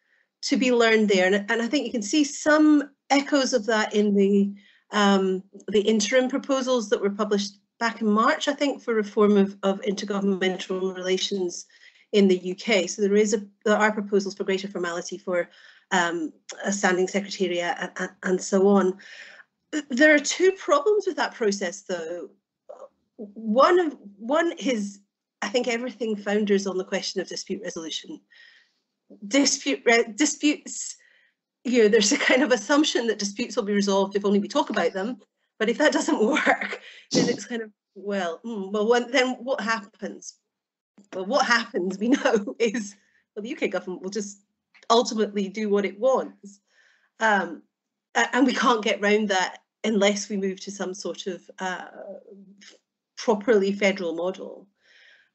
to 0.43 0.57
be 0.57 0.73
learned 0.73 1.09
there, 1.09 1.27
and, 1.27 1.51
and 1.51 1.63
I 1.63 1.67
think 1.67 1.87
you 1.87 1.93
can 1.93 2.03
see 2.03 2.23
some 2.25 2.91
echoes 3.11 3.55
of 3.55 3.67
that 3.67 3.95
in 3.95 4.15
the 4.15 4.53
um, 4.93 5.43
the 5.69 5.81
interim 5.81 6.29
proposals 6.29 6.91
that 6.91 7.01
were 7.01 7.11
published 7.11 7.59
back 7.79 8.01
in 8.01 8.09
March, 8.09 8.49
I 8.49 8.53
think, 8.53 8.83
for 8.83 8.95
reform 8.95 9.37
of, 9.37 9.57
of 9.63 9.81
intergovernmental 9.83 10.95
relations 10.95 11.67
in 12.17 12.29
the 12.29 12.53
UK. 12.53 12.89
So 12.89 13.03
there 13.03 13.15
is 13.15 13.35
a 13.35 13.43
there 13.65 13.77
are 13.77 13.93
proposals 13.93 14.35
for 14.35 14.45
greater 14.45 14.69
formality 14.69 15.19
for 15.19 15.49
um, 15.91 16.33
a 16.65 16.73
standing 16.73 17.07
secretariat 17.07 17.77
and, 17.79 17.91
and, 17.97 18.11
and 18.23 18.41
so 18.43 18.67
on. 18.69 18.97
There 19.91 20.15
are 20.15 20.19
two 20.19 20.53
problems 20.53 21.07
with 21.07 21.17
that 21.17 21.35
process, 21.35 21.83
though. 21.83 22.31
One 23.17 23.79
of 23.79 23.97
one 24.17 24.53
is 24.59 25.01
I 25.43 25.49
think 25.49 25.69
everything 25.69 26.17
founders 26.17 26.67
on 26.67 26.79
the 26.79 26.85
question 26.85 27.21
of 27.21 27.29
dispute 27.29 27.63
resolution. 27.63 28.21
Dispute 29.29 29.85
disputes, 30.17 30.97
you 31.65 31.83
know, 31.83 31.89
there's 31.89 32.13
a 32.13 32.19
kind 32.19 32.43
of 32.43 32.51
assumption 32.51 33.07
that 33.09 33.19
disputes 33.19 33.57
will 33.57 33.63
be 33.65 33.75
resolved 33.75 34.17
if 34.17 34.25
only 34.25 34.41
we 34.41 34.49
talk 34.49 34.71
about 34.71 34.95
them. 34.95 35.19
But 35.59 35.69
if 35.69 35.79
that 35.79 35.93
doesn't 35.93 36.25
work, 36.27 36.81
then 37.13 37.29
it's 37.29 37.45
kind 37.45 37.63
of 37.63 37.71
well, 37.95 38.41
mm, 38.45 38.73
well, 38.73 38.89
when, 38.89 39.11
then 39.11 39.37
what 39.43 39.61
happens? 39.61 40.37
Well, 41.15 41.27
what 41.27 41.47
happens 41.47 41.99
we 41.99 42.09
know 42.25 42.55
is 42.59 42.95
well, 43.35 43.43
the 43.43 43.55
UK 43.55 43.71
government 43.71 44.03
will 44.03 44.11
just 44.11 44.39
ultimately 44.91 45.49
do 45.49 45.69
what 45.69 45.85
it 45.85 45.99
wants, 45.99 46.61
um, 47.21 47.63
and 48.15 48.47
we 48.47 48.55
can't 48.55 48.85
get 48.85 49.01
round 49.01 49.29
that 49.29 49.59
unless 49.85 50.29
we 50.29 50.37
move 50.37 50.61
to 50.61 50.71
some 50.71 50.95
sort 50.95 51.27
of 51.27 51.49
uh, 51.59 51.87
properly 53.17 53.73
federal 53.73 54.15
model. 54.15 54.67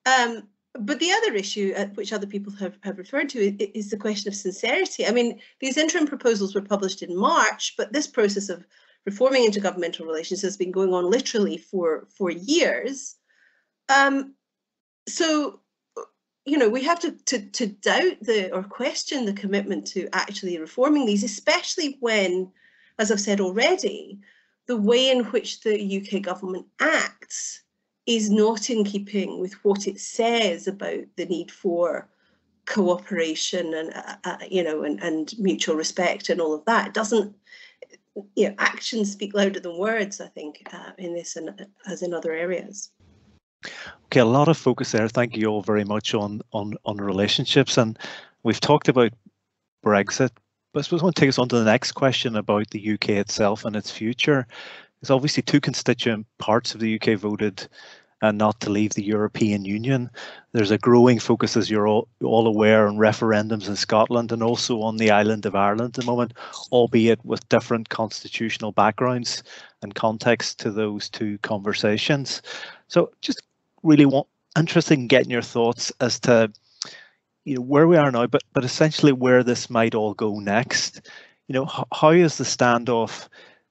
Um, 0.05 0.43
but 0.73 0.99
the 0.99 1.11
other 1.11 1.35
issue, 1.35 1.73
uh, 1.75 1.87
which 1.95 2.13
other 2.13 2.27
people 2.27 2.53
have, 2.53 2.77
have 2.83 2.97
referred 2.97 3.29
to, 3.29 3.39
is, 3.39 3.69
is, 3.73 3.89
the 3.89 3.97
question 3.97 4.29
of 4.29 4.35
sincerity. 4.35 5.05
I 5.05 5.11
mean, 5.11 5.39
these 5.59 5.77
interim 5.77 6.07
proposals 6.07 6.55
were 6.55 6.61
published 6.61 7.03
in 7.03 7.15
March, 7.17 7.75
but 7.77 7.91
this 7.91 8.07
process 8.07 8.49
of 8.49 8.65
reforming 9.05 9.49
intergovernmental 9.49 10.05
relations 10.05 10.41
has 10.41 10.55
been 10.55 10.71
going 10.71 10.93
on 10.93 11.09
literally 11.09 11.57
for, 11.57 12.07
for 12.15 12.31
years. 12.31 13.15
Um, 13.89 14.33
so, 15.07 15.59
you 16.45 16.57
know, 16.57 16.69
we 16.69 16.83
have 16.83 16.99
to, 16.99 17.11
to, 17.11 17.39
to 17.39 17.67
doubt 17.67 18.17
the 18.21 18.51
or 18.53 18.63
question 18.63 19.25
the 19.25 19.33
commitment 19.33 19.85
to 19.87 20.09
actually 20.13 20.57
reforming 20.57 21.05
these, 21.05 21.23
especially 21.23 21.97
when, 21.99 22.51
as 22.99 23.11
I've 23.11 23.19
said 23.19 23.39
already, 23.39 24.19
the 24.67 24.77
way 24.77 25.09
in 25.09 25.25
which 25.25 25.61
the 25.61 26.01
UK 26.01 26.21
government 26.21 26.65
acts 26.79 27.63
is 28.05 28.29
not 28.29 28.69
in 28.69 28.83
keeping 28.83 29.39
with 29.39 29.53
what 29.63 29.87
it 29.87 29.99
says 29.99 30.67
about 30.67 31.03
the 31.17 31.25
need 31.25 31.51
for 31.51 32.07
cooperation 32.65 33.73
and 33.73 33.93
uh, 33.93 34.15
uh, 34.23 34.37
you 34.49 34.63
know 34.63 34.83
and, 34.83 35.01
and 35.03 35.33
mutual 35.39 35.75
respect 35.75 36.29
and 36.29 36.39
all 36.39 36.53
of 36.53 36.63
that. 36.65 36.87
It 36.87 36.93
doesn't 36.93 37.35
you 38.35 38.49
know 38.49 38.55
actions 38.57 39.11
speak 39.11 39.33
louder 39.33 39.59
than 39.59 39.77
words 39.77 40.19
i 40.19 40.27
think 40.27 40.61
uh, 40.73 40.91
in 40.97 41.13
this 41.13 41.35
and 41.35 41.65
as 41.87 42.01
in 42.01 42.13
other 42.13 42.33
areas 42.33 42.91
okay 44.05 44.19
a 44.19 44.25
lot 44.25 44.47
of 44.47 44.57
focus 44.57 44.91
there 44.91 45.07
thank 45.07 45.35
you 45.35 45.47
all 45.47 45.61
very 45.61 45.83
much 45.83 46.13
on 46.13 46.41
on 46.53 46.73
on 46.85 46.97
relationships 46.97 47.77
and 47.77 47.97
we've 48.43 48.59
talked 48.59 48.87
about 48.87 49.11
brexit 49.83 50.31
but 50.73 50.79
i 50.79 50.81
suppose 50.81 51.01
i 51.01 51.03
want 51.03 51.15
to 51.15 51.19
take 51.19 51.29
us 51.29 51.39
on 51.39 51.47
to 51.47 51.57
the 51.57 51.65
next 51.65 51.93
question 51.93 52.35
about 52.35 52.69
the 52.71 52.93
uk 52.93 53.09
itself 53.09 53.65
and 53.65 53.75
its 53.75 53.91
future 53.91 54.47
there's 55.01 55.11
obviously 55.11 55.43
two 55.43 55.59
constituent 55.59 56.25
parts 56.37 56.73
of 56.73 56.81
the 56.81 56.95
uk 56.95 57.19
voted 57.19 57.67
and 58.21 58.37
not 58.37 58.59
to 58.59 58.69
leave 58.69 58.93
the 58.93 59.03
European 59.03 59.65
Union. 59.65 60.09
There's 60.51 60.71
a 60.71 60.77
growing 60.77 61.19
focus, 61.19 61.57
as 61.57 61.69
you're 61.69 61.87
all, 61.87 62.07
all, 62.23 62.45
aware, 62.45 62.87
on 62.87 62.97
referendums 62.97 63.67
in 63.67 63.75
Scotland 63.75 64.31
and 64.31 64.43
also 64.43 64.81
on 64.81 64.97
the 64.97 65.09
island 65.09 65.45
of 65.45 65.55
Ireland 65.55 65.97
at 65.97 66.01
the 66.01 66.05
moment, 66.05 66.33
albeit 66.71 67.23
with 67.25 67.47
different 67.49 67.89
constitutional 67.89 68.71
backgrounds 68.71 69.41
and 69.81 69.95
context 69.95 70.59
to 70.59 70.71
those 70.71 71.09
two 71.09 71.39
conversations. 71.39 72.41
So 72.87 73.11
just 73.21 73.41
really 73.83 74.05
want 74.05 74.27
interested 74.57 74.99
in 74.99 75.07
getting 75.07 75.31
your 75.31 75.41
thoughts 75.41 75.91
as 76.01 76.19
to 76.19 76.51
you 77.45 77.55
know 77.55 77.61
where 77.61 77.87
we 77.87 77.97
are 77.97 78.11
now, 78.11 78.27
but 78.27 78.43
but 78.53 78.65
essentially 78.65 79.11
where 79.11 79.43
this 79.43 79.69
might 79.69 79.95
all 79.95 80.13
go 80.13 80.39
next. 80.39 81.09
You 81.47 81.53
know, 81.53 81.85
how 81.91 82.11
is 82.11 82.37
the 82.37 82.43
standoff 82.43 83.27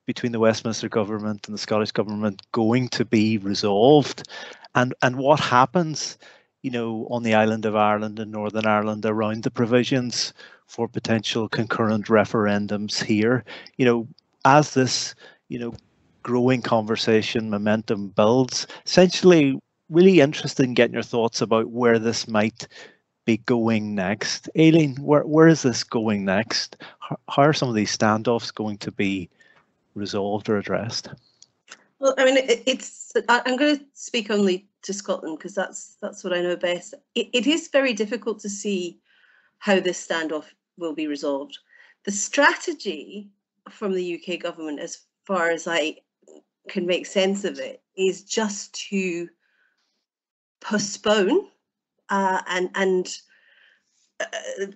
between 0.07 0.33
the 0.33 0.41
Westminster 0.41 0.89
government 0.89 1.47
and 1.47 1.55
the 1.55 1.61
Scottish 1.61 1.93
government 1.93 2.43
going 2.53 2.89
to 2.89 3.05
be 3.05 3.39
resolved, 3.39 4.29
and 4.75 4.95
and 5.03 5.17
what 5.17 5.41
happens, 5.41 6.19
you 6.63 6.71
know, 6.71 7.07
on 7.11 7.23
the 7.23 7.35
island 7.35 7.65
of 7.65 7.77
Ireland 7.77 8.19
and 8.19 8.33
Northern 8.33 8.67
Ireland 8.67 9.07
around 9.07 9.45
the 9.45 9.51
provisions 9.51 10.35
for 10.67 10.89
potential 10.89 11.49
concurrent 11.49 12.07
referendums 12.07 13.03
here, 13.03 13.45
you 13.77 13.85
know, 13.85 14.07
as 14.45 14.75
this, 14.75 15.15
you 15.49 15.59
know, 15.59 15.75
growing 16.23 16.63
conversation 16.63 17.51
momentum 17.51 18.09
builds, 18.09 18.67
essentially 18.87 19.59
really 19.91 20.21
interested 20.21 20.65
in 20.65 20.75
getting 20.75 20.95
your 20.95 21.03
thoughts 21.03 21.41
about 21.41 21.71
where 21.71 21.99
this 21.99 22.29
might 22.29 22.69
be 23.27 23.39
going 23.39 23.95
next? 23.95 24.49
Aileen, 24.59 24.97
where, 24.97 25.27
where 25.27 25.49
is 25.49 25.63
this 25.63 25.85
going 25.85 26.25
next? 26.25 26.77
How 27.01 27.43
are 27.43 27.53
some 27.53 27.69
of 27.69 27.75
these 27.75 27.97
standoffs 27.97 28.55
going 28.55 28.79
to 28.79 28.93
be 28.93 29.29
resolved 29.95 30.49
or 30.49 30.57
addressed? 30.57 31.09
Well, 31.99 32.15
I 32.17 32.25
mean, 32.25 32.39
it, 32.39 32.63
it's. 32.67 33.13
I'm 33.29 33.57
going 33.57 33.79
to 33.79 33.85
speak 33.93 34.31
only 34.31 34.67
to 34.83 34.93
Scotland 34.95 35.39
because 35.39 35.55
that's 35.55 35.97
that's 36.01 36.25
what 36.25 36.33
I 36.33 36.41
know 36.41 36.57
best. 36.57 36.95
It, 37.15 37.29
it 37.33 37.47
is 37.47 37.69
very 37.69 37.93
difficult 37.93 38.41
to 38.41 38.49
see 38.49 38.99
how 39.59 39.81
this 39.81 40.07
standoff 40.07 40.47
will 40.79 40.95
be 40.95 41.07
resolved. 41.07 41.59
The 42.05 42.13
strategy 42.13 43.29
from 43.69 43.93
the 43.93 44.19
UK 44.19 44.41
government, 44.41 44.81
as 44.81 45.03
far 45.27 45.51
as 45.51 45.67
I 45.69 45.97
can 46.69 46.87
make 46.87 47.05
sense 47.05 47.45
of 47.45 47.59
it, 47.59 47.83
is 47.97 48.25
just 48.25 48.73
to 48.89 49.29
postpone 50.61 51.47
uh, 52.09 52.43
and 52.49 52.71
and 52.75 53.19
uh, 54.21 54.67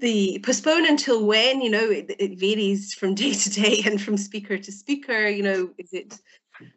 the 0.00 0.40
postpone 0.42 0.86
until 0.86 1.24
when 1.24 1.60
you 1.60 1.70
know 1.70 1.90
it, 1.90 2.14
it, 2.18 2.38
varies 2.38 2.94
from 2.94 3.14
day 3.22 3.32
to 3.32 3.50
day 3.50 3.82
and 3.84 4.00
from 4.00 4.16
speaker 4.16 4.58
to 4.58 4.72
speaker 4.72 5.28
you 5.28 5.42
know 5.42 5.70
is 5.78 5.92
it 5.92 6.18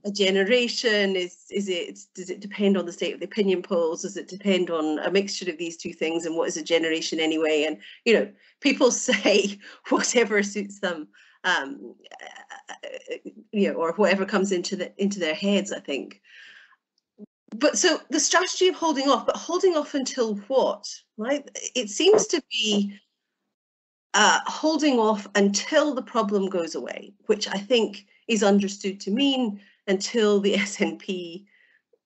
a 0.05 0.11
generation 0.11 1.15
is 1.15 1.45
is 1.51 1.69
it 1.69 1.99
does 2.15 2.29
it 2.29 2.39
depend 2.39 2.77
on 2.77 2.85
the 2.85 2.91
state 2.91 3.13
of 3.13 3.19
the 3.19 3.25
opinion 3.25 3.61
polls 3.61 4.01
does 4.01 4.17
it 4.17 4.27
depend 4.27 4.69
on 4.69 4.99
a 4.99 5.11
mixture 5.11 5.49
of 5.49 5.57
these 5.57 5.77
two 5.77 5.93
things 5.93 6.25
and 6.25 6.35
what 6.35 6.47
is 6.47 6.57
a 6.57 6.63
generation 6.63 7.19
anyway 7.19 7.63
and 7.67 7.77
you 8.05 8.13
know 8.13 8.27
people 8.59 8.91
say 9.09 9.57
whatever 9.89 10.41
suits 10.41 10.79
them 10.79 11.07
um 11.43 11.93
you 13.51 13.71
know 13.71 13.75
or 13.75 13.93
whatever 13.93 14.25
comes 14.25 14.51
into 14.51 14.75
the 14.75 14.91
into 15.01 15.19
their 15.19 15.35
heads 15.35 15.71
i 15.71 15.79
think 15.79 16.21
but 17.55 17.77
so 17.77 18.01
the 18.09 18.19
strategy 18.19 18.67
of 18.67 18.75
holding 18.75 19.09
off, 19.09 19.25
but 19.25 19.37
holding 19.37 19.75
off 19.75 19.93
until 19.93 20.35
what? 20.47 20.85
Right? 21.17 21.49
It 21.75 21.89
seems 21.89 22.27
to 22.27 22.41
be 22.51 22.99
uh, 24.13 24.39
holding 24.45 24.99
off 24.99 25.27
until 25.35 25.93
the 25.93 26.01
problem 26.01 26.49
goes 26.49 26.75
away, 26.75 27.13
which 27.27 27.47
I 27.47 27.57
think 27.57 28.05
is 28.27 28.43
understood 28.43 28.99
to 29.01 29.11
mean 29.11 29.61
until 29.87 30.39
the 30.39 30.53
SNP 30.55 31.45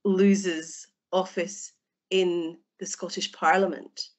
loses 0.03 0.87
office 1.11 1.73
in 2.09 2.57
the 2.79 2.85
Scottish 2.85 3.31
Parliament. 3.31 4.09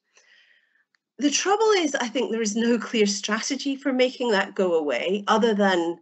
The 1.19 1.29
trouble 1.29 1.69
is, 1.77 1.95
I 1.95 2.07
think 2.07 2.31
there 2.31 2.41
is 2.41 2.55
no 2.55 2.77
clear 2.77 3.05
strategy 3.05 3.75
for 3.75 3.93
making 3.93 4.31
that 4.31 4.55
go 4.55 4.73
away 4.73 5.23
other 5.27 5.53
than 5.53 5.99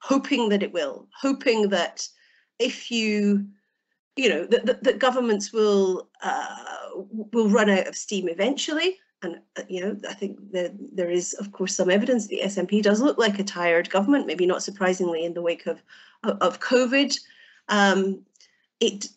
hoping 0.00 0.48
that 0.48 0.62
it 0.62 0.72
will, 0.72 1.08
hoping 1.18 1.68
that 1.68 2.06
if 2.58 2.90
you 2.90 3.46
you 4.18 4.28
know 4.28 4.44
that, 4.46 4.82
that, 4.82 4.98
governments 4.98 5.52
will 5.52 6.08
uh, 6.22 6.56
will 7.32 7.48
run 7.48 7.70
out 7.70 7.86
of 7.86 7.96
steam 7.96 8.28
eventually. 8.28 8.98
And 9.22 9.40
uh, 9.56 9.62
you 9.68 9.80
know 9.80 9.96
i 10.08 10.14
think 10.14 10.52
that 10.52 10.72
there 10.94 11.10
is 11.10 11.34
of 11.34 11.50
course 11.50 11.74
some 11.74 11.90
evidence 11.90 12.28
the 12.28 12.42
snp 12.44 12.82
does 12.84 13.00
look 13.00 13.18
like 13.18 13.40
a 13.40 13.42
tired 13.42 13.90
government 13.90 14.28
maybe 14.28 14.46
not 14.46 14.62
surprisingly 14.62 15.24
in 15.24 15.34
the 15.34 15.42
wake 15.42 15.66
of 15.66 15.82
of 16.22 16.60
covid. 16.60 17.18
Um, 17.68 18.24
it 18.80 19.08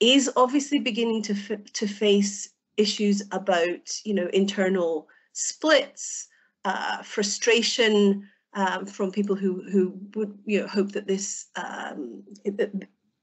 is 0.00 0.30
obviously 0.36 0.78
beginning 0.78 1.22
to 1.22 1.56
to 1.56 1.86
face 1.86 2.50
issues 2.76 3.22
about 3.32 4.00
you 4.04 4.14
know 4.14 4.28
internal 4.32 5.08
splits 5.32 6.28
uh, 6.64 7.02
frustration 7.02 8.28
um, 8.54 8.86
from 8.86 9.12
people 9.12 9.36
who 9.36 9.62
who 9.70 9.94
would 10.14 10.38
you 10.44 10.60
know 10.60 10.66
hope 10.66 10.92
that 10.92 11.06
this 11.06 11.46
um, 11.56 12.22
that 12.44 12.72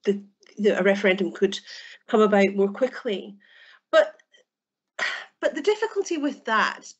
the, 0.04 0.22
a 0.66 0.84
referendum 0.84 1.32
could 1.32 1.60
come 2.08 2.22
about 2.22 2.56
more 2.56 2.72
quickly. 2.72 3.36
But 3.92 4.16
but 5.40 5.56
the 5.56 5.62
difficulty 5.62 6.18
with 6.18 6.46
that 6.46 6.92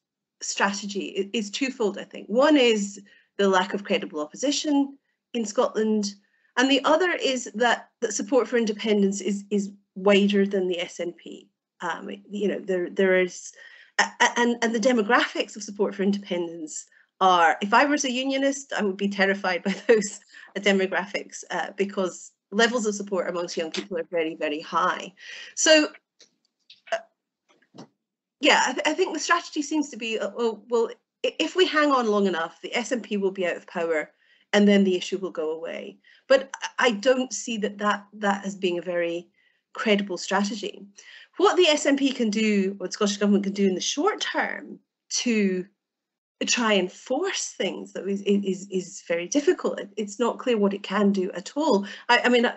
strategy 0.42 1.30
is 1.34 1.50
twofold, 1.50 1.98
I 1.98 2.04
think. 2.04 2.28
One 2.28 2.58
is 2.58 3.02
the 3.38 3.50
lack 3.50 3.74
of 3.74 3.84
credible 3.84 4.20
opposition 4.20 4.98
in 5.34 5.46
Scotland, 5.46 6.14
and 6.58 6.70
the 6.70 6.84
other 6.86 7.12
is 7.12 7.50
that, 7.56 7.90
that 8.02 8.14
support 8.14 8.48
for 8.48 8.58
independence 8.58 9.22
is 9.22 9.44
is 9.50 9.72
wider 9.96 10.46
than 10.46 10.68
the 10.68 10.78
SNP. 10.78 11.48
Um, 11.82 12.10
you 12.30 12.48
know, 12.48 12.60
there 12.60 12.90
there 12.90 13.20
is, 13.20 13.52
and 14.38 14.58
and 14.62 14.74
the 14.74 14.80
demographics 14.80 15.56
of 15.56 15.64
support 15.64 15.96
for 15.96 16.04
independence 16.04 16.86
are. 17.22 17.58
If 17.62 17.74
I 17.74 17.86
was 17.86 18.06
a 18.06 18.12
unionist, 18.12 18.74
I 18.74 18.84
would 18.84 18.98
be 18.98 19.10
terrified 19.10 19.64
by 19.64 19.72
those 19.88 20.20
demographics 20.58 21.44
uh, 21.52 21.72
because 21.76 22.32
levels 22.52 22.86
of 22.86 22.96
support 22.96 23.30
amongst 23.30 23.58
young 23.58 23.72
people 23.72 23.98
are 23.98 24.08
very, 24.10 24.36
very 24.36 24.62
high. 24.62 25.14
So, 25.56 25.90
uh, 26.92 27.84
yeah, 28.40 28.64
I, 28.68 28.74
th 28.74 28.82
I, 28.86 28.94
think 28.94 29.14
the 29.14 29.20
strategy 29.20 29.62
seems 29.62 29.90
to 29.90 29.98
be, 29.98 30.20
uh, 30.20 30.32
well, 30.36 30.64
well, 30.70 30.90
if 31.24 31.56
we 31.56 31.66
hang 31.66 31.92
on 31.92 32.08
long 32.08 32.28
enough, 32.28 32.62
the 32.62 32.72
SNP 32.72 33.20
will 33.20 33.32
be 33.32 33.46
out 33.46 33.58
of 33.58 33.68
power 33.68 34.12
and 34.54 34.68
then 34.68 34.84
the 34.84 34.96
issue 34.96 35.18
will 35.18 35.32
go 35.32 35.52
away. 35.52 35.98
But 36.28 36.50
I 36.80 36.92
don't 36.92 37.34
see 37.34 37.58
that 37.58 37.78
that, 37.80 38.06
that 38.14 38.46
as 38.46 38.56
being 38.56 38.78
a 38.78 38.82
very 38.82 39.30
credible 39.74 40.18
strategy. 40.18 40.86
What 41.38 41.56
the 41.56 41.66
SNP 41.66 42.16
can 42.16 42.30
do, 42.30 42.76
what 42.78 42.88
the 42.88 42.94
Scottish 42.94 43.18
Government 43.18 43.44
can 43.44 43.54
do 43.54 43.68
in 43.68 43.76
the 43.76 43.82
short 43.82 44.22
term 44.22 44.80
to 45.10 45.66
try 46.46 46.74
and 46.74 46.92
force 46.92 47.54
things 47.58 47.94
that 47.94 48.08
is 48.08 48.22
is 48.22 48.68
is 48.70 49.04
very 49.08 49.28
difficult. 49.28 49.82
It's 49.96 50.20
not 50.20 50.38
clear 50.38 50.58
what 50.58 50.74
it 50.74 50.84
can 50.84 51.12
do 51.12 51.32
at 51.32 51.54
all. 51.56 51.86
I, 52.10 52.22
I 52.26 52.30
mean, 52.30 52.46
I, 52.46 52.54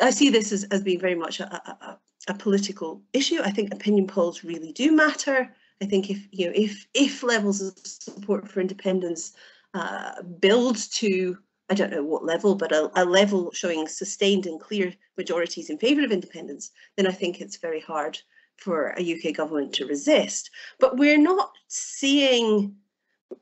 I, 0.00 0.10
see 0.10 0.28
this 0.28 0.52
as, 0.52 0.64
as 0.64 0.82
being 0.82 1.00
very 1.00 1.14
much 1.14 1.40
a, 1.40 1.46
a, 1.46 1.98
a, 2.28 2.34
political 2.34 3.02
issue. 3.12 3.40
I 3.42 3.50
think 3.50 3.72
opinion 3.72 4.06
polls 4.06 4.44
really 4.44 4.72
do 4.72 4.92
matter. 4.92 5.54
I 5.82 5.86
think 5.86 6.10
if 6.10 6.26
you 6.30 6.46
know 6.46 6.52
if 6.54 6.86
if 6.92 7.22
levels 7.22 7.62
of 7.62 7.78
support 7.78 8.48
for 8.48 8.60
independence 8.60 9.32
uh, 9.72 10.22
build 10.22 10.76
to 10.94 11.38
I 11.70 11.74
don't 11.74 11.90
know 11.90 12.04
what 12.04 12.24
level, 12.24 12.54
but 12.54 12.72
a, 12.72 12.90
a 12.94 13.04
level 13.04 13.50
showing 13.52 13.88
sustained 13.88 14.46
and 14.46 14.60
clear 14.60 14.94
majorities 15.16 15.70
in 15.70 15.78
favour 15.78 16.04
of 16.04 16.12
independence, 16.12 16.70
then 16.96 17.06
I 17.06 17.12
think 17.12 17.40
it's 17.40 17.56
very 17.56 17.80
hard 17.80 18.18
for 18.56 18.94
a 18.96 19.14
UK 19.14 19.34
government 19.34 19.72
to 19.74 19.86
resist. 19.86 20.50
But 20.78 20.96
we're 20.96 21.20
not 21.20 21.52
seeing 21.68 22.74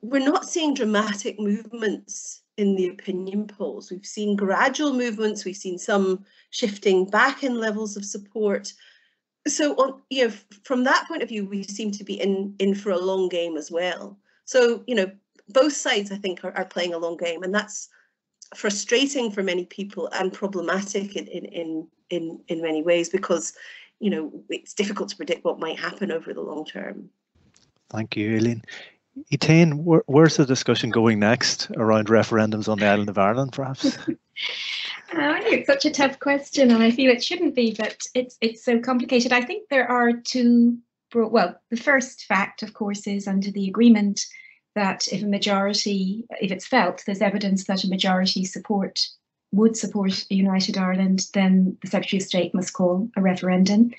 we're 0.01 0.25
not 0.25 0.47
seeing 0.47 0.75
dramatic 0.75 1.39
movements 1.39 2.43
in 2.57 2.77
the 2.77 2.89
opinion 2.89 3.47
polls. 3.47 3.91
We've 3.91 4.07
seen 4.07 4.37
gradual 4.37 4.93
movements. 4.93 5.45
We've 5.45 5.57
seen 5.57 5.79
some 5.79 6.25
shifting 6.51 7.05
back 7.07 7.43
in 7.43 7.59
levels 7.59 7.97
of 7.97 8.05
support. 8.05 8.73
So, 9.47 9.75
on, 9.75 10.01
you 10.11 10.29
know, 10.29 10.35
from 10.63 10.85
that 10.85 11.07
point 11.07 11.23
of 11.23 11.29
view, 11.29 11.45
we 11.47 11.65
seem 11.65 11.91
to 11.93 12.05
be 12.05 12.21
in 12.21 12.55
in 12.59 12.75
for 12.75 12.91
a 12.91 12.99
long 12.99 13.29
game 13.29 13.57
as 13.57 13.71
well. 13.71 14.19
So, 14.45 14.85
you 14.87 14.95
know, 14.95 15.11
both 15.49 15.75
sides, 15.75 16.13
I 16.13 16.17
think, 16.17 16.45
are, 16.45 16.53
are 16.57 16.65
playing 16.65 16.95
a 16.95 16.99
long 16.99 17.17
game, 17.17 17.43
and 17.43 17.55
that's 17.55 17.89
frustrating 18.55 19.31
for 19.31 19.43
many 19.43 19.67
people 19.67 20.09
and 20.13 20.33
problematic 20.33 21.17
in 21.17 21.27
in 21.27 21.45
in 21.47 21.89
in, 22.11 22.41
in 22.49 22.63
many 22.63 22.83
ways 22.83 23.09
because 23.09 23.55
you 24.01 24.11
know, 24.11 24.33
it's 24.49 24.75
difficult 24.75 25.09
to 25.11 25.17
predict 25.17 25.45
what 25.45 25.59
might 25.59 25.79
happen 25.79 26.11
over 26.11 26.35
the 26.35 26.41
long 26.41 26.65
term. 26.65 27.11
Thank 27.91 28.17
you, 28.17 28.37
Aileen. 28.37 28.63
Etain, 29.33 29.85
where, 29.85 30.03
where's 30.07 30.37
the 30.37 30.45
discussion 30.45 30.91
going 30.91 31.21
next 31.21 31.71
around 31.77 32.09
referendums 32.09 32.69
on 32.69 32.79
the 32.79 32.87
island 32.87 33.09
of 33.09 33.19
Ireland, 33.19 33.53
perhaps? 33.53 33.97
I 35.13 35.41
think 35.43 35.55
it's 35.55 35.67
such 35.67 35.85
a 35.85 35.91
tough 35.91 36.19
question, 36.19 36.71
and 36.73 36.83
I 36.83 36.91
feel 36.91 37.11
it 37.11 37.23
shouldn't 37.23 37.55
be, 37.55 37.75
but 37.79 38.03
it's 38.15 38.37
it's 38.41 38.65
so 38.65 38.81
complicated. 38.81 39.33
I 39.33 39.43
think 39.43 39.69
there 39.69 39.89
are 39.89 40.13
two. 40.13 40.79
Well, 41.15 41.61
the 41.71 41.77
first 41.77 42.25
fact, 42.25 42.65
of 42.65 42.75
course, 42.75 43.07
is 43.07 43.29
under 43.29 43.53
the 43.53 43.69
agreement 43.69 44.27
that 44.75 45.07
if 45.13 45.23
a 45.23 45.27
majority, 45.27 46.27
if 46.41 46.51
it's 46.51 46.67
felt, 46.67 47.05
there's 47.07 47.23
evidence 47.23 47.65
that 47.65 47.85
a 47.85 47.89
majority 47.89 48.45
support 48.45 49.07
would 49.55 49.77
support 49.77 50.25
united 50.31 50.77
Ireland, 50.77 51.27
then 51.33 51.77
the 51.83 51.89
Secretary 51.89 52.21
of 52.21 52.27
State 52.27 52.55
must 52.55 52.73
call 52.73 53.09
a 53.17 53.23
referendum. 53.23 53.93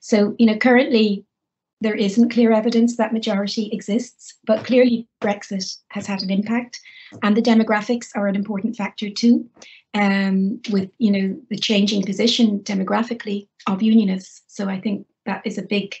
So, 0.00 0.34
you 0.38 0.46
know, 0.46 0.56
currently 0.56 1.24
there 1.80 1.94
isn't 1.94 2.30
clear 2.30 2.52
evidence 2.52 2.96
that 2.96 3.12
majority 3.12 3.68
exists, 3.72 4.34
but 4.46 4.64
clearly 4.64 5.06
Brexit 5.20 5.76
has 5.88 6.06
had 6.06 6.22
an 6.22 6.30
impact, 6.30 6.80
and 7.22 7.36
the 7.36 7.42
demographics 7.42 8.08
are 8.14 8.26
an 8.26 8.36
important 8.36 8.76
factor 8.76 9.10
too. 9.10 9.48
Um, 9.94 10.60
with 10.70 10.90
you 10.98 11.10
know 11.10 11.40
the 11.48 11.56
changing 11.56 12.04
position 12.04 12.60
demographically 12.60 13.48
of 13.66 13.82
unionists, 13.82 14.42
so 14.46 14.68
I 14.68 14.80
think 14.80 15.06
that 15.26 15.42
is 15.44 15.58
a 15.58 15.62
big 15.62 15.94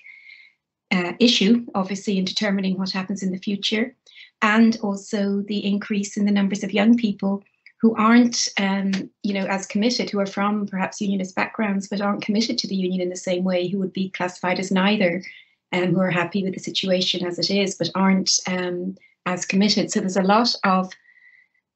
uh, 0.92 1.12
issue, 1.18 1.66
obviously, 1.74 2.18
in 2.18 2.24
determining 2.24 2.78
what 2.78 2.90
happens 2.90 3.22
in 3.22 3.32
the 3.32 3.38
future, 3.38 3.94
and 4.42 4.78
also 4.82 5.42
the 5.46 5.64
increase 5.64 6.16
in 6.16 6.24
the 6.24 6.32
numbers 6.32 6.62
of 6.62 6.72
young 6.72 6.96
people 6.96 7.42
who 7.80 7.94
aren't, 7.96 8.48
um, 8.58 8.92
you 9.22 9.34
know, 9.34 9.46
as 9.46 9.66
committed, 9.66 10.08
who 10.08 10.18
are 10.18 10.26
from 10.26 10.66
perhaps 10.66 11.00
unionist 11.00 11.34
backgrounds, 11.34 11.88
but 11.88 12.00
aren't 12.00 12.22
committed 12.22 12.56
to 12.58 12.68
the 12.68 12.74
union 12.74 13.00
in 13.00 13.10
the 13.10 13.16
same 13.16 13.44
way, 13.44 13.68
who 13.68 13.78
would 13.78 13.92
be 13.92 14.08
classified 14.10 14.58
as 14.58 14.72
neither, 14.72 15.22
and 15.72 15.84
um, 15.84 15.94
who 15.94 16.00
are 16.00 16.10
happy 16.10 16.42
with 16.42 16.54
the 16.54 16.60
situation 16.60 17.26
as 17.26 17.38
it 17.38 17.50
is, 17.50 17.74
but 17.74 17.90
aren't 17.94 18.32
um, 18.46 18.96
as 19.26 19.44
committed. 19.44 19.90
So 19.90 20.00
there's 20.00 20.16
a 20.16 20.22
lot 20.22 20.54
of 20.64 20.92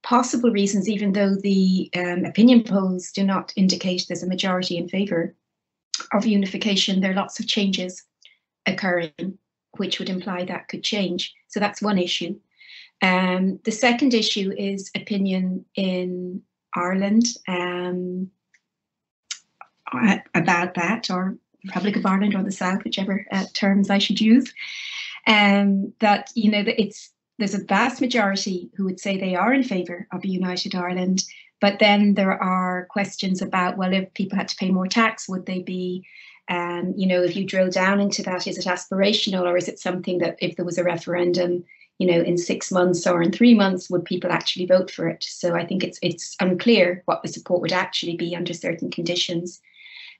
possible 0.02 0.50
reasons, 0.50 0.88
even 0.88 1.12
though 1.12 1.34
the 1.34 1.90
um, 1.94 2.24
opinion 2.24 2.62
polls 2.62 3.10
do 3.12 3.24
not 3.24 3.52
indicate 3.56 4.06
there's 4.08 4.22
a 4.22 4.28
majority 4.28 4.78
in 4.78 4.88
favour 4.88 5.34
of 6.12 6.24
unification. 6.24 7.00
There 7.00 7.10
are 7.10 7.14
lots 7.14 7.38
of 7.40 7.46
changes 7.46 8.02
occurring, 8.66 9.38
which 9.76 9.98
would 9.98 10.08
imply 10.08 10.44
that 10.44 10.68
could 10.68 10.82
change. 10.82 11.34
So 11.48 11.60
that's 11.60 11.82
one 11.82 11.98
issue. 11.98 12.38
Um, 13.02 13.60
the 13.64 13.72
second 13.72 14.14
issue 14.14 14.52
is 14.56 14.90
opinion 14.94 15.64
in 15.74 16.42
Ireland 16.74 17.24
um, 17.48 18.30
about 20.34 20.74
that, 20.74 21.10
or 21.10 21.36
Republic 21.64 21.96
of 21.96 22.06
Ireland 22.06 22.34
or 22.34 22.42
the 22.42 22.52
South, 22.52 22.84
whichever 22.84 23.26
uh, 23.32 23.44
terms 23.54 23.90
I 23.90 23.98
should 23.98 24.20
use. 24.20 24.52
Um, 25.26 25.92
that 26.00 26.30
you 26.34 26.50
know 26.50 26.62
that 26.62 26.80
it's 26.80 27.10
there's 27.38 27.54
a 27.54 27.64
vast 27.64 28.00
majority 28.00 28.70
who 28.76 28.84
would 28.84 29.00
say 29.00 29.16
they 29.16 29.34
are 29.34 29.52
in 29.52 29.62
favour 29.62 30.06
of 30.12 30.24
a 30.24 30.28
united 30.28 30.74
Ireland, 30.74 31.24
but 31.60 31.78
then 31.78 32.14
there 32.14 32.32
are 32.42 32.86
questions 32.90 33.42
about 33.42 33.76
well, 33.76 33.92
if 33.92 34.12
people 34.14 34.36
had 34.36 34.48
to 34.48 34.56
pay 34.56 34.70
more 34.70 34.86
tax, 34.86 35.28
would 35.28 35.46
they 35.46 35.60
be 35.60 36.06
um, 36.50 36.94
you 36.96 37.06
know, 37.06 37.22
if 37.22 37.36
you 37.36 37.46
drill 37.46 37.70
down 37.70 38.00
into 38.00 38.24
that, 38.24 38.48
is 38.48 38.58
it 38.58 38.64
aspirational 38.64 39.44
or 39.44 39.56
is 39.56 39.68
it 39.68 39.78
something 39.78 40.18
that 40.18 40.36
if 40.40 40.56
there 40.56 40.64
was 40.64 40.78
a 40.78 40.84
referendum, 40.84 41.64
you 42.00 42.06
know, 42.06 42.22
in 42.22 42.38
six 42.38 42.72
months 42.72 43.06
or 43.06 43.22
in 43.22 43.30
three 43.30 43.52
months, 43.52 43.90
would 43.90 44.06
people 44.06 44.32
actually 44.32 44.64
vote 44.64 44.90
for 44.90 45.06
it? 45.06 45.22
So 45.22 45.54
I 45.54 45.66
think 45.66 45.84
it's 45.84 45.98
it's 46.00 46.34
unclear 46.40 47.02
what 47.04 47.22
the 47.22 47.28
support 47.28 47.60
would 47.60 47.72
actually 47.72 48.16
be 48.16 48.34
under 48.34 48.54
certain 48.54 48.90
conditions. 48.90 49.60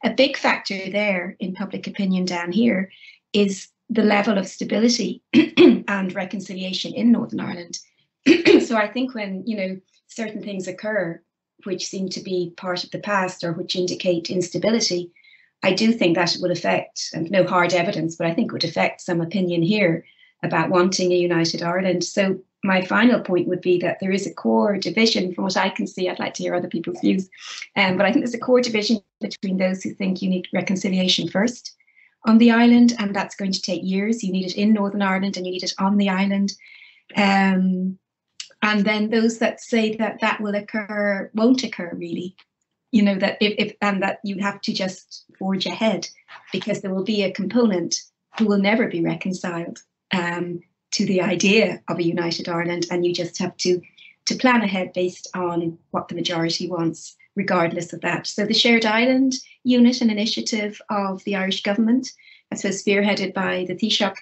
A 0.05 0.11
big 0.11 0.37
factor 0.37 0.91
there 0.91 1.37
in 1.41 1.55
public 1.55 1.87
opinion 1.87 2.27
down 2.27 2.53
here 2.53 2.93
is 3.33 3.69
the 3.89 4.03
level 4.03 4.37
of 4.37 4.47
stability 4.47 5.23
and 5.89 6.15
reconciliation 6.15 6.93
in 6.93 7.13
Northern 7.13 7.41
Ireland. 7.41 7.79
so 8.67 8.77
I 8.77 8.87
think 8.87 9.15
when, 9.15 9.43
you 9.47 9.57
know, 9.57 9.81
certain 10.07 10.43
things 10.43 10.69
occur 10.69 11.23
which 11.65 11.87
seem 11.87 12.11
to 12.11 12.21
be 12.21 12.53
part 12.59 12.85
of 12.85 12.91
the 12.91 12.99
past 12.99 13.43
or 13.43 13.53
which 13.53 13.75
indicate 13.75 14.29
instability, 14.29 15.13
I 15.63 15.73
do 15.73 15.93
think 15.93 16.17
that 16.17 16.35
it 16.35 16.43
would 16.43 16.51
affect, 16.51 17.09
and 17.15 17.31
no 17.31 17.45
hard 17.45 17.73
evidence, 17.73 18.17
but 18.17 18.27
I 18.27 18.35
think 18.35 18.49
it 18.49 18.53
would 18.53 18.65
affect 18.65 19.01
some 19.01 19.23
opinion 19.23 19.63
here 19.63 20.05
about 20.43 20.71
wanting 20.71 21.13
a 21.13 21.17
united 21.17 21.63
Ireland. 21.63 22.05
So 22.05 22.41
my 22.63 22.85
final 22.85 23.21
point 23.21 23.49
would 23.49 23.61
be 23.61 23.79
that 23.79 23.99
there 24.01 24.13
is 24.13 24.27
a 24.27 24.35
core 24.35 24.77
division 24.77 25.35
from 25.35 25.45
what 25.45 25.57
I 25.57 25.71
can 25.71 25.87
see. 25.87 26.09
I'd 26.09 26.19
like 26.19 26.35
to 26.35 26.43
hear 26.43 26.55
other 26.55 26.69
people's 26.69 27.01
views. 27.01 27.29
Um, 27.77 27.97
but 27.97 28.07
I 28.07 28.13
think 28.13 28.25
there's 28.25 28.35
a 28.35 28.39
core 28.39 28.61
division 28.61 29.01
between 29.21 29.57
those 29.57 29.83
who 29.83 29.95
think 29.95 30.21
you 30.21 30.29
need 30.29 30.49
reconciliation 30.53 31.29
first 31.29 31.75
on 32.27 32.37
the 32.37 32.51
island, 32.51 32.95
and 32.99 33.17
that's 33.17 33.35
going 33.35 33.53
to 33.53 33.63
take 33.63 33.81
years. 33.83 34.23
You 34.23 34.33
need 34.33 34.47
it 34.47 34.57
in 34.57 34.75
Northern 34.75 35.01
Ireland 35.01 35.37
and 35.37 35.47
you 35.47 35.53
need 35.53 35.63
it 35.63 35.75
on 35.79 35.97
the 35.97 36.11
island. 36.11 36.53
Um, 37.17 37.99
and 38.63 38.85
then 38.85 39.09
those 39.09 39.39
that 39.39 39.61
say 39.61 39.97
that 39.97 40.21
that 40.21 40.41
will 40.41 40.55
occur 40.55 41.31
won't 41.35 41.65
occur 41.65 41.93
really 41.95 42.37
you 42.93 43.03
know 43.03 43.15
that 43.17 43.37
if, 43.41 43.55
if 43.59 43.77
and 43.81 44.03
that 44.03 44.19
you 44.25 44.39
have 44.41 44.61
to 44.63 44.73
just 44.73 45.25
forge 45.39 45.67
ahead 45.67 46.09
because 46.53 46.81
there 46.81 46.93
will 46.93 47.05
be 47.05 47.23
a 47.23 47.33
component 47.33 47.97
who 48.39 48.47
will 48.47 48.59
never 48.59 48.89
be 48.89 49.03
reconciled 49.03 49.81
um, 50.13 50.61
to 50.93 51.07
the 51.07 51.23
idea 51.23 51.81
of 51.89 51.99
a 51.99 52.05
united 52.05 52.49
Ireland, 52.49 52.87
and 52.91 53.05
you 53.05 53.13
just 53.13 53.39
have 53.39 53.57
to 53.59 53.81
to 54.27 54.37
plan 54.37 54.63
ahead 54.63 54.93
based 54.93 55.29
on 55.35 55.79
what 55.91 56.09
the 56.09 56.15
majority 56.15 56.69
wants, 56.69 57.17
regardless 57.35 57.93
of 57.93 58.01
that. 58.03 58.27
So 58.27 58.45
the 58.45 58.55
shared 58.55 58.87
island 58.87 59.35
unit 59.65 60.01
and 60.01 60.11
initiative 60.11 60.81
of 60.89 61.25
the 61.25 61.37
Irish 61.37 61.63
government, 61.63 62.13
I 62.53 62.57
suppose 62.57 62.85
spearheaded 62.85 63.35
by 63.35 63.65
the 63.67 63.75
Taoiseach, 63.75 64.17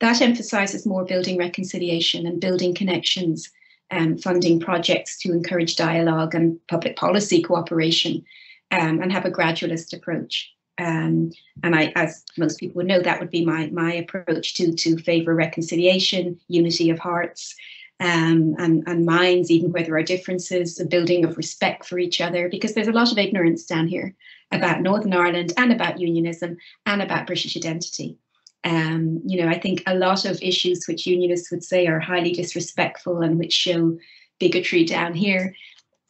that 0.00 0.22
emphasises 0.22 0.86
more 0.86 1.04
building 1.04 1.36
reconciliation 1.36 2.26
and 2.26 2.40
building 2.40 2.74
connections 2.74 3.50
um, 3.90 4.16
funding 4.16 4.60
projects 4.60 5.18
to 5.18 5.32
encourage 5.32 5.76
dialogue 5.76 6.34
and 6.34 6.58
public 6.68 6.96
policy 6.96 7.42
cooperation 7.42 8.24
um, 8.70 9.02
and 9.02 9.12
have 9.12 9.24
a 9.24 9.30
gradualist 9.30 9.92
approach. 9.92 10.50
Um, 10.80 11.32
and 11.62 11.76
I, 11.76 11.92
as 11.94 12.24
most 12.38 12.58
people 12.58 12.76
would 12.76 12.86
know, 12.86 13.00
that 13.00 13.20
would 13.20 13.30
be 13.30 13.44
my 13.44 13.68
my 13.68 13.92
approach 13.92 14.54
to 14.54 14.72
to 14.72 14.96
favour 14.98 15.34
reconciliation, 15.34 16.40
unity 16.48 16.88
of 16.90 16.98
hearts, 16.98 17.54
um, 18.00 18.54
and 18.58 18.82
and 18.86 19.04
minds, 19.04 19.50
even 19.50 19.72
where 19.72 19.82
there 19.84 19.96
are 19.96 20.02
differences, 20.02 20.80
a 20.80 20.86
building 20.86 21.24
of 21.24 21.36
respect 21.36 21.84
for 21.84 21.98
each 21.98 22.20
other, 22.20 22.48
because 22.48 22.72
there's 22.72 22.88
a 22.88 22.92
lot 22.92 23.12
of 23.12 23.18
ignorance 23.18 23.64
down 23.64 23.86
here 23.88 24.14
about 24.52 24.80
Northern 24.80 25.12
Ireland 25.12 25.52
and 25.56 25.70
about 25.70 26.00
unionism 26.00 26.56
and 26.86 27.02
about 27.02 27.26
British 27.26 27.56
identity. 27.56 28.16
Um, 28.64 29.20
you 29.24 29.40
know, 29.40 29.48
I 29.48 29.58
think 29.58 29.82
a 29.86 29.94
lot 29.94 30.24
of 30.24 30.42
issues 30.42 30.86
which 30.86 31.06
unionists 31.06 31.50
would 31.50 31.64
say 31.64 31.86
are 31.86 32.00
highly 32.00 32.32
disrespectful 32.32 33.20
and 33.20 33.38
which 33.38 33.52
show 33.52 33.98
bigotry 34.38 34.84
down 34.84 35.14
here, 35.14 35.54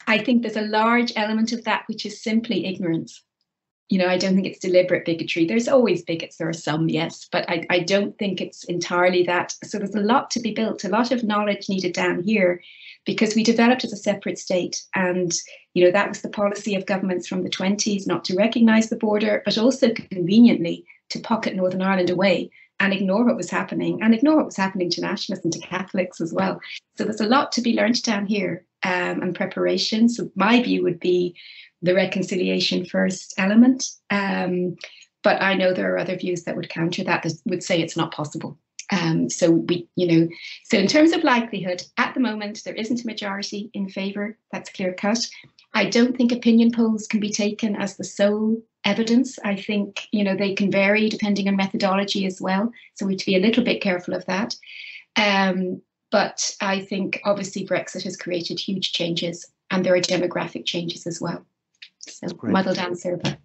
I 0.06 0.18
think 0.18 0.42
there's 0.42 0.56
a 0.56 0.62
large 0.62 1.12
element 1.16 1.52
of 1.52 1.64
that 1.64 1.84
which 1.86 2.06
is 2.06 2.22
simply 2.22 2.66
ignorance. 2.66 3.22
You 3.90 3.98
know, 3.98 4.08
I 4.08 4.16
don't 4.16 4.34
think 4.34 4.46
it's 4.46 4.58
deliberate 4.60 5.04
bigotry. 5.04 5.44
There's 5.44 5.68
always 5.68 6.02
bigots, 6.02 6.36
there 6.36 6.48
are 6.48 6.52
some, 6.52 6.88
yes, 6.88 7.28
but 7.30 7.48
I, 7.50 7.66
I 7.70 7.80
don't 7.80 8.16
think 8.18 8.40
it's 8.40 8.64
entirely 8.64 9.24
that. 9.24 9.54
So 9.64 9.78
there's 9.78 9.94
a 9.94 10.00
lot 10.00 10.30
to 10.30 10.40
be 10.40 10.52
built, 10.54 10.84
a 10.84 10.88
lot 10.88 11.10
of 11.10 11.24
knowledge 11.24 11.68
needed 11.68 11.92
down 11.92 12.22
here 12.22 12.62
because 13.04 13.34
we 13.34 13.42
developed 13.42 13.84
as 13.84 13.92
a 13.92 13.96
separate 13.96 14.38
state. 14.38 14.82
And, 14.94 15.32
you 15.74 15.84
know, 15.84 15.90
that 15.90 16.08
was 16.08 16.22
the 16.22 16.28
policy 16.28 16.74
of 16.76 16.86
governments 16.86 17.26
from 17.26 17.42
the 17.42 17.50
20s, 17.50 18.06
not 18.06 18.24
to 18.26 18.36
recognize 18.36 18.88
the 18.88 18.96
border, 18.96 19.42
but 19.44 19.58
also 19.58 19.92
conveniently 19.92 20.84
to 21.10 21.18
pocket 21.18 21.56
Northern 21.56 21.82
Ireland 21.82 22.10
away 22.10 22.50
and 22.78 22.92
ignore 22.92 23.24
what 23.24 23.36
was 23.36 23.50
happening 23.50 24.00
and 24.02 24.14
ignore 24.14 24.36
what 24.36 24.46
was 24.46 24.56
happening 24.56 24.88
to 24.90 25.00
nationalists 25.00 25.44
and 25.44 25.52
to 25.52 25.60
Catholics 25.60 26.20
as 26.20 26.32
well. 26.32 26.60
So 26.96 27.04
there's 27.04 27.20
a 27.20 27.26
lot 27.26 27.52
to 27.52 27.60
be 27.60 27.74
learned 27.74 28.02
down 28.02 28.26
here 28.26 28.64
um, 28.82 29.22
and 29.22 29.34
preparation. 29.34 30.08
So 30.08 30.30
my 30.34 30.62
view 30.62 30.82
would 30.82 31.00
be 31.00 31.36
the 31.82 31.94
reconciliation 31.94 32.84
first 32.84 33.34
element. 33.38 33.88
Um, 34.10 34.76
but 35.22 35.42
I 35.42 35.54
know 35.54 35.72
there 35.72 35.92
are 35.94 35.98
other 35.98 36.16
views 36.16 36.44
that 36.44 36.56
would 36.56 36.68
counter 36.68 37.04
that, 37.04 37.22
that 37.22 37.32
would 37.46 37.62
say 37.62 37.80
it's 37.80 37.96
not 37.96 38.12
possible. 38.12 38.58
Um, 38.92 39.30
so 39.30 39.50
we, 39.50 39.88
you 39.96 40.06
know, 40.06 40.28
so 40.64 40.76
in 40.76 40.86
terms 40.86 41.12
of 41.12 41.22
likelihood, 41.22 41.82
at 41.96 42.14
the 42.14 42.20
moment 42.20 42.62
there 42.64 42.74
isn't 42.74 43.02
a 43.02 43.06
majority 43.06 43.70
in 43.72 43.88
favour. 43.88 44.36
That's 44.50 44.70
clear 44.70 44.92
cut. 44.92 45.26
I 45.74 45.84
don't 45.84 46.16
think 46.16 46.32
opinion 46.32 46.72
polls 46.72 47.06
can 47.06 47.20
be 47.20 47.30
taken 47.30 47.76
as 47.76 47.96
the 47.96 48.04
sole 48.04 48.60
evidence. 48.84 49.38
I 49.44 49.56
think 49.56 50.08
you 50.10 50.24
know 50.24 50.34
they 50.34 50.54
can 50.54 50.70
vary 50.70 51.08
depending 51.08 51.46
on 51.48 51.56
methodology 51.56 52.26
as 52.26 52.40
well. 52.40 52.72
So 52.94 53.06
we 53.06 53.12
have 53.12 53.20
to 53.20 53.26
be 53.26 53.36
a 53.36 53.40
little 53.40 53.62
bit 53.62 53.80
careful 53.80 54.14
of 54.14 54.26
that. 54.26 54.56
Um, 55.16 55.82
but 56.10 56.54
I 56.60 56.80
think 56.80 57.20
obviously 57.24 57.66
Brexit 57.66 58.02
has 58.04 58.16
created 58.16 58.58
huge 58.58 58.92
changes, 58.92 59.46
and 59.70 59.84
there 59.84 59.94
are 59.94 60.00
demographic 60.00 60.66
changes 60.66 61.06
as 61.06 61.20
well. 61.20 61.44
So 62.00 62.26
muddled 62.42 62.78
answer, 62.78 63.16
but. 63.16 63.38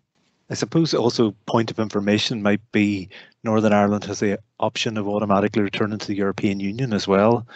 I 0.50 0.54
suppose 0.54 0.94
also 0.94 1.32
point 1.48 1.72
of 1.72 1.80
information 1.80 2.44
might 2.44 2.62
be 2.72 3.10
Northern 3.44 3.74
Ireland 3.74 4.06
has 4.06 4.20
the 4.20 4.40
option 4.60 4.96
of 4.96 5.08
automatically 5.08 5.64
returning 5.64 5.98
to 5.98 6.08
the 6.08 6.16
European 6.16 6.60
Union 6.60 6.94
as 6.94 7.08
well 7.08 7.48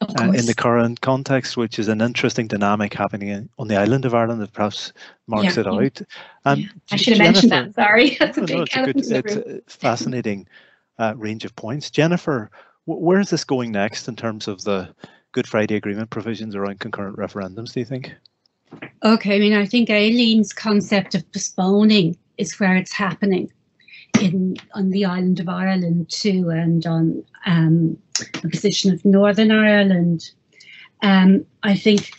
uh, 0.00 0.32
in 0.34 0.46
the 0.46 0.54
current 0.54 1.00
context, 1.00 1.56
which 1.56 1.78
is 1.78 1.88
an 1.88 2.00
interesting 2.00 2.46
dynamic 2.46 2.94
happening 2.94 3.28
in, 3.28 3.48
on 3.58 3.68
the 3.68 3.76
island 3.76 4.04
of 4.04 4.14
Ireland 4.14 4.40
that 4.40 4.52
perhaps 4.52 4.92
marks 5.26 5.56
yeah, 5.56 5.60
it 5.60 5.66
out. 5.66 6.02
Um, 6.44 6.60
yeah. 6.60 6.68
I 6.90 6.96
should 6.96 7.18
have 7.18 7.32
mentioned 7.32 7.52
that. 7.52 7.74
Sorry, 7.74 8.16
that's 8.20 8.38
a 8.38 8.42
big 8.42 8.56
no, 8.56 8.62
it's, 8.62 8.76
a 8.76 8.84
good, 8.84 8.96
it's 8.96 9.10
a 9.10 9.60
fascinating 9.66 10.46
uh, 10.98 11.14
range 11.16 11.44
of 11.44 11.54
points. 11.56 11.90
Jennifer, 11.90 12.50
where 12.96 13.20
is 13.20 13.30
this 13.30 13.44
going 13.44 13.72
next 13.72 14.08
in 14.08 14.16
terms 14.16 14.48
of 14.48 14.64
the 14.64 14.88
Good 15.32 15.46
Friday 15.46 15.76
Agreement 15.76 16.10
provisions 16.10 16.56
around 16.56 16.80
concurrent 16.80 17.16
referendums? 17.16 17.72
Do 17.72 17.80
you 17.80 17.86
think? 17.86 18.14
Okay, 19.04 19.36
I 19.36 19.38
mean, 19.38 19.54
I 19.54 19.66
think 19.66 19.90
Aileen's 19.90 20.52
concept 20.52 21.14
of 21.14 21.30
postponing 21.32 22.16
is 22.38 22.58
where 22.58 22.76
it's 22.76 22.92
happening 22.92 23.52
in 24.20 24.56
on 24.74 24.90
the 24.90 25.04
island 25.04 25.38
of 25.38 25.48
Ireland 25.48 26.08
too, 26.08 26.50
and 26.50 26.86
on 26.86 27.24
um, 27.46 27.98
the 28.42 28.48
position 28.48 28.92
of 28.92 29.04
Northern 29.04 29.50
Ireland. 29.50 30.30
Um, 31.02 31.46
I 31.62 31.76
think, 31.76 32.10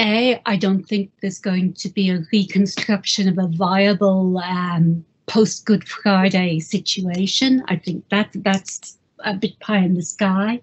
A, 0.00 0.40
I 0.46 0.56
don't 0.56 0.84
think 0.84 1.10
there's 1.20 1.38
going 1.38 1.74
to 1.74 1.88
be 1.88 2.10
a 2.10 2.24
reconstruction 2.32 3.28
of 3.28 3.38
a 3.38 3.48
viable 3.48 4.38
um, 4.38 5.04
post 5.26 5.64
Good 5.64 5.86
Friday 5.86 6.60
situation. 6.60 7.62
I 7.68 7.76
think 7.76 8.08
that 8.08 8.30
that's 8.34 8.98
a 9.20 9.34
bit 9.34 9.58
pie 9.60 9.78
in 9.78 9.94
the 9.94 10.02
sky. 10.02 10.60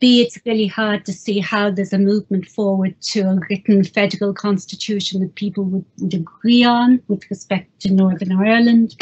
B, 0.00 0.20
it's 0.20 0.38
really 0.44 0.66
hard 0.66 1.06
to 1.06 1.12
see 1.12 1.38
how 1.38 1.70
there's 1.70 1.92
a 1.92 1.98
movement 1.98 2.46
forward 2.46 3.00
to 3.00 3.20
a 3.20 3.38
written 3.48 3.84
federal 3.84 4.34
constitution 4.34 5.20
that 5.20 5.34
people 5.34 5.64
would, 5.64 5.84
would 5.98 6.14
agree 6.14 6.64
on 6.64 7.00
with 7.08 7.28
respect 7.30 7.80
to 7.80 7.92
Northern 7.92 8.32
Ireland. 8.32 8.96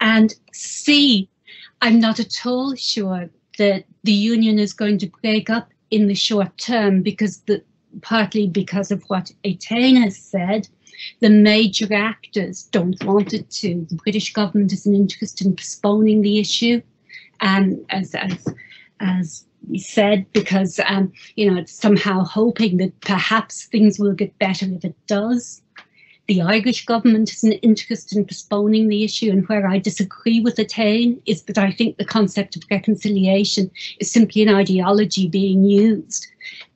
And 0.00 0.34
C, 0.52 1.28
I'm 1.82 2.00
not 2.00 2.20
at 2.20 2.46
all 2.46 2.74
sure 2.74 3.28
that 3.58 3.84
the 4.04 4.12
union 4.12 4.58
is 4.58 4.72
going 4.72 4.98
to 4.98 5.10
break 5.20 5.50
up 5.50 5.68
in 5.90 6.06
the 6.06 6.14
short 6.14 6.56
term 6.58 7.02
because 7.02 7.40
the 7.40 7.62
partly 8.02 8.46
because 8.46 8.90
of 8.90 9.02
what 9.04 9.32
Etain 9.44 10.00
has 10.02 10.16
said, 10.16 10.68
the 11.20 11.30
major 11.30 11.92
actors 11.92 12.64
don't 12.64 13.02
want 13.04 13.32
it 13.32 13.50
to. 13.50 13.86
The 13.88 13.96
British 13.96 14.32
government 14.32 14.72
isn't 14.72 14.94
interested 14.94 15.46
in 15.46 15.56
postponing 15.56 16.22
the 16.22 16.38
issue, 16.38 16.82
and 17.40 17.84
as 17.90 18.14
as 18.14 18.46
as 19.00 19.44
we 19.68 19.78
said, 19.78 20.26
because 20.32 20.80
um, 20.86 21.12
you 21.36 21.50
know 21.50 21.58
it's 21.60 21.72
somehow 21.72 22.24
hoping 22.24 22.78
that 22.78 22.98
perhaps 23.00 23.64
things 23.64 23.98
will 23.98 24.14
get 24.14 24.38
better 24.38 24.66
if 24.66 24.84
it 24.84 24.96
does. 25.06 25.62
the 26.28 26.42
Irish 26.42 26.84
government 26.84 27.30
has 27.30 27.42
an 27.42 27.52
interest 27.52 28.14
in 28.14 28.24
postponing 28.24 28.88
the 28.88 29.02
issue, 29.02 29.30
and 29.30 29.48
where 29.48 29.66
I 29.66 29.78
disagree 29.78 30.40
with 30.40 30.56
Etain 30.56 31.20
is 31.24 31.42
that 31.44 31.58
I 31.58 31.70
think 31.70 31.96
the 31.96 32.04
concept 32.04 32.54
of 32.56 32.62
reconciliation 32.70 33.70
is 33.98 34.10
simply 34.10 34.42
an 34.42 34.54
ideology 34.54 35.26
being 35.26 35.64
used 35.64 36.26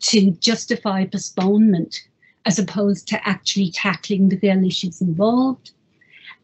to 0.00 0.30
justify 0.32 1.04
postponement 1.04 2.02
as 2.44 2.58
opposed 2.58 3.06
to 3.08 3.28
actually 3.28 3.70
tackling 3.70 4.28
the 4.28 4.38
real 4.42 4.64
issues 4.64 5.00
involved. 5.00 5.70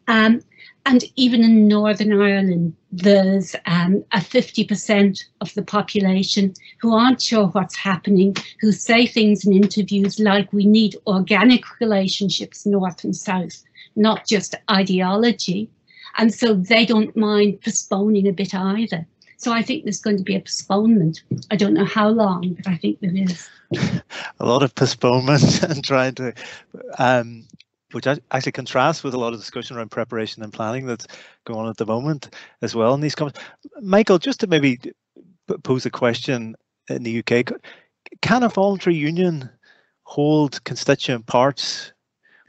Um, 0.07 0.43
and 0.89 1.05
even 1.16 1.45
in 1.45 1.68
Northern 1.68 2.18
Ireland, 2.18 2.74
there's 2.91 3.55
um, 3.66 4.03
a 4.12 4.20
50% 4.20 5.22
of 5.43 5.53
the 5.53 5.62
population 5.62 6.55
who 6.80 6.95
aren't 6.95 7.20
sure 7.20 7.49
what's 7.49 7.76
happening, 7.76 8.34
who 8.61 8.72
say 8.72 9.07
things 9.07 9.47
in 9.47 9.53
interviews 9.53 10.18
like 10.18 10.51
we 10.51 10.64
need 10.64 10.97
organic 11.07 11.78
relationships, 11.78 12.64
North 12.64 13.05
and 13.05 13.14
South, 13.14 13.62
not 13.97 14.26
just 14.26 14.55
ideology. 14.70 15.68
And 16.16 16.32
so 16.32 16.55
they 16.55 16.86
don't 16.86 17.14
mind 17.14 17.61
postponing 17.61 18.26
a 18.26 18.32
bit 18.32 18.55
either. 18.55 19.07
So 19.36 19.53
I 19.53 19.61
think 19.61 19.84
there's 19.84 20.01
going 20.01 20.16
to 20.16 20.24
be 20.24 20.36
a 20.36 20.41
postponement. 20.41 21.22
I 21.51 21.57
don't 21.57 21.74
know 21.74 21.84
how 21.84 22.09
long, 22.09 22.55
but 22.55 22.66
I 22.66 22.76
think 22.78 23.01
there 23.01 23.14
is. 23.14 23.47
a 24.41 24.47
lot 24.47 24.62
of 24.62 24.74
postponement 24.74 25.62
and 25.68 25.84
trying 25.84 26.14
to 26.14 26.32
um, 26.99 27.47
which 27.93 28.07
actually 28.07 28.53
contrasts 28.53 29.03
with 29.03 29.14
a 29.14 29.18
lot 29.18 29.32
of 29.32 29.39
discussion 29.39 29.76
around 29.76 29.91
preparation 29.91 30.43
and 30.43 30.53
planning 30.53 30.86
that's 30.86 31.07
going 31.45 31.59
on 31.59 31.68
at 31.68 31.76
the 31.76 31.86
moment 31.86 32.34
as 32.62 32.74
well 32.74 32.95
in 32.95 33.01
these 33.01 33.14
comments. 33.14 33.41
Michael, 33.80 34.18
just 34.18 34.41
to 34.41 34.47
maybe 34.47 34.78
pose 35.62 35.86
a 35.86 35.91
question 35.91 36.55
in 36.89 37.03
the 37.03 37.22
UK, 37.22 37.47
can 38.20 38.43
a 38.43 38.49
voluntary 38.49 38.97
union 38.97 39.49
hold 40.03 40.62
constituent 40.64 41.26
parts 41.26 41.93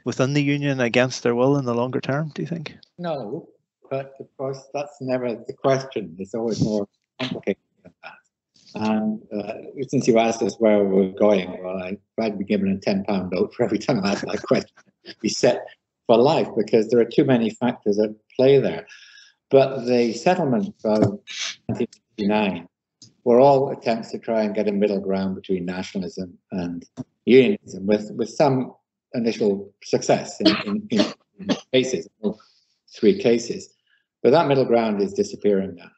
within 0.04 0.32
the 0.32 0.42
union 0.42 0.80
against 0.80 1.22
their 1.22 1.34
will 1.34 1.58
in 1.58 1.64
the 1.64 1.74
longer 1.74 2.00
term, 2.00 2.30
do 2.34 2.42
you 2.42 2.48
think? 2.48 2.74
No, 2.98 3.48
but 3.90 4.14
of 4.20 4.28
course 4.36 4.68
that's 4.74 4.96
never 5.00 5.34
the 5.34 5.52
question. 5.52 6.16
It's 6.18 6.34
always 6.34 6.62
more 6.62 6.86
complicated 7.20 7.62
than 7.82 7.92
that. 8.02 8.12
And 8.74 9.22
uh, 9.36 9.82
since 9.88 10.06
you 10.06 10.18
asked 10.18 10.42
us 10.42 10.54
where 10.58 10.84
we're 10.84 11.12
going, 11.12 11.62
well, 11.62 11.82
I'd 12.20 12.38
be 12.38 12.44
given 12.44 12.72
a 12.72 12.90
£10 12.90 13.32
note 13.32 13.52
for 13.54 13.64
every 13.64 13.78
time 13.78 14.04
I 14.04 14.12
ask 14.12 14.24
that 14.24 14.42
question 14.42 14.76
be 15.20 15.28
set 15.28 15.66
for 16.06 16.16
life 16.16 16.48
because 16.56 16.88
there 16.88 17.00
are 17.00 17.04
too 17.04 17.24
many 17.24 17.50
factors 17.50 17.98
at 17.98 18.10
play 18.36 18.58
there. 18.58 18.86
But 19.50 19.84
the 19.86 20.12
settlement 20.12 20.68
of 20.84 21.20
1959 21.66 22.68
were 23.24 23.40
all 23.40 23.70
attempts 23.70 24.10
to 24.12 24.18
try 24.18 24.42
and 24.42 24.54
get 24.54 24.68
a 24.68 24.72
middle 24.72 25.00
ground 25.00 25.34
between 25.34 25.64
nationalism 25.64 26.38
and 26.52 26.84
unionism 27.26 27.86
with, 27.86 28.10
with 28.12 28.28
some 28.28 28.74
initial 29.14 29.72
success 29.82 30.40
in, 30.40 30.56
in, 30.90 31.04
in 31.38 31.56
cases, 31.72 32.08
three 32.94 33.18
cases. 33.18 33.74
But 34.22 34.30
that 34.30 34.48
middle 34.48 34.64
ground 34.64 35.02
is 35.02 35.12
disappearing 35.12 35.76
now, 35.76 35.90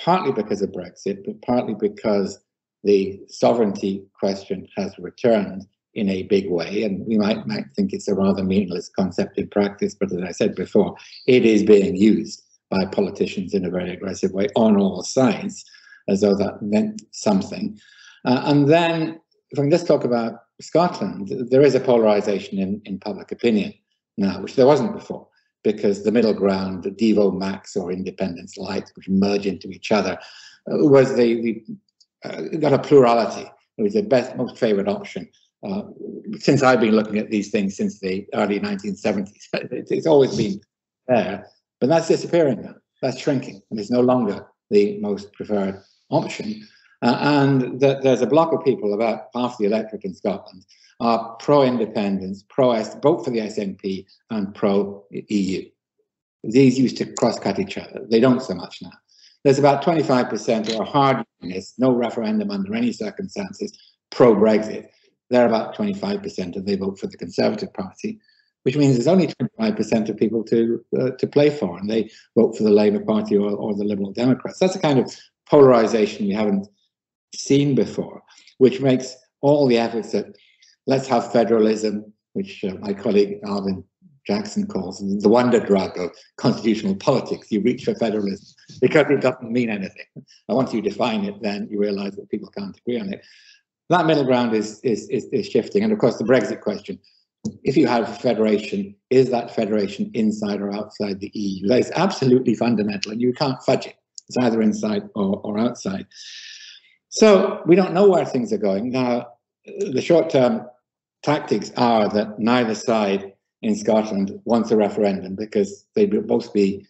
partly 0.00 0.32
because 0.32 0.62
of 0.62 0.70
Brexit, 0.70 1.24
but 1.24 1.40
partly 1.42 1.74
because 1.74 2.38
the 2.84 3.20
sovereignty 3.28 4.04
question 4.18 4.68
has 4.76 4.98
returned 4.98 5.66
in 5.94 6.08
a 6.08 6.22
big 6.24 6.48
way. 6.48 6.82
And 6.84 7.06
we 7.06 7.18
might, 7.18 7.46
might 7.46 7.66
think 7.74 7.92
it's 7.92 8.08
a 8.08 8.14
rather 8.14 8.42
meaningless 8.42 8.88
concept 8.88 9.38
in 9.38 9.48
practice, 9.48 9.94
but 9.94 10.12
as 10.12 10.22
I 10.22 10.32
said 10.32 10.54
before, 10.54 10.96
it 11.26 11.44
is 11.44 11.62
being 11.62 11.96
used 11.96 12.42
by 12.70 12.84
politicians 12.86 13.54
in 13.54 13.64
a 13.64 13.70
very 13.70 13.92
aggressive 13.92 14.32
way 14.32 14.46
on 14.54 14.76
all 14.76 15.02
sides, 15.02 15.64
as 16.08 16.20
though 16.20 16.34
that 16.36 16.62
meant 16.62 17.02
something. 17.12 17.78
Uh, 18.24 18.42
and 18.44 18.68
then, 18.68 19.20
if 19.50 19.58
I 19.58 19.62
can 19.62 19.70
just 19.70 19.86
talk 19.86 20.04
about 20.04 20.40
Scotland, 20.60 21.32
there 21.50 21.62
is 21.62 21.74
a 21.74 21.80
polarization 21.80 22.58
in, 22.58 22.82
in 22.84 22.98
public 22.98 23.32
opinion 23.32 23.72
now, 24.18 24.42
which 24.42 24.56
there 24.56 24.66
wasn't 24.66 24.92
before, 24.92 25.26
because 25.64 26.04
the 26.04 26.12
middle 26.12 26.34
ground, 26.34 26.82
the 26.82 26.90
Devo 26.90 27.36
Max 27.36 27.76
or 27.76 27.90
Independence 27.90 28.58
Light, 28.58 28.90
which 28.94 29.08
merge 29.08 29.46
into 29.46 29.68
each 29.68 29.90
other, 29.92 30.18
uh, 30.70 30.76
was 30.78 31.14
the, 31.16 31.40
the 31.40 31.64
uh, 32.24 32.58
got 32.58 32.72
a 32.72 32.78
plurality. 32.78 33.48
It 33.78 33.82
was 33.82 33.94
the 33.94 34.02
best, 34.02 34.36
most 34.36 34.58
favored 34.58 34.88
option 34.88 35.28
uh, 35.66 35.82
since 36.38 36.62
I've 36.62 36.80
been 36.80 36.94
looking 36.94 37.18
at 37.18 37.30
these 37.30 37.50
things 37.50 37.76
since 37.76 37.98
the 37.98 38.26
early 38.34 38.60
1970s. 38.60 39.48
it's 39.52 40.06
always 40.06 40.36
been 40.36 40.60
there, 41.06 41.46
but 41.80 41.88
that's 41.88 42.08
disappearing 42.08 42.62
now. 42.62 42.74
That's 43.02 43.18
shrinking, 43.18 43.62
and 43.70 43.78
it's 43.78 43.90
no 43.90 44.00
longer 44.00 44.46
the 44.70 44.98
most 45.00 45.32
preferred 45.32 45.80
option. 46.10 46.66
Uh, 47.00 47.16
and 47.20 47.80
that 47.80 48.02
there's 48.02 48.22
a 48.22 48.26
block 48.26 48.52
of 48.52 48.64
people, 48.64 48.94
about 48.94 49.28
half 49.34 49.56
the 49.58 49.66
electorate 49.66 50.04
in 50.04 50.14
Scotland, 50.14 50.64
are 51.00 51.36
pro-independence, 51.36 52.44
pro-S, 52.48 52.96
vote 53.00 53.24
for 53.24 53.30
the 53.30 53.38
SNP, 53.38 54.04
and 54.30 54.52
pro-EU. 54.54 55.68
These 56.42 56.78
used 56.78 56.96
to 56.98 57.12
cross-cut 57.14 57.60
each 57.60 57.78
other. 57.78 58.04
They 58.10 58.18
don't 58.18 58.42
so 58.42 58.54
much 58.54 58.82
now. 58.82 58.92
There's 59.44 59.60
about 59.60 59.84
25% 59.84 60.70
who 60.70 60.80
are 60.80 60.84
hard 60.84 61.24
unionists, 61.40 61.78
no 61.78 61.92
referendum 61.92 62.50
under 62.50 62.74
any 62.74 62.92
circumstances, 62.92 63.78
pro-Brexit 64.10 64.88
they're 65.30 65.46
about 65.46 65.76
25% 65.76 66.56
and 66.56 66.66
they 66.66 66.76
vote 66.76 66.98
for 66.98 67.06
the 67.06 67.16
Conservative 67.16 67.72
Party, 67.74 68.18
which 68.62 68.76
means 68.76 68.94
there's 68.94 69.08
only 69.08 69.28
25% 69.28 70.08
of 70.08 70.16
people 70.16 70.42
to 70.44 70.84
uh, 70.98 71.10
to 71.10 71.26
play 71.26 71.50
for, 71.50 71.78
and 71.78 71.88
they 71.88 72.10
vote 72.36 72.56
for 72.56 72.64
the 72.64 72.70
Labour 72.70 73.00
Party 73.00 73.36
or, 73.36 73.50
or 73.50 73.74
the 73.74 73.84
Liberal 73.84 74.12
Democrats. 74.12 74.58
That's 74.58 74.76
a 74.76 74.80
kind 74.80 74.98
of 74.98 75.14
polarization 75.48 76.26
we 76.26 76.34
haven't 76.34 76.68
seen 77.34 77.74
before, 77.74 78.22
which 78.58 78.80
makes 78.80 79.16
all 79.40 79.66
the 79.66 79.78
efforts 79.78 80.12
that 80.12 80.36
let's 80.86 81.06
have 81.08 81.32
federalism, 81.32 82.12
which 82.32 82.64
uh, 82.64 82.74
my 82.80 82.92
colleague 82.92 83.38
Alvin 83.44 83.84
Jackson 84.26 84.66
calls 84.66 84.98
the 85.00 85.28
wonder 85.28 85.58
drug 85.58 85.98
of 85.98 86.10
constitutional 86.36 86.94
politics. 86.96 87.50
You 87.50 87.62
reach 87.62 87.84
for 87.84 87.94
federalism 87.94 88.54
because 88.80 89.06
it 89.10 89.22
doesn't 89.22 89.50
mean 89.50 89.70
anything. 89.70 90.04
And 90.14 90.56
once 90.56 90.74
you 90.74 90.82
define 90.82 91.24
it, 91.24 91.40
then 91.40 91.66
you 91.70 91.80
realize 91.80 92.14
that 92.16 92.28
people 92.28 92.50
can't 92.50 92.76
agree 92.76 93.00
on 93.00 93.12
it 93.12 93.24
that 93.88 94.06
middle 94.06 94.24
ground 94.24 94.54
is, 94.54 94.80
is, 94.80 95.08
is, 95.08 95.26
is 95.32 95.46
shifting. 95.48 95.82
And 95.82 95.92
of 95.92 95.98
course, 95.98 96.18
the 96.18 96.24
Brexit 96.24 96.60
question 96.60 96.98
if 97.62 97.76
you 97.76 97.86
have 97.86 98.08
a 98.08 98.12
federation, 98.14 98.94
is 99.10 99.30
that 99.30 99.54
federation 99.54 100.10
inside 100.14 100.60
or 100.60 100.72
outside 100.72 101.20
the 101.20 101.30
EU? 101.34 101.68
That 101.68 101.80
is 101.80 101.92
absolutely 101.94 102.54
fundamental, 102.54 103.12
and 103.12 103.20
you 103.20 103.32
can't 103.32 103.62
fudge 103.62 103.86
it. 103.86 103.94
It's 104.28 104.36
either 104.38 104.60
inside 104.60 105.08
or, 105.14 105.40
or 105.44 105.58
outside. 105.58 106.06
So 107.08 107.62
we 107.66 107.76
don't 107.76 107.94
know 107.94 108.08
where 108.08 108.24
things 108.24 108.52
are 108.52 108.58
going. 108.58 108.90
Now, 108.90 109.28
the 109.64 110.02
short 110.02 110.30
term 110.30 110.66
tactics 111.22 111.72
are 111.76 112.08
that 112.10 112.38
neither 112.38 112.74
side 112.74 113.32
in 113.62 113.74
Scotland 113.74 114.38
wants 114.44 114.70
a 114.70 114.76
referendum 114.76 115.34
because 115.34 115.86
they'd 115.94 116.26
both 116.26 116.52
be 116.52 116.86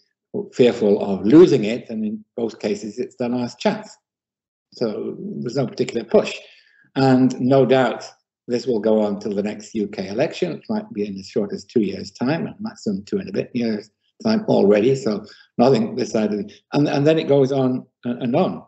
fearful 0.52 1.00
of 1.02 1.24
losing 1.24 1.64
it, 1.64 1.88
and 1.88 2.04
in 2.04 2.24
both 2.36 2.58
cases, 2.58 2.98
it's 2.98 3.16
their 3.16 3.28
last 3.28 3.58
chance. 3.58 3.96
So 4.72 5.16
there's 5.18 5.56
no 5.56 5.66
particular 5.66 6.04
push. 6.04 6.34
And 6.98 7.40
no 7.40 7.64
doubt 7.64 8.04
this 8.48 8.66
will 8.66 8.80
go 8.80 9.00
on 9.00 9.20
till 9.20 9.32
the 9.34 9.42
next 9.42 9.76
UK 9.76 10.06
election, 10.06 10.54
which 10.54 10.68
might 10.68 10.92
be 10.92 11.06
in 11.06 11.16
as 11.16 11.28
short 11.28 11.52
as 11.52 11.64
two 11.64 11.80
years' 11.80 12.10
time, 12.10 12.46
and 12.46 12.56
maximum 12.58 13.04
two 13.04 13.18
and 13.18 13.28
a 13.28 13.32
bit 13.32 13.50
years' 13.54 13.90
time 14.24 14.44
already. 14.48 14.96
So 14.96 15.24
nothing 15.58 15.94
decided. 15.94 16.52
And, 16.72 16.88
and 16.88 17.06
then 17.06 17.18
it 17.18 17.28
goes 17.28 17.52
on 17.52 17.86
and 18.04 18.34
on. 18.34 18.64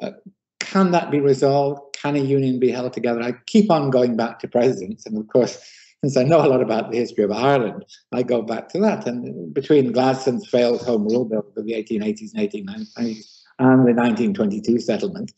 Uh, 0.00 0.12
can 0.60 0.92
that 0.92 1.10
be 1.10 1.20
resolved? 1.20 1.94
Can 1.94 2.16
a 2.16 2.20
union 2.20 2.58
be 2.58 2.70
held 2.70 2.94
together? 2.94 3.22
I 3.22 3.32
keep 3.46 3.70
on 3.70 3.90
going 3.90 4.16
back 4.16 4.38
to 4.38 4.48
presidents. 4.48 5.04
And 5.04 5.18
of 5.18 5.28
course, 5.28 5.62
since 6.04 6.16
I 6.16 6.22
know 6.22 6.44
a 6.44 6.48
lot 6.48 6.62
about 6.62 6.90
the 6.90 6.96
history 6.96 7.24
of 7.24 7.32
Ireland, 7.32 7.84
I 8.12 8.22
go 8.22 8.40
back 8.40 8.70
to 8.70 8.80
that. 8.80 9.06
And 9.06 9.52
between 9.52 9.92
Gladstone's 9.92 10.48
failed 10.48 10.80
Home 10.86 11.06
Rule 11.06 11.26
Bill 11.26 11.44
of 11.54 11.66
the 11.66 11.74
1880s 11.74 12.30
and 12.34 12.50
1890s 12.50 13.42
and 13.58 13.86
the 13.86 13.92
1922 13.92 14.80
settlement, 14.80 15.32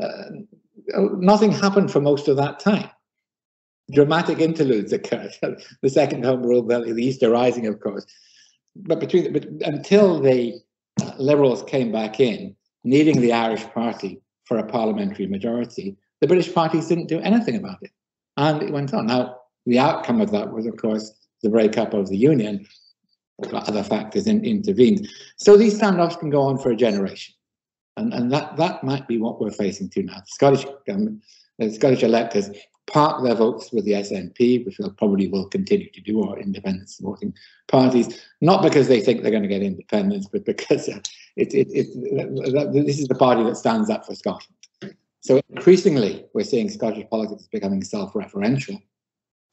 uh, 0.00 0.24
nothing 0.96 1.52
happened 1.52 1.90
for 1.90 2.00
most 2.00 2.28
of 2.28 2.36
that 2.36 2.60
time. 2.60 2.90
Dramatic 3.92 4.38
interludes 4.38 4.92
occurred. 4.92 5.32
the 5.82 5.90
second 5.90 6.24
Home 6.24 6.42
Rule 6.42 6.62
the 6.62 6.94
Easter 6.98 7.30
Rising, 7.30 7.66
of 7.66 7.80
course. 7.80 8.06
But 8.76 9.00
between 9.00 9.32
but 9.32 9.44
until 9.62 10.20
the 10.20 10.60
uh, 11.02 11.12
Liberals 11.18 11.62
came 11.64 11.92
back 11.92 12.18
in, 12.18 12.56
needing 12.82 13.20
the 13.20 13.32
Irish 13.32 13.64
Party 13.64 14.20
for 14.44 14.58
a 14.58 14.66
parliamentary 14.66 15.26
majority, 15.26 15.96
the 16.20 16.26
British 16.26 16.52
parties 16.52 16.88
didn't 16.88 17.06
do 17.06 17.20
anything 17.20 17.56
about 17.56 17.78
it, 17.82 17.90
and 18.36 18.62
it 18.62 18.72
went 18.72 18.94
on. 18.94 19.06
Now, 19.06 19.36
the 19.66 19.78
outcome 19.78 20.20
of 20.20 20.30
that 20.32 20.52
was, 20.52 20.66
of 20.66 20.76
course, 20.76 21.12
the 21.42 21.50
breakup 21.50 21.94
of 21.94 22.08
the 22.08 22.16
Union. 22.16 22.66
Other 23.52 23.82
factors 23.82 24.28
in, 24.28 24.44
intervened. 24.44 25.08
So 25.38 25.56
these 25.56 25.78
standoffs 25.78 26.18
can 26.18 26.30
go 26.30 26.42
on 26.42 26.56
for 26.56 26.70
a 26.70 26.76
generation. 26.76 27.34
And, 27.96 28.12
and 28.12 28.32
that, 28.32 28.56
that 28.56 28.82
might 28.82 29.06
be 29.06 29.18
what 29.18 29.40
we're 29.40 29.50
facing 29.50 29.88
to 29.90 30.02
now. 30.02 30.20
The 30.20 30.26
Scottish 30.26 30.66
government, 30.86 31.22
the 31.58 31.70
Scottish 31.70 32.02
electors 32.02 32.50
park 32.86 33.22
their 33.22 33.34
votes 33.34 33.72
with 33.72 33.84
the 33.84 33.92
SNP, 33.92 34.66
which 34.66 34.78
probably 34.98 35.28
will 35.28 35.48
continue 35.48 35.90
to 35.90 36.00
do, 36.00 36.22
or 36.22 36.38
independent 36.38 36.90
supporting 36.90 37.32
parties, 37.68 38.20
not 38.40 38.62
because 38.62 38.88
they 38.88 39.00
think 39.00 39.22
they're 39.22 39.30
going 39.30 39.42
to 39.42 39.48
get 39.48 39.62
independence, 39.62 40.28
but 40.30 40.44
because 40.46 40.88
uh, 40.88 40.98
it, 41.36 41.54
it, 41.54 41.68
it, 41.70 42.72
this 42.72 42.98
is 42.98 43.08
the 43.08 43.14
party 43.14 43.42
that 43.44 43.56
stands 43.56 43.90
up 43.90 44.04
for 44.04 44.14
Scotland. 44.14 44.54
So 45.20 45.40
increasingly, 45.48 46.26
we're 46.34 46.44
seeing 46.44 46.68
Scottish 46.68 47.08
politics 47.08 47.48
becoming 47.50 47.82
self-referential. 47.82 48.82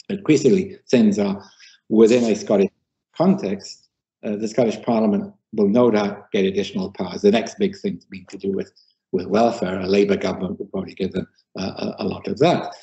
Increasingly, 0.10 0.78
things 0.90 1.18
are 1.18 1.42
within 1.88 2.26
a 2.26 2.36
Scottish 2.36 2.70
context, 3.16 3.88
uh, 4.24 4.36
the 4.36 4.48
Scottish 4.48 4.82
Parliament 4.82 5.34
will 5.54 5.68
no 5.68 5.92
doubt 5.92 6.32
get 6.32 6.46
additional 6.46 6.92
powers. 6.92 7.22
The 7.22 7.32
next 7.32 7.58
big 7.60 7.78
thing 7.78 8.02
to 8.30 8.38
do 8.38 8.52
with, 8.52 8.72
with 9.12 9.28
welfare, 9.28 9.80
a 9.80 9.88
Labour 9.88 10.16
government 10.16 10.60
will 10.60 10.68
probably 10.68 10.94
give 10.94 11.12
them 11.12 11.28
uh, 11.60 11.94
a, 12.00 12.04
a, 12.04 12.06
lot 12.06 12.28
of 12.28 12.38
that. 12.40 12.74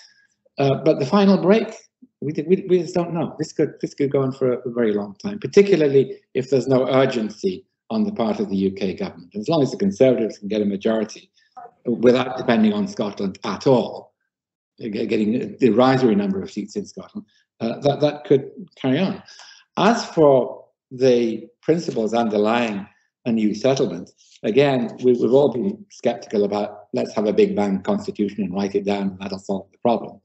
Uh, 0.59 0.77
but 0.85 0.99
the 0.99 1.07
final 1.07 1.39
break, 1.39 1.75
we, 2.21 2.33
we, 2.47 2.67
we 2.69 2.81
just 2.81 2.95
don't 2.95 3.15
know. 3.15 3.35
This 3.39 3.53
could 3.53 3.75
this 3.81 3.95
could 3.95 4.11
go 4.11 4.23
on 4.23 4.33
for 4.33 4.53
a, 4.53 4.69
a 4.69 4.71
very 4.73 4.93
long 4.93 5.15
time, 5.23 5.39
particularly 5.39 6.17
if 6.35 6.51
there's 6.51 6.67
no 6.67 6.89
urgency 6.89 7.65
on 7.91 8.05
the 8.05 8.13
part 8.13 8.41
of 8.41 8.51
the 8.51 8.67
UK 8.67 8.99
government. 8.99 9.35
As 9.35 9.49
long 9.49 9.63
as 9.63 9.71
the 9.71 9.77
Conservatives 9.77 10.39
can 10.39 10.49
get 10.49 10.61
a 10.61 10.67
majority 10.67 11.31
without 11.87 12.37
depending 12.37 12.73
on 12.73 12.87
Scotland 12.87 13.39
at 13.45 13.67
all, 13.67 14.13
getting 14.79 15.37
a 15.37 15.47
derisory 15.47 16.15
number 16.15 16.43
of 16.43 16.51
seats 16.51 16.77
in 16.77 16.85
Scotland, 16.85 17.27
uh, 17.61 17.79
that, 17.81 18.01
that 18.01 18.25
could 18.25 18.51
carry 18.77 18.99
on. 18.99 19.23
As 19.77 20.05
for 20.05 20.67
the 20.91 21.49
principles 21.69 22.15
underlying 22.15 22.89
a 23.27 23.31
new 23.31 23.55
settlement, 23.55 24.11
again, 24.43 24.97
we, 25.05 25.11
have 25.21 25.35
all 25.35 25.53
been 25.53 25.85
skeptical 25.91 26.45
about 26.45 26.87
let's 26.95 27.15
have 27.15 27.27
a 27.27 27.33
big 27.41 27.55
bang 27.55 27.83
constitution 27.83 28.43
and 28.43 28.55
write 28.55 28.75
it 28.75 28.87
down 28.87 29.09
and 29.09 29.19
that'll 29.19 29.39
solve 29.39 29.71
the 29.71 29.77
problem. 29.81 30.19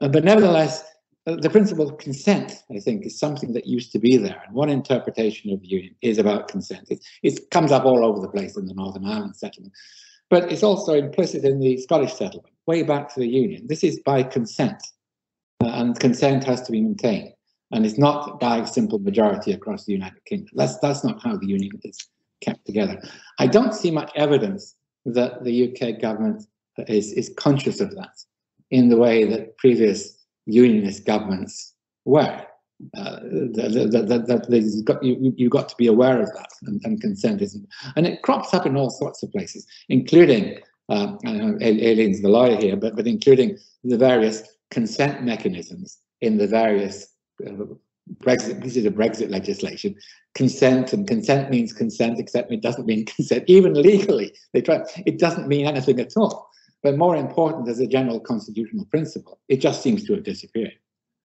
Uh, 0.00 0.08
but 0.08 0.24
nevertheless, 0.24 0.82
uh, 1.26 1.36
the 1.36 1.50
principle 1.50 1.86
of 1.86 1.98
consent, 1.98 2.64
I 2.74 2.78
think, 2.78 3.04
is 3.04 3.18
something 3.18 3.52
that 3.52 3.66
used 3.66 3.92
to 3.92 3.98
be 3.98 4.16
there. 4.16 4.42
And 4.46 4.54
one 4.54 4.70
interpretation 4.70 5.52
of 5.52 5.60
the 5.60 5.68
Union 5.68 5.94
is 6.00 6.16
about 6.16 6.48
consent. 6.48 6.86
It, 6.88 7.04
it 7.22 7.50
comes 7.50 7.70
up 7.70 7.84
all 7.84 8.02
over 8.02 8.18
the 8.18 8.28
place 8.28 8.56
in 8.56 8.64
the 8.64 8.72
Northern 8.72 9.04
Ireland 9.04 9.36
settlement, 9.36 9.74
but 10.30 10.50
it's 10.50 10.62
also 10.62 10.94
implicit 10.94 11.44
in 11.44 11.60
the 11.60 11.76
Scottish 11.76 12.14
settlement, 12.14 12.54
way 12.66 12.82
back 12.82 13.12
to 13.12 13.20
the 13.20 13.28
Union. 13.28 13.66
This 13.66 13.84
is 13.84 14.00
by 14.06 14.22
consent, 14.22 14.82
uh, 15.62 15.66
and 15.66 16.00
consent 16.00 16.44
has 16.44 16.62
to 16.62 16.72
be 16.72 16.80
maintained. 16.80 17.34
And 17.72 17.86
it's 17.86 17.98
not 17.98 18.38
by 18.38 18.58
a 18.58 18.66
simple 18.66 18.98
majority 18.98 19.52
across 19.52 19.84
the 19.84 19.92
United 19.92 20.24
Kingdom. 20.26 20.50
That's, 20.54 20.78
that's 20.78 21.02
not 21.02 21.22
how 21.22 21.36
the 21.36 21.46
Union 21.46 21.80
is 21.84 22.06
kept 22.42 22.64
together. 22.66 23.00
I 23.38 23.46
don't 23.46 23.74
see 23.74 23.90
much 23.90 24.12
evidence 24.14 24.76
that 25.06 25.42
the 25.44 25.68
UK 25.68 26.00
government 26.00 26.44
is, 26.78 27.12
is 27.12 27.32
conscious 27.36 27.80
of 27.80 27.94
that 27.96 28.14
in 28.70 28.88
the 28.88 28.96
way 28.96 29.24
that 29.24 29.56
previous 29.58 30.18
unionist 30.46 31.06
governments 31.06 31.74
were. 32.04 32.44
Uh, 32.96 33.20
that, 33.22 34.24
that, 34.28 34.82
got, 34.84 35.02
you, 35.04 35.32
you 35.36 35.48
got 35.48 35.68
to 35.68 35.76
be 35.76 35.86
aware 35.86 36.20
of 36.20 36.26
that 36.34 36.50
and, 36.64 36.80
and 36.84 37.00
consent 37.00 37.40
isn't. 37.40 37.66
And 37.94 38.06
it 38.06 38.22
crops 38.22 38.52
up 38.52 38.66
in 38.66 38.76
all 38.76 38.90
sorts 38.90 39.22
of 39.22 39.30
places, 39.30 39.66
including, 39.88 40.58
uh, 40.88 41.16
I 41.24 41.32
know 41.32 41.56
Aileen's 41.60 42.22
the 42.22 42.28
lawyer 42.28 42.56
here, 42.56 42.76
but, 42.76 42.96
but 42.96 43.06
including 43.06 43.56
the 43.84 43.96
various 43.96 44.42
consent 44.72 45.22
mechanisms 45.22 45.98
in 46.22 46.38
the 46.38 46.48
various 46.48 47.11
Brexit, 48.18 48.62
this 48.62 48.76
is 48.76 48.84
a 48.84 48.90
Brexit 48.90 49.30
legislation, 49.30 49.94
consent 50.34 50.92
and 50.92 51.06
consent 51.06 51.50
means 51.50 51.72
consent, 51.72 52.18
except 52.18 52.52
it 52.52 52.62
doesn't 52.62 52.86
mean 52.86 53.06
consent. 53.16 53.44
Even 53.46 53.74
legally, 53.74 54.34
they 54.52 54.60
try, 54.60 54.82
it 55.06 55.18
doesn't 55.18 55.48
mean 55.48 55.66
anything 55.66 56.00
at 56.00 56.16
all. 56.16 56.48
But 56.82 56.98
more 56.98 57.14
important 57.14 57.68
as 57.68 57.78
a 57.78 57.86
general 57.86 58.18
constitutional 58.18 58.86
principle, 58.86 59.38
it 59.48 59.58
just 59.58 59.82
seems 59.82 60.04
to 60.04 60.14
have 60.14 60.24
disappeared 60.24 60.72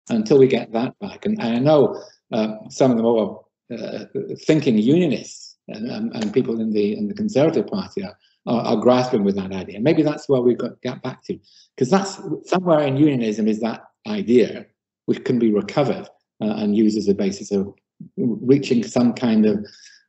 until 0.09 0.37
we 0.37 0.47
get 0.47 0.71
that 0.73 0.97
back. 0.99 1.25
And, 1.25 1.41
and 1.41 1.55
I 1.55 1.59
know 1.59 2.01
uh, 2.31 2.55
some 2.69 2.91
of 2.91 2.97
the 2.97 3.03
more 3.03 3.43
uh, 3.75 4.05
thinking 4.45 4.77
unionists 4.77 5.57
and, 5.67 5.89
and, 5.89 6.15
and, 6.15 6.33
people 6.33 6.61
in 6.61 6.71
the 6.71 6.95
in 6.97 7.07
the 7.07 7.13
Conservative 7.13 7.67
Party 7.67 8.03
are, 8.03 8.17
are, 8.45 8.61
are, 8.61 8.77
grasping 8.77 9.25
with 9.25 9.35
that 9.35 9.51
idea. 9.51 9.81
Maybe 9.81 10.03
that's 10.03 10.29
where 10.29 10.39
we've 10.39 10.57
got 10.57 10.69
to 10.69 10.77
get 10.81 11.01
back 11.01 11.23
to, 11.25 11.37
because 11.75 11.89
that's 11.89 12.21
somewhere 12.45 12.79
in 12.81 12.95
unionism 12.95 13.47
is 13.47 13.59
that 13.59 13.83
idea 14.07 14.67
which 15.07 15.23
can 15.25 15.39
be 15.39 15.51
recovered 15.51 16.07
uh, 16.41 16.53
and 16.57 16.77
used 16.77 16.97
as 16.97 17.07
a 17.07 17.13
basis 17.13 17.51
of 17.51 17.73
reaching 18.15 18.83
some 18.83 19.13
kind 19.13 19.45
of 19.45 19.65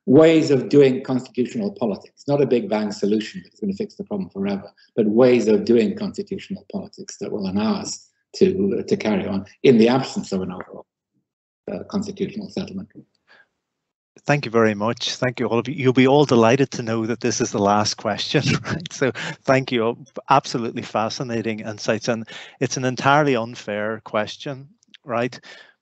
ways 0.07 0.51
of 0.51 0.68
doing 0.68 1.03
constitutional 1.03 1.70
politics, 1.72 2.24
not 2.26 2.40
a 2.40 2.46
big 2.46 2.68
bang 2.68 2.90
solution 2.90 3.42
that's 3.44 3.61
going 3.61 3.70
to 3.70 3.76
fix 3.76 3.94
the 3.94 4.05
problem 4.05 4.28
forever, 4.30 4.70
but 4.96 5.07
ways 5.07 5.49
of 5.49 5.64
doing 5.64 5.96
constitutional 5.96 6.64
politics 6.72 7.18
that 7.18 7.30
will 7.30 7.49
allow 7.49 7.74
us 7.74 8.11
to, 8.34 8.78
uh, 8.78 8.82
to 8.84 8.96
carry 8.96 9.26
on 9.26 9.46
in 9.62 9.78
the 9.78 9.88
absence 9.88 10.32
of 10.32 10.42
an 10.42 10.53
overall 10.53 10.86
uh, 11.70 11.84
constitutional 11.84 12.49
settlement. 12.49 12.88
Thank 14.26 14.44
you 14.44 14.51
very 14.51 14.74
much. 14.74 15.16
Thank 15.16 15.40
you 15.40 15.46
all 15.46 15.59
of 15.59 15.68
you. 15.68 15.74
You'll 15.74 15.92
be 15.92 16.09
all 16.09 16.24
delighted 16.24 16.70
to 16.72 16.82
know 16.82 17.07
that 17.07 17.20
this 17.20 17.40
is 17.40 17.53
the 17.53 17.59
last 17.59 17.96
question, 17.96 18.42
right? 18.64 18.92
So 18.92 19.11
thank 19.44 19.70
you. 19.70 20.05
Absolutely 20.28 20.82
fascinating 20.82 21.61
insights. 21.61 22.09
And 22.09 22.26
it's 22.61 22.76
an 22.76 22.84
entirely 22.84 23.36
unfair 23.36 24.01
question, 24.05 24.68
right? 25.09 25.39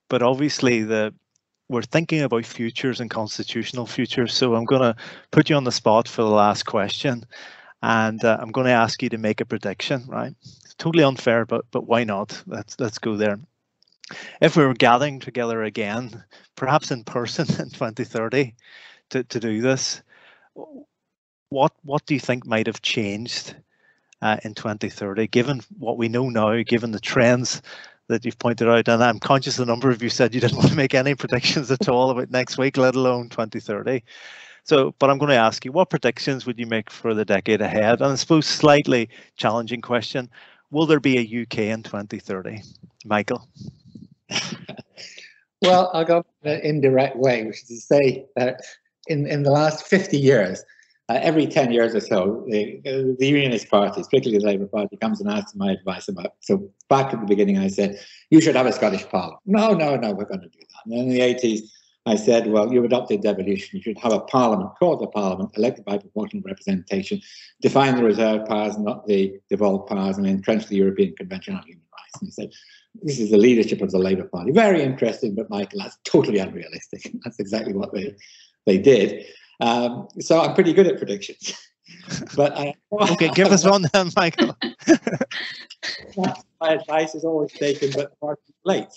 But 0.09 0.23
obviously 0.23 0.83
the 0.83 1.13
we're 1.69 1.81
thinking 1.81 2.21
about 2.21 2.45
futures 2.45 3.01
and 3.01 3.09
constitutional 3.09 3.85
futures. 3.85 4.33
So 4.33 4.55
I'm 4.55 4.65
going 4.65 4.81
to 4.81 4.95
put 5.31 5.49
you 5.49 5.55
on 5.57 5.65
the 5.65 5.71
spot 5.71 6.07
for 6.07 6.21
the 6.21 6.29
last 6.29 6.63
question, 6.63 7.25
and 7.81 8.23
uh, 8.23 8.37
I'm 8.39 8.51
going 8.51 8.67
to 8.67 8.71
ask 8.71 9.03
you 9.03 9.09
to 9.09 9.17
make 9.17 9.41
a 9.41 9.45
prediction. 9.45 10.05
Right? 10.07 10.33
It's 10.41 10.75
totally 10.77 11.03
unfair, 11.03 11.45
but 11.45 11.65
but 11.71 11.85
why 11.85 12.03
not? 12.03 12.41
Let's 12.47 12.79
let's 12.79 12.99
go 12.99 13.17
there. 13.17 13.39
If 14.41 14.55
we 14.55 14.65
were 14.65 14.73
gathering 14.73 15.19
together 15.19 15.63
again, 15.63 16.23
perhaps 16.55 16.91
in 16.91 17.03
person 17.03 17.47
in 17.59 17.69
2030, 17.69 18.55
to 19.09 19.23
to 19.23 19.39
do 19.39 19.61
this, 19.61 20.01
what 21.49 21.73
what 21.83 22.05
do 22.05 22.13
you 22.13 22.19
think 22.19 22.45
might 22.45 22.67
have 22.67 22.81
changed 22.81 23.55
uh, 24.21 24.37
in 24.43 24.53
2030, 24.53 25.27
given 25.27 25.61
what 25.77 25.97
we 25.97 26.07
know 26.07 26.29
now, 26.29 26.61
given 26.63 26.91
the 26.91 26.99
trends 26.99 27.61
that 28.07 28.25
you've 28.25 28.39
pointed 28.39 28.69
out, 28.69 28.87
and 28.87 29.03
I'm 29.03 29.19
conscious 29.19 29.59
a 29.59 29.65
number 29.65 29.89
of 29.89 30.01
you 30.01 30.09
said 30.09 30.33
you 30.33 30.41
didn't 30.41 30.57
want 30.57 30.69
to 30.69 30.75
make 30.75 30.93
any 30.93 31.15
predictions 31.15 31.71
at 31.71 31.89
all 31.89 32.09
about 32.09 32.31
next 32.31 32.57
week, 32.57 32.77
let 32.77 32.95
alone 32.95 33.29
2030. 33.29 34.03
So, 34.63 34.93
but 34.99 35.09
I'm 35.09 35.17
going 35.17 35.29
to 35.29 35.35
ask 35.35 35.63
you, 35.63 35.71
what 35.71 35.89
predictions 35.89 36.45
would 36.45 36.59
you 36.59 36.65
make 36.65 36.89
for 36.89 37.13
the 37.13 37.23
decade 37.23 37.61
ahead? 37.61 38.01
And 38.01 38.11
I 38.11 38.15
suppose 38.15 38.45
slightly 38.45 39.09
challenging 39.37 39.81
question: 39.81 40.29
Will 40.71 40.85
there 40.85 40.99
be 40.99 41.17
a 41.17 41.41
UK 41.43 41.59
in 41.59 41.83
2030, 41.83 42.61
Michael? 43.05 43.47
well, 45.61 45.89
I'll 45.93 46.03
go 46.03 46.25
in 46.43 46.51
an 46.51 46.61
indirect 46.61 47.15
way, 47.15 47.45
which 47.45 47.63
is 47.63 47.67
to 47.67 47.75
say 47.77 48.25
that 48.35 48.61
in 49.07 49.25
in 49.25 49.43
the 49.43 49.51
last 49.51 49.87
50 49.87 50.17
years, 50.17 50.63
uh, 51.09 51.19
every 51.21 51.47
10 51.47 51.71
years 51.71 51.95
or 51.95 52.01
so, 52.01 52.43
the, 52.47 52.81
the 53.17 53.27
Unionist 53.27 53.69
Party, 53.69 54.01
particularly 54.03 54.39
the 54.39 54.45
Labour 54.45 54.67
Party, 54.67 54.97
comes 54.97 55.21
and 55.21 55.29
asks 55.29 55.55
my 55.55 55.71
advice 55.71 56.07
about. 56.07 56.33
So 56.41 56.69
back 56.89 57.13
at 57.13 57.21
the 57.21 57.25
beginning, 57.25 57.57
I 57.57 57.67
said, 57.67 57.99
you 58.29 58.41
should 58.41 58.55
have 58.55 58.65
a 58.65 58.73
Scottish 58.73 59.07
Parliament. 59.07 59.41
No, 59.45 59.73
no, 59.73 59.95
no, 59.95 60.11
we're 60.11 60.25
going 60.25 60.41
to 60.41 60.49
do 60.49 60.59
that. 60.59 60.91
And 60.91 60.93
in 60.93 61.09
the 61.09 61.21
80s, 61.21 61.61
I 62.05 62.15
said, 62.15 62.47
well, 62.47 62.71
you've 62.71 62.85
adopted 62.85 63.21
devolution. 63.21 63.77
You 63.77 63.83
should 63.83 63.97
have 63.99 64.13
a 64.13 64.21
parliament 64.21 64.71
called 64.79 65.01
the 65.01 65.07
parliament, 65.07 65.51
elected 65.57 65.83
by 65.83 65.97
proportional 65.97 66.43
representation, 66.45 67.21
define 67.61 67.95
the 67.95 68.03
reserve 68.03 68.45
powers, 68.47 68.77
not 68.77 69.05
the 69.07 69.37
devolved 69.49 69.89
powers, 69.89 70.17
and 70.17 70.25
entrench 70.25 70.67
the 70.67 70.77
European 70.77 71.15
Convention 71.15 71.55
on 71.55 71.63
Human 71.63 71.83
Rights. 71.91 72.21
And 72.21 72.27
he 72.27 72.31
said, 72.31 72.51
this 73.03 73.19
is 73.19 73.31
the 73.31 73.37
leadership 73.37 73.81
of 73.81 73.91
the 73.91 73.99
Labour 73.99 74.23
Party. 74.23 74.51
Very 74.51 74.81
interesting, 74.81 75.35
but 75.35 75.49
Michael, 75.49 75.79
that's 75.79 75.97
totally 76.05 76.39
unrealistic. 76.39 77.11
That's 77.23 77.39
exactly 77.39 77.73
what 77.73 77.93
they, 77.93 78.15
they 78.65 78.77
did. 78.77 79.25
Um, 79.59 80.07
so 80.19 80.41
I'm 80.41 80.53
pretty 80.53 80.73
good 80.73 80.87
at 80.87 80.97
predictions. 80.97 81.57
but 82.35 82.57
I, 82.57 82.75
okay, 82.91 83.29
give 83.29 83.47
us 83.47 83.65
one 83.65 83.85
then, 83.93 84.11
Michael. 84.15 84.55
my 86.17 86.73
advice 86.73 87.15
is 87.15 87.23
always 87.23 87.51
taken, 87.51 87.91
but 87.95 88.13
far 88.19 88.35
too 88.35 88.53
late. 88.65 88.93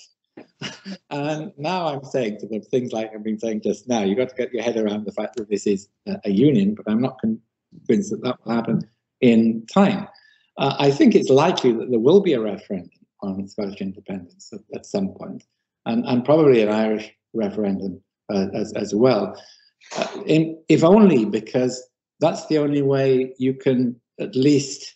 And 1.11 1.53
now 1.57 1.87
I'm 1.87 2.05
saying 2.05 2.39
to 2.41 2.47
them 2.47 2.63
things 2.63 2.93
like 2.93 3.11
I've 3.15 3.25
been 3.25 3.39
saying 3.39 3.63
just 3.63 3.89
now. 3.89 4.03
You've 4.03 4.19
got 4.19 4.31
to 4.31 4.35
get 4.35 4.53
your 4.53 4.63
head 4.63 4.77
around 4.77 5.05
the 5.05 5.13
fact 5.13 5.37
that 5.37 5.49
this 5.51 5.67
is 5.67 5.89
a, 6.07 6.21
a 6.25 6.31
union, 6.31 6.75
but 6.75 6.91
I'm 6.91 7.01
not 7.01 7.19
convinced 7.19 8.11
that 8.11 8.23
that 8.23 8.39
will 8.45 8.55
happen 8.55 8.89
in 9.21 9.67
time. 9.67 10.09
Uh, 10.57 10.77
I 10.79 10.91
think 10.91 11.15
it's 11.15 11.31
likely 11.31 11.73
that 11.73 11.91
there 11.91 12.01
will 12.01 12.21
be 12.21 12.35
a 12.35 12.41
referendum 12.41 12.91
on 13.23 13.47
Scottish 13.49 13.81
independence 13.81 14.53
at, 14.53 14.61
at 14.75 14.87
some 14.87 15.09
point, 15.09 15.45
and, 15.87 16.05
and 16.07 16.25
probably 16.25 16.63
an 16.63 16.71
Irish 16.71 17.11
referendum 17.35 18.01
uh, 18.33 18.47
as, 18.55 18.73
as 18.75 18.95
well 18.95 19.37
in, 20.27 20.59
if 20.69 20.85
only 20.85 21.25
because 21.25 21.83
that's 22.21 22.47
the 22.47 22.59
only 22.59 22.83
way 22.83 23.35
you 23.39 23.55
can 23.55 24.01
at 24.19 24.35
least 24.35 24.95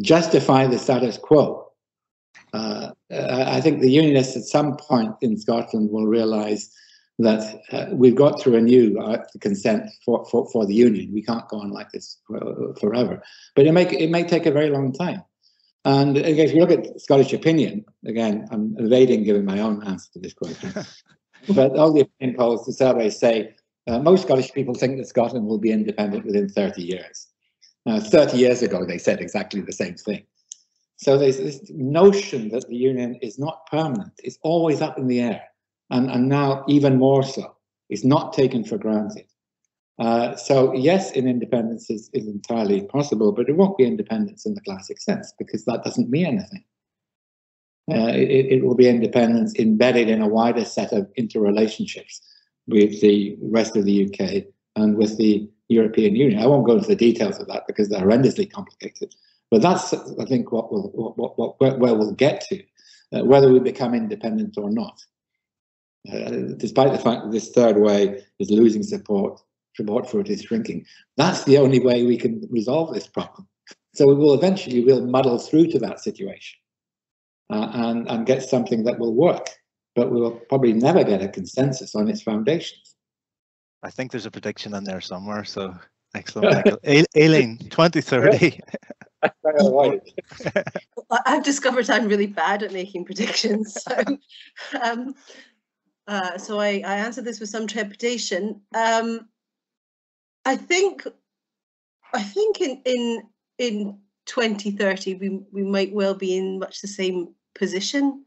justify 0.00 0.66
the 0.66 0.78
status 0.78 1.16
quo. 1.16 1.66
Uh, 2.52 2.90
I 3.10 3.60
think 3.60 3.80
the 3.80 3.90
unionists 3.90 4.36
at 4.36 4.44
some 4.44 4.76
point 4.76 5.14
in 5.20 5.38
Scotland 5.38 5.90
will 5.90 6.06
realise 6.06 6.70
that 7.18 7.60
uh, 7.72 7.86
we've 7.92 8.14
got 8.14 8.40
to 8.40 8.50
renew 8.50 8.98
uh, 8.98 9.24
the 9.32 9.38
consent 9.40 9.90
for, 10.04 10.24
for, 10.26 10.48
for 10.50 10.66
the 10.66 10.74
union. 10.74 11.12
We 11.12 11.22
can't 11.22 11.48
go 11.48 11.60
on 11.60 11.70
like 11.70 11.90
this 11.90 12.18
forever. 12.80 13.22
But 13.56 13.66
it 13.66 13.72
may, 13.72 13.88
it 13.88 14.10
may 14.10 14.22
take 14.22 14.46
a 14.46 14.52
very 14.52 14.70
long 14.70 14.92
time. 14.92 15.22
And 15.84 16.16
if 16.18 16.52
you 16.52 16.60
look 16.60 16.70
at 16.70 17.00
Scottish 17.00 17.32
opinion, 17.32 17.84
again, 18.06 18.46
I'm 18.50 18.76
evading 18.78 19.24
giving 19.24 19.44
my 19.44 19.60
own 19.60 19.84
answer 19.86 20.10
to 20.12 20.18
this 20.20 20.34
question. 20.34 20.72
but 21.54 21.76
all 21.76 21.92
the 21.92 22.02
opinion 22.02 22.36
polls, 22.36 22.66
the 22.66 22.72
surveys 22.72 23.18
say 23.18 23.54
uh, 23.86 23.98
most 23.98 24.22
Scottish 24.22 24.52
people 24.52 24.74
think 24.74 24.98
that 24.98 25.06
Scotland 25.06 25.46
will 25.46 25.58
be 25.58 25.72
independent 25.72 26.24
within 26.26 26.48
30 26.48 26.82
years. 26.82 27.28
Now, 27.86 28.00
30 28.00 28.36
years 28.36 28.62
ago, 28.62 28.84
they 28.84 28.98
said 28.98 29.20
exactly 29.20 29.60
the 29.60 29.72
same 29.72 29.94
thing. 29.94 30.24
So 30.96 31.16
there's 31.16 31.38
this 31.38 31.62
notion 31.70 32.48
that 32.50 32.68
the 32.68 32.76
union 32.76 33.14
is 33.22 33.38
not 33.38 33.66
permanent, 33.70 34.12
it's 34.22 34.38
always 34.42 34.82
up 34.82 34.98
in 34.98 35.06
the 35.06 35.20
air. 35.20 35.42
and, 35.90 36.10
and 36.10 36.28
now 36.28 36.64
even 36.68 36.98
more 36.98 37.22
so. 37.22 37.56
It's 37.88 38.04
not 38.04 38.34
taken 38.34 38.64
for 38.64 38.76
granted. 38.76 39.24
Uh, 39.98 40.36
so 40.36 40.74
yes, 40.74 41.12
in 41.12 41.26
independence 41.26 41.88
is, 41.90 42.10
is 42.12 42.26
entirely 42.26 42.82
possible, 42.82 43.32
but 43.32 43.48
it 43.48 43.56
won't 43.56 43.78
be 43.78 43.84
independence 43.84 44.44
in 44.46 44.54
the 44.54 44.60
classic 44.60 45.00
sense 45.00 45.32
because 45.38 45.64
that 45.64 45.82
doesn't 45.82 46.10
mean 46.10 46.26
anything. 46.26 46.64
Uh, 47.90 48.08
it, 48.08 48.46
it, 48.52 48.64
will 48.64 48.74
be 48.74 48.86
independence 48.86 49.54
embedded 49.58 50.10
in 50.10 50.20
a 50.20 50.28
wider 50.28 50.64
set 50.64 50.92
of 50.92 51.10
interrelationships 51.18 52.20
with 52.66 53.00
the 53.00 53.34
rest 53.40 53.76
of 53.76 53.86
the 53.86 54.04
UK 54.04 54.44
and 54.76 54.98
with 54.98 55.16
the 55.16 55.48
European 55.68 56.14
Union. 56.14 56.38
I 56.38 56.46
won't 56.46 56.66
go 56.66 56.74
into 56.74 56.88
the 56.88 56.94
details 56.94 57.40
of 57.40 57.46
that 57.48 57.66
because 57.66 57.88
they're 57.88 58.02
horrendously 58.02 58.50
complicated. 58.50 59.14
But 59.50 59.62
that's, 59.62 59.94
I 59.94 60.26
think, 60.26 60.52
what 60.52 60.70
we'll, 60.70 60.90
what, 60.94 61.38
what, 61.38 61.60
what, 61.60 61.78
where 61.78 61.94
we'll 61.94 62.12
get 62.12 62.42
to, 62.50 62.62
uh, 63.14 63.24
whether 63.24 63.50
we 63.50 63.58
become 63.58 63.94
independent 63.94 64.58
or 64.58 64.70
not. 64.70 65.02
Uh, 66.12 66.54
despite 66.58 66.92
the 66.92 66.98
fact 66.98 67.24
that 67.24 67.32
this 67.32 67.50
third 67.50 67.78
way 67.78 68.22
is 68.38 68.50
losing 68.50 68.82
support, 68.82 69.40
support 69.74 70.10
for 70.10 70.20
it 70.20 70.28
is 70.28 70.42
shrinking. 70.42 70.84
That's 71.16 71.44
the 71.44 71.56
only 71.56 71.80
way 71.80 72.04
we 72.04 72.18
can 72.18 72.46
resolve 72.50 72.92
this 72.92 73.06
problem. 73.06 73.48
So 73.94 74.06
we 74.06 74.14
will 74.14 74.34
eventually 74.34 74.84
we'll 74.84 75.06
muddle 75.06 75.38
through 75.38 75.68
to 75.68 75.78
that 75.78 76.00
situation 76.00 76.58
uh, 77.50 77.70
and, 77.72 78.08
and 78.10 78.26
get 78.26 78.42
something 78.42 78.84
that 78.84 78.98
will 78.98 79.14
work, 79.14 79.48
but 79.94 80.10
we 80.10 80.20
will 80.20 80.32
probably 80.48 80.72
never 80.72 81.04
get 81.04 81.22
a 81.22 81.28
consensus 81.28 81.94
on 81.94 82.08
its 82.08 82.22
foundations. 82.22 82.96
I 83.82 83.90
think 83.90 84.10
there's 84.10 84.26
a 84.26 84.30
prediction 84.30 84.74
in 84.74 84.84
there 84.84 85.00
somewhere. 85.00 85.44
So 85.44 85.74
excellent, 86.14 86.66
Aileen, 87.16 87.58
2030. 87.58 88.60
I've 91.10 91.44
discovered 91.44 91.90
I'm 91.90 92.06
really 92.06 92.26
bad 92.26 92.62
at 92.62 92.72
making 92.72 93.04
predictions. 93.04 93.76
So, 93.82 94.18
um, 94.82 95.14
uh, 96.06 96.38
so 96.38 96.60
I, 96.60 96.82
I 96.84 96.96
answered 96.96 97.24
this 97.24 97.40
with 97.40 97.48
some 97.48 97.66
trepidation. 97.66 98.60
Um, 98.74 99.28
I 100.44 100.56
think, 100.56 101.06
I 102.14 102.22
think 102.22 102.60
in 102.60 102.80
in 102.84 103.22
in 103.58 103.98
2030 104.26 105.14
we 105.16 105.40
we 105.52 105.62
might 105.62 105.92
well 105.92 106.14
be 106.14 106.36
in 106.36 106.58
much 106.58 106.80
the 106.80 106.88
same 106.88 107.34
position. 107.58 108.24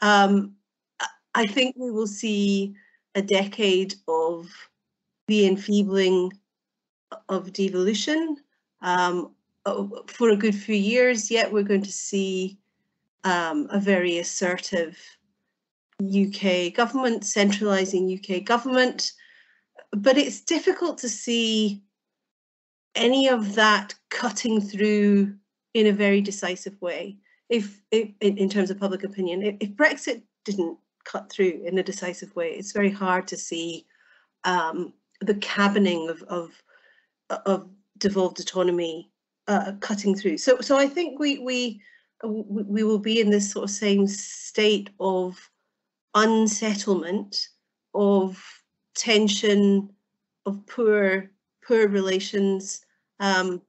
Um, 0.00 0.54
I 1.34 1.46
think 1.46 1.76
we 1.78 1.90
will 1.90 2.06
see 2.06 2.74
a 3.14 3.22
decade 3.22 3.94
of 4.06 4.48
the 5.26 5.46
enfeebling 5.46 6.32
of 7.28 7.52
devolution 7.52 8.36
um, 8.82 9.34
for 10.06 10.30
a 10.30 10.36
good 10.36 10.54
few 10.54 10.74
years 10.74 11.30
yet. 11.30 11.52
We're 11.52 11.62
going 11.62 11.82
to 11.82 11.92
see 11.92 12.58
um, 13.24 13.68
a 13.70 13.80
very 13.80 14.18
assertive 14.18 14.98
UK 16.02 16.72
government, 16.74 17.24
centralising 17.24 18.18
UK 18.18 18.44
government, 18.44 19.12
but 19.92 20.16
it's 20.16 20.40
difficult 20.40 20.98
to 20.98 21.08
see 21.08 21.82
any 22.94 23.28
of 23.28 23.54
that 23.54 23.94
cutting 24.10 24.60
through 24.60 25.34
in 25.74 25.86
a 25.86 25.92
very 25.92 26.20
decisive 26.20 26.80
way 26.80 27.16
if, 27.48 27.80
if 27.90 28.10
in, 28.20 28.48
terms 28.48 28.70
of 28.70 28.78
public 28.78 29.04
opinion, 29.04 29.42
if, 29.42 29.56
if, 29.60 29.70
Brexit 29.70 30.22
didn't 30.44 30.78
cut 31.04 31.30
through 31.30 31.62
in 31.64 31.78
a 31.78 31.82
decisive 31.82 32.34
way, 32.36 32.50
it's 32.50 32.72
very 32.72 32.90
hard 32.90 33.26
to 33.28 33.36
see 33.36 33.86
um, 34.44 34.92
the 35.20 35.34
cabining 35.34 36.08
of, 36.08 36.22
of, 36.24 36.62
of 37.46 37.68
devolved 37.98 38.40
autonomy 38.40 39.10
uh, 39.48 39.72
cutting 39.80 40.14
through. 40.14 40.38
So, 40.38 40.60
so 40.60 40.76
I 40.76 40.86
think 40.86 41.18
we 41.18 41.38
we 41.38 41.80
we 42.22 42.82
will 42.82 42.98
be 42.98 43.20
in 43.20 43.30
this 43.30 43.50
sort 43.50 43.64
of 43.64 43.70
same 43.70 44.06
state 44.06 44.90
of 45.00 45.38
unsettlement, 46.14 47.48
of 47.94 48.42
tension, 48.94 49.90
of 50.46 50.66
poor 50.66 51.30
poor 51.66 51.88
relations. 51.88 52.84
Um, 53.20 53.62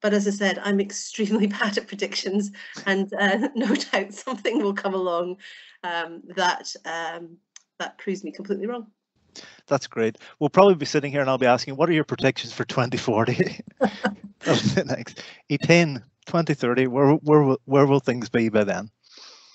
but 0.00 0.14
as 0.14 0.26
I 0.26 0.30
said, 0.30 0.58
I'm 0.62 0.80
extremely 0.80 1.46
bad 1.58 1.78
at 1.78 1.88
predictions, 1.88 2.50
and 2.86 3.12
uh, 3.14 3.48
no 3.54 3.74
doubt 3.74 4.12
something 4.12 4.62
will 4.62 4.74
come 4.74 4.94
along 4.94 5.36
um, 5.84 6.22
that 6.36 6.74
um, 6.84 7.36
that 7.78 7.98
proves 7.98 8.24
me 8.24 8.32
completely 8.32 8.66
wrong. 8.66 8.86
That's 9.66 9.86
great. 9.86 10.18
We'll 10.38 10.50
probably 10.50 10.74
be 10.74 10.86
sitting 10.86 11.12
here, 11.12 11.20
and 11.20 11.30
I'll 11.30 11.38
be 11.38 11.46
asking, 11.46 11.76
"What 11.76 11.88
are 11.88 11.92
your 11.94 12.04
predictions 12.04 12.52
for 12.52 12.64
2040?" 12.64 13.60
next. 14.86 15.22
Etain, 15.50 16.02
2030. 16.26 16.86
Where 16.86 17.12
where 17.14 17.56
where 17.64 17.86
will 17.86 18.00
things 18.00 18.28
be 18.28 18.48
by 18.48 18.64
then? 18.64 18.90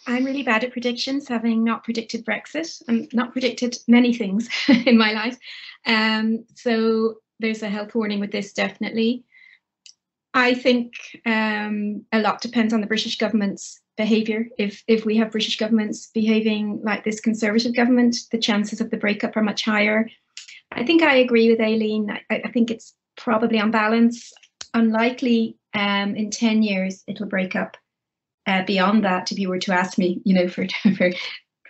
I'm 0.07 0.23
really 0.23 0.43
bad 0.43 0.63
at 0.63 0.71
predictions, 0.71 1.27
having 1.27 1.63
not 1.63 1.83
predicted 1.83 2.25
Brexit 2.25 2.83
and 2.87 3.11
not 3.11 3.31
predicted 3.31 3.77
many 3.87 4.13
things 4.13 4.47
in 4.85 4.97
my 4.97 5.11
life. 5.13 5.37
Um, 5.87 6.45
so 6.53 7.15
there's 7.39 7.63
a 7.63 7.69
health 7.69 7.95
warning 7.95 8.19
with 8.19 8.31
this, 8.31 8.53
definitely. 8.53 9.23
I 10.35 10.53
think 10.53 10.93
um, 11.25 12.05
a 12.11 12.19
lot 12.19 12.41
depends 12.41 12.73
on 12.73 12.81
the 12.81 12.87
British 12.87 13.17
government's 13.17 13.81
behaviour. 13.95 14.47
If 14.57 14.83
if 14.87 15.05
we 15.05 15.15
have 15.17 15.31
British 15.31 15.57
governments 15.57 16.11
behaving 16.13 16.81
like 16.83 17.05
this 17.05 17.21
Conservative 17.21 17.73
government, 17.73 18.17
the 18.31 18.37
chances 18.37 18.81
of 18.81 18.91
the 18.91 18.97
breakup 18.97 19.37
are 19.37 19.41
much 19.41 19.63
higher. 19.63 20.09
I 20.73 20.83
think 20.83 21.01
I 21.01 21.15
agree 21.15 21.49
with 21.49 21.61
Aileen. 21.61 22.11
I, 22.11 22.41
I 22.45 22.51
think 22.51 22.69
it's 22.69 22.93
probably 23.15 23.59
on 23.59 23.71
balance 23.71 24.33
unlikely 24.73 25.57
um, 25.73 26.15
in 26.15 26.29
10 26.29 26.61
years 26.61 27.03
it'll 27.07 27.27
break 27.27 27.55
up. 27.55 27.77
Uh, 28.45 28.63
beyond 28.63 29.03
that, 29.03 29.31
if 29.31 29.39
you 29.39 29.49
were 29.49 29.57
to 29.57 29.73
ask 29.73 29.97
me, 29.97 30.21
you 30.23 30.33
know, 30.33 30.47
for, 30.47 30.67
for 30.97 31.09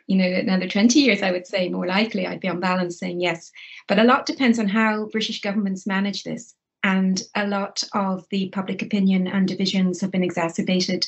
you 0.07 0.17
know, 0.17 0.25
another 0.25 0.67
20 0.67 0.99
years, 0.99 1.21
I 1.21 1.31
would 1.31 1.47
say 1.47 1.69
more 1.69 1.87
likely 1.87 2.27
I'd 2.27 2.41
be 2.41 2.49
on 2.49 2.59
balance 2.59 2.99
saying 2.99 3.21
yes. 3.21 3.51
But 3.87 3.99
a 3.99 4.03
lot 4.03 4.25
depends 4.25 4.59
on 4.59 4.67
how 4.67 5.05
British 5.05 5.39
governments 5.41 5.87
manage 5.87 6.23
this. 6.23 6.53
And 6.85 7.19
a 7.33 7.47
lot 7.47 7.83
of 7.93 8.27
the 8.29 8.49
public 8.49 8.83
opinion 8.83 9.25
and 9.25 9.47
divisions 9.47 10.01
have 10.01 10.11
been 10.11 10.23
exacerbated 10.23 11.07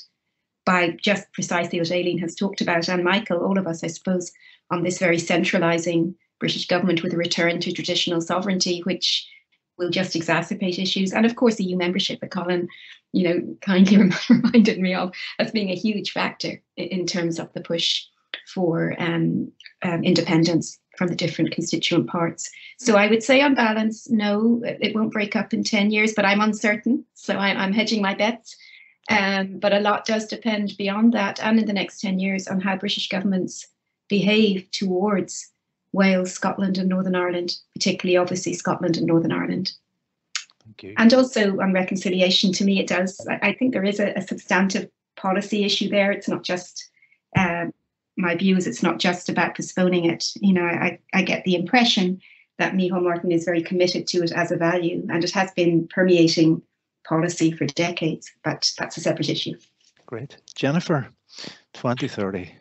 by 0.66 0.98
just 1.00 1.32
precisely 1.34 1.78
what 1.80 1.92
Aileen 1.92 2.18
has 2.18 2.34
talked 2.34 2.62
about, 2.62 2.90
and 2.90 3.04
Michael, 3.04 3.46
all 3.46 3.60
of 3.60 3.68
us, 3.68 3.84
I 3.84 3.88
suppose, 3.88 4.32
on 4.72 4.82
this 4.82 4.98
very 4.98 5.20
centralising 5.20 6.16
British 6.40 6.66
government 6.66 7.04
with 7.04 7.14
a 7.14 7.18
return 7.18 7.60
to 7.60 7.72
traditional 7.72 8.22
sovereignty, 8.22 8.80
which 8.86 9.30
will 9.78 9.92
just 9.92 10.16
exacerbate 10.16 10.80
issues. 10.80 11.14
And 11.14 11.28
of 11.28 11.36
course, 11.36 11.60
EU 11.60 11.78
membership 11.78 12.22
that 12.22 12.32
Colin, 12.32 12.68
you 13.14 13.30
know, 13.30 13.56
kindly 13.62 13.98
reminded 14.32 14.80
me 14.80 14.96
of 14.96 15.14
as 15.38 15.52
being 15.52 15.70
a 15.70 15.76
huge 15.76 16.10
factor 16.10 16.60
in 16.76 17.06
terms 17.06 17.38
of 17.38 17.54
the 17.54 17.62
push 17.62 18.04
for 18.52 18.96
um, 18.98 19.52
um, 19.84 20.04
independence 20.04 20.80
from 20.98 21.08
the 21.08 21.16
different 21.16 21.52
constituent 21.52 22.08
parts. 22.08 22.50
So 22.78 22.96
I 22.96 23.08
would 23.08 23.24
say, 23.24 23.42
on 23.42 23.56
balance, 23.56 24.10
no, 24.10 24.62
it 24.64 24.96
won't 24.96 25.14
break 25.14 25.36
up 25.36 25.54
in 25.54 25.64
10 25.64 25.92
years, 25.92 26.14
but 26.14 26.26
I'm 26.26 26.42
uncertain. 26.42 27.06
So 27.14 27.36
I'm, 27.38 27.58
I'm 27.58 27.74
hedging 27.74 28.02
my 28.02 28.14
bets. 28.14 28.56
Um, 29.10 29.60
but 29.60 29.74
a 29.74 29.80
lot 29.80 30.06
does 30.06 30.28
depend 30.28 30.76
beyond 30.78 31.14
that 31.14 31.42
and 31.42 31.58
in 31.58 31.66
the 31.66 31.72
next 31.72 32.02
10 32.02 32.20
years 32.20 32.46
on 32.46 32.60
how 32.60 32.76
British 32.76 33.08
governments 33.08 33.66
behave 34.10 34.70
towards 34.72 35.50
Wales, 35.94 36.34
Scotland, 36.34 36.78
and 36.78 36.90
Northern 36.90 37.16
Ireland, 37.16 37.58
particularly 37.74 38.18
obviously 38.18 38.54
Scotland 38.54 38.98
and 38.98 39.08
Northern 39.08 39.32
Ireland. 39.32 39.72
Thank 40.64 40.84
you. 40.84 40.94
And 40.98 41.14
also 41.14 41.60
on 41.62 41.72
reconciliation, 41.72 42.52
to 42.54 42.66
me, 42.66 42.80
it 42.80 42.88
does. 42.88 43.26
I 43.42 43.54
think 43.54 43.74
there 43.74 43.86
is 43.86 44.00
a, 44.00 44.12
a 44.14 44.22
substantive 44.22 44.90
policy 45.16 45.64
issue 45.64 45.90
there. 45.90 46.12
It's 46.12 46.28
not 46.28 46.44
just 46.44 46.90
uh, 47.38 47.68
my 48.18 48.36
view 48.36 48.58
is 48.58 48.68
It's 48.68 48.84
not 48.84 49.00
just 49.00 49.30
about 49.30 49.56
postponing 49.56 50.06
it. 50.06 50.26
You 50.42 50.54
know, 50.54 50.66
I, 50.66 51.00
I 51.14 51.22
get 51.22 51.44
the 51.44 51.56
impression 51.56 52.20
that 52.58 52.74
Micheál 52.74 53.04
Martin 53.04 53.32
is 53.32 53.46
very 53.46 53.62
committed 53.62 54.08
to 54.08 54.24
it 54.24 54.32
as 54.32 54.52
a 54.52 54.58
value, 54.58 55.06
and 55.10 55.24
it 55.24 55.32
has 55.32 55.52
been 55.52 55.88
permeating 55.88 56.62
policy 57.08 57.52
for 57.52 57.66
decades. 57.68 58.32
But 58.44 58.72
that's 58.78 58.98
a 58.98 59.02
separate 59.02 59.30
issue. 59.30 59.54
Great, 60.08 60.38
Jennifer, 60.56 61.08
twenty 61.74 62.08
thirty. 62.08 62.52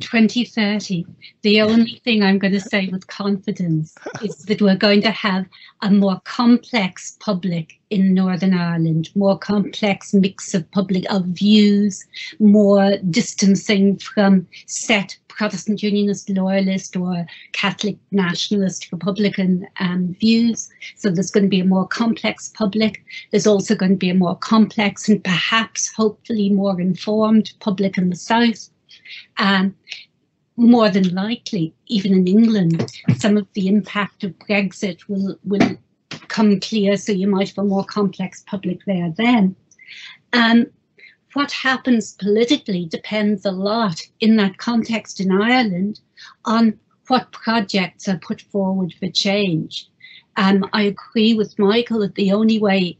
2030, 0.00 1.06
the 1.42 1.60
only 1.60 2.00
thing 2.02 2.22
I'm 2.22 2.38
going 2.38 2.52
to 2.52 2.60
say 2.60 2.88
with 2.88 3.06
confidence 3.06 3.94
is 4.22 4.36
that 4.46 4.60
we're 4.60 4.76
going 4.76 5.02
to 5.02 5.12
have 5.12 5.46
a 5.82 5.90
more 5.90 6.20
complex 6.24 7.16
public 7.20 7.78
in 7.90 8.12
Northern 8.12 8.54
Ireland, 8.54 9.10
more 9.14 9.38
complex 9.38 10.12
mix 10.12 10.52
of 10.52 10.68
public 10.72 11.04
of 11.12 11.26
views, 11.26 12.04
more 12.40 12.96
distancing 13.08 13.96
from 13.98 14.48
set 14.66 15.16
Protestant 15.28 15.82
Unionist, 15.82 16.28
Loyalist, 16.30 16.96
or 16.96 17.26
Catholic 17.52 17.96
Nationalist 18.10 18.90
Republican 18.92 19.66
um, 19.80 20.14
views. 20.20 20.70
So 20.96 21.10
there's 21.10 21.30
going 21.30 21.44
to 21.44 21.48
be 21.48 21.60
a 21.60 21.64
more 21.64 21.86
complex 21.86 22.48
public. 22.48 23.04
There's 23.30 23.46
also 23.46 23.74
going 23.74 23.92
to 23.92 23.96
be 23.96 24.10
a 24.10 24.14
more 24.14 24.36
complex 24.36 25.08
and 25.08 25.22
perhaps 25.22 25.92
hopefully 25.92 26.50
more 26.50 26.80
informed 26.80 27.52
public 27.60 27.98
in 27.98 28.10
the 28.10 28.16
South 28.16 28.70
um, 29.38 29.74
more 30.56 30.88
than 30.88 31.14
likely, 31.14 31.74
even 31.86 32.12
in 32.12 32.28
England, 32.28 32.92
some 33.16 33.36
of 33.36 33.46
the 33.54 33.68
impact 33.68 34.24
of 34.24 34.38
Brexit 34.38 35.08
will, 35.08 35.36
will 35.44 35.76
come 36.28 36.60
clear, 36.60 36.96
so 36.96 37.12
you 37.12 37.26
might 37.26 37.48
have 37.48 37.58
a 37.58 37.64
more 37.64 37.84
complex 37.84 38.44
public 38.46 38.84
there 38.86 39.12
then. 39.16 39.56
Um, 40.32 40.66
what 41.32 41.50
happens 41.50 42.12
politically 42.12 42.86
depends 42.86 43.44
a 43.44 43.50
lot 43.50 44.00
in 44.20 44.36
that 44.36 44.58
context 44.58 45.20
in 45.20 45.32
Ireland 45.32 46.00
on 46.44 46.78
what 47.08 47.32
projects 47.32 48.08
are 48.08 48.18
put 48.18 48.40
forward 48.40 48.94
for 48.98 49.10
change. 49.10 49.88
Um, 50.36 50.64
I 50.72 50.82
agree 50.82 51.34
with 51.34 51.58
Michael 51.58 52.00
that 52.00 52.14
the 52.14 52.32
only 52.32 52.58
way 52.58 52.98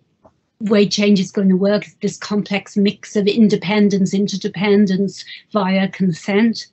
way 0.60 0.88
change 0.88 1.20
is 1.20 1.32
going 1.32 1.48
to 1.48 1.56
work 1.56 1.86
is 1.86 1.94
this 2.00 2.16
complex 2.16 2.76
mix 2.76 3.16
of 3.16 3.26
independence, 3.26 4.14
interdependence 4.14 5.24
via 5.52 5.88
consent. 5.88 6.66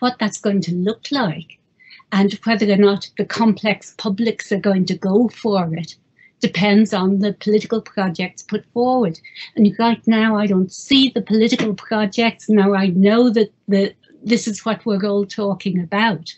What 0.00 0.16
that's 0.18 0.40
going 0.40 0.60
to 0.62 0.74
look 0.74 1.10
like 1.10 1.58
and 2.12 2.32
whether 2.44 2.70
or 2.70 2.76
not 2.76 3.10
the 3.18 3.24
complex 3.24 3.94
publics 3.98 4.52
are 4.52 4.60
going 4.60 4.84
to 4.86 4.96
go 4.96 5.28
for 5.28 5.74
it 5.74 5.96
depends 6.40 6.94
on 6.94 7.18
the 7.18 7.32
political 7.32 7.80
projects 7.80 8.42
put 8.42 8.64
forward. 8.72 9.18
And 9.56 9.74
right 9.78 10.06
now, 10.06 10.36
I 10.36 10.46
don't 10.46 10.72
see 10.72 11.10
the 11.10 11.22
political 11.22 11.74
projects. 11.74 12.48
Now 12.48 12.74
I 12.74 12.88
know 12.88 13.30
that 13.30 13.52
the, 13.66 13.94
this 14.22 14.46
is 14.46 14.64
what 14.64 14.84
we're 14.86 15.04
all 15.04 15.26
talking 15.26 15.80
about, 15.80 16.32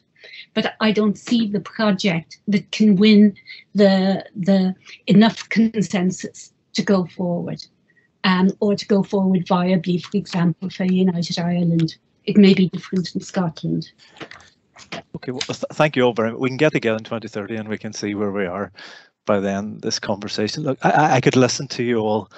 but 0.54 0.74
I 0.80 0.92
don't 0.92 1.18
see 1.18 1.46
the 1.46 1.60
project 1.60 2.38
that 2.48 2.70
can 2.72 2.96
win 2.96 3.34
the 3.74 4.24
the 4.34 4.74
enough 5.06 5.48
consensus 5.48 6.52
to 6.74 6.82
go 6.82 7.06
forward, 7.06 7.64
um, 8.24 8.50
or 8.60 8.74
to 8.74 8.86
go 8.86 9.02
forward 9.02 9.46
viably. 9.46 10.02
For 10.02 10.16
example, 10.16 10.70
for 10.70 10.84
United 10.84 11.38
Ireland, 11.38 11.96
it 12.24 12.36
may 12.36 12.54
be 12.54 12.68
different 12.68 13.14
in 13.14 13.20
Scotland. 13.20 13.92
Okay, 15.16 15.32
well, 15.32 15.40
th 15.40 15.64
thank 15.72 15.96
you 15.96 16.02
all 16.02 16.14
very 16.14 16.30
much. 16.30 16.40
We 16.40 16.48
can 16.48 16.56
get 16.56 16.72
together 16.72 16.96
in 16.96 17.04
2030 17.04 17.56
and 17.56 17.68
we 17.68 17.78
can 17.78 17.92
see 17.92 18.14
where 18.14 18.32
we 18.32 18.46
are 18.46 18.72
by 19.26 19.40
then. 19.40 19.78
This 19.80 19.98
conversation. 19.98 20.64
Look, 20.64 20.78
I, 20.82 21.16
I 21.16 21.20
could 21.20 21.36
listen 21.36 21.68
to 21.68 21.82
you 21.82 21.98
all 21.98 22.30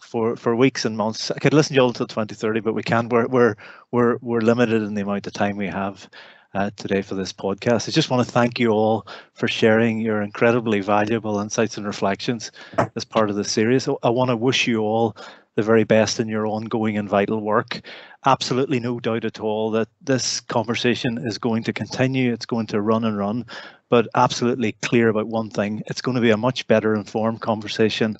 for 0.00 0.36
for 0.36 0.54
weeks 0.54 0.84
and 0.84 0.96
months. 0.96 1.30
I 1.30 1.38
could 1.38 1.54
listen 1.54 1.74
to 1.74 1.76
you 1.76 1.82
all 1.82 1.88
until 1.88 2.06
2030, 2.06 2.60
but 2.60 2.74
we 2.74 2.82
can't. 2.82 3.12
We're 3.12 3.26
we're 3.26 3.54
we're 3.92 4.18
we're 4.20 4.40
limited 4.40 4.82
in 4.82 4.94
the 4.94 5.02
amount 5.02 5.26
of 5.26 5.32
time 5.32 5.56
we 5.56 5.66
have. 5.68 6.08
Uh, 6.56 6.70
today 6.76 7.02
for 7.02 7.14
this 7.14 7.34
podcast. 7.34 7.86
I 7.86 7.92
just 7.92 8.08
want 8.08 8.26
to 8.26 8.32
thank 8.32 8.58
you 8.58 8.70
all 8.70 9.06
for 9.34 9.46
sharing 9.46 9.98
your 10.00 10.22
incredibly 10.22 10.80
valuable 10.80 11.38
insights 11.38 11.76
and 11.76 11.84
reflections 11.84 12.50
as 12.96 13.04
part 13.04 13.28
of 13.28 13.36
the 13.36 13.44
series. 13.44 13.86
I 14.02 14.08
want 14.08 14.30
to 14.30 14.38
wish 14.38 14.66
you 14.66 14.80
all 14.80 15.14
the 15.56 15.62
very 15.62 15.84
best 15.84 16.18
in 16.18 16.28
your 16.28 16.46
ongoing 16.46 16.96
and 16.96 17.10
vital 17.10 17.42
work. 17.42 17.82
Absolutely 18.24 18.80
no 18.80 18.98
doubt 18.98 19.26
at 19.26 19.38
all 19.38 19.70
that 19.72 19.88
this 20.00 20.40
conversation 20.40 21.18
is 21.26 21.36
going 21.36 21.62
to 21.64 21.74
continue. 21.74 22.32
It's 22.32 22.46
going 22.46 22.68
to 22.68 22.80
run 22.80 23.04
and 23.04 23.18
run, 23.18 23.44
but 23.90 24.08
absolutely 24.14 24.72
clear 24.80 25.10
about 25.10 25.26
one 25.26 25.50
thing. 25.50 25.82
It's 25.88 26.00
going 26.00 26.14
to 26.14 26.22
be 26.22 26.30
a 26.30 26.38
much 26.38 26.66
better 26.68 26.94
informed 26.94 27.42
conversation 27.42 28.16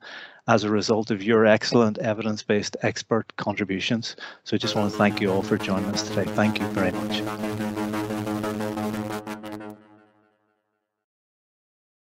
as 0.49 0.65
a 0.65 0.71
result 0.71 1.11
of 1.11 1.23
your 1.23 1.47
excellent 1.47 1.99
evidence-based 1.99 2.77
expert 2.83 3.35
contributions. 3.37 4.17
So 4.45 4.55
I 4.55 4.59
just 4.59 4.77
want 4.77 4.91
to 4.91 4.97
thank 4.97 5.21
you 5.21 5.33
all 5.33 5.43
for 5.43 5.59
joining 5.59 5.91
us 5.91 6.09
today. 6.09 6.25
Thank 6.25 6.61
you 6.61 6.67
very 6.69 6.93
much. 6.93 8.36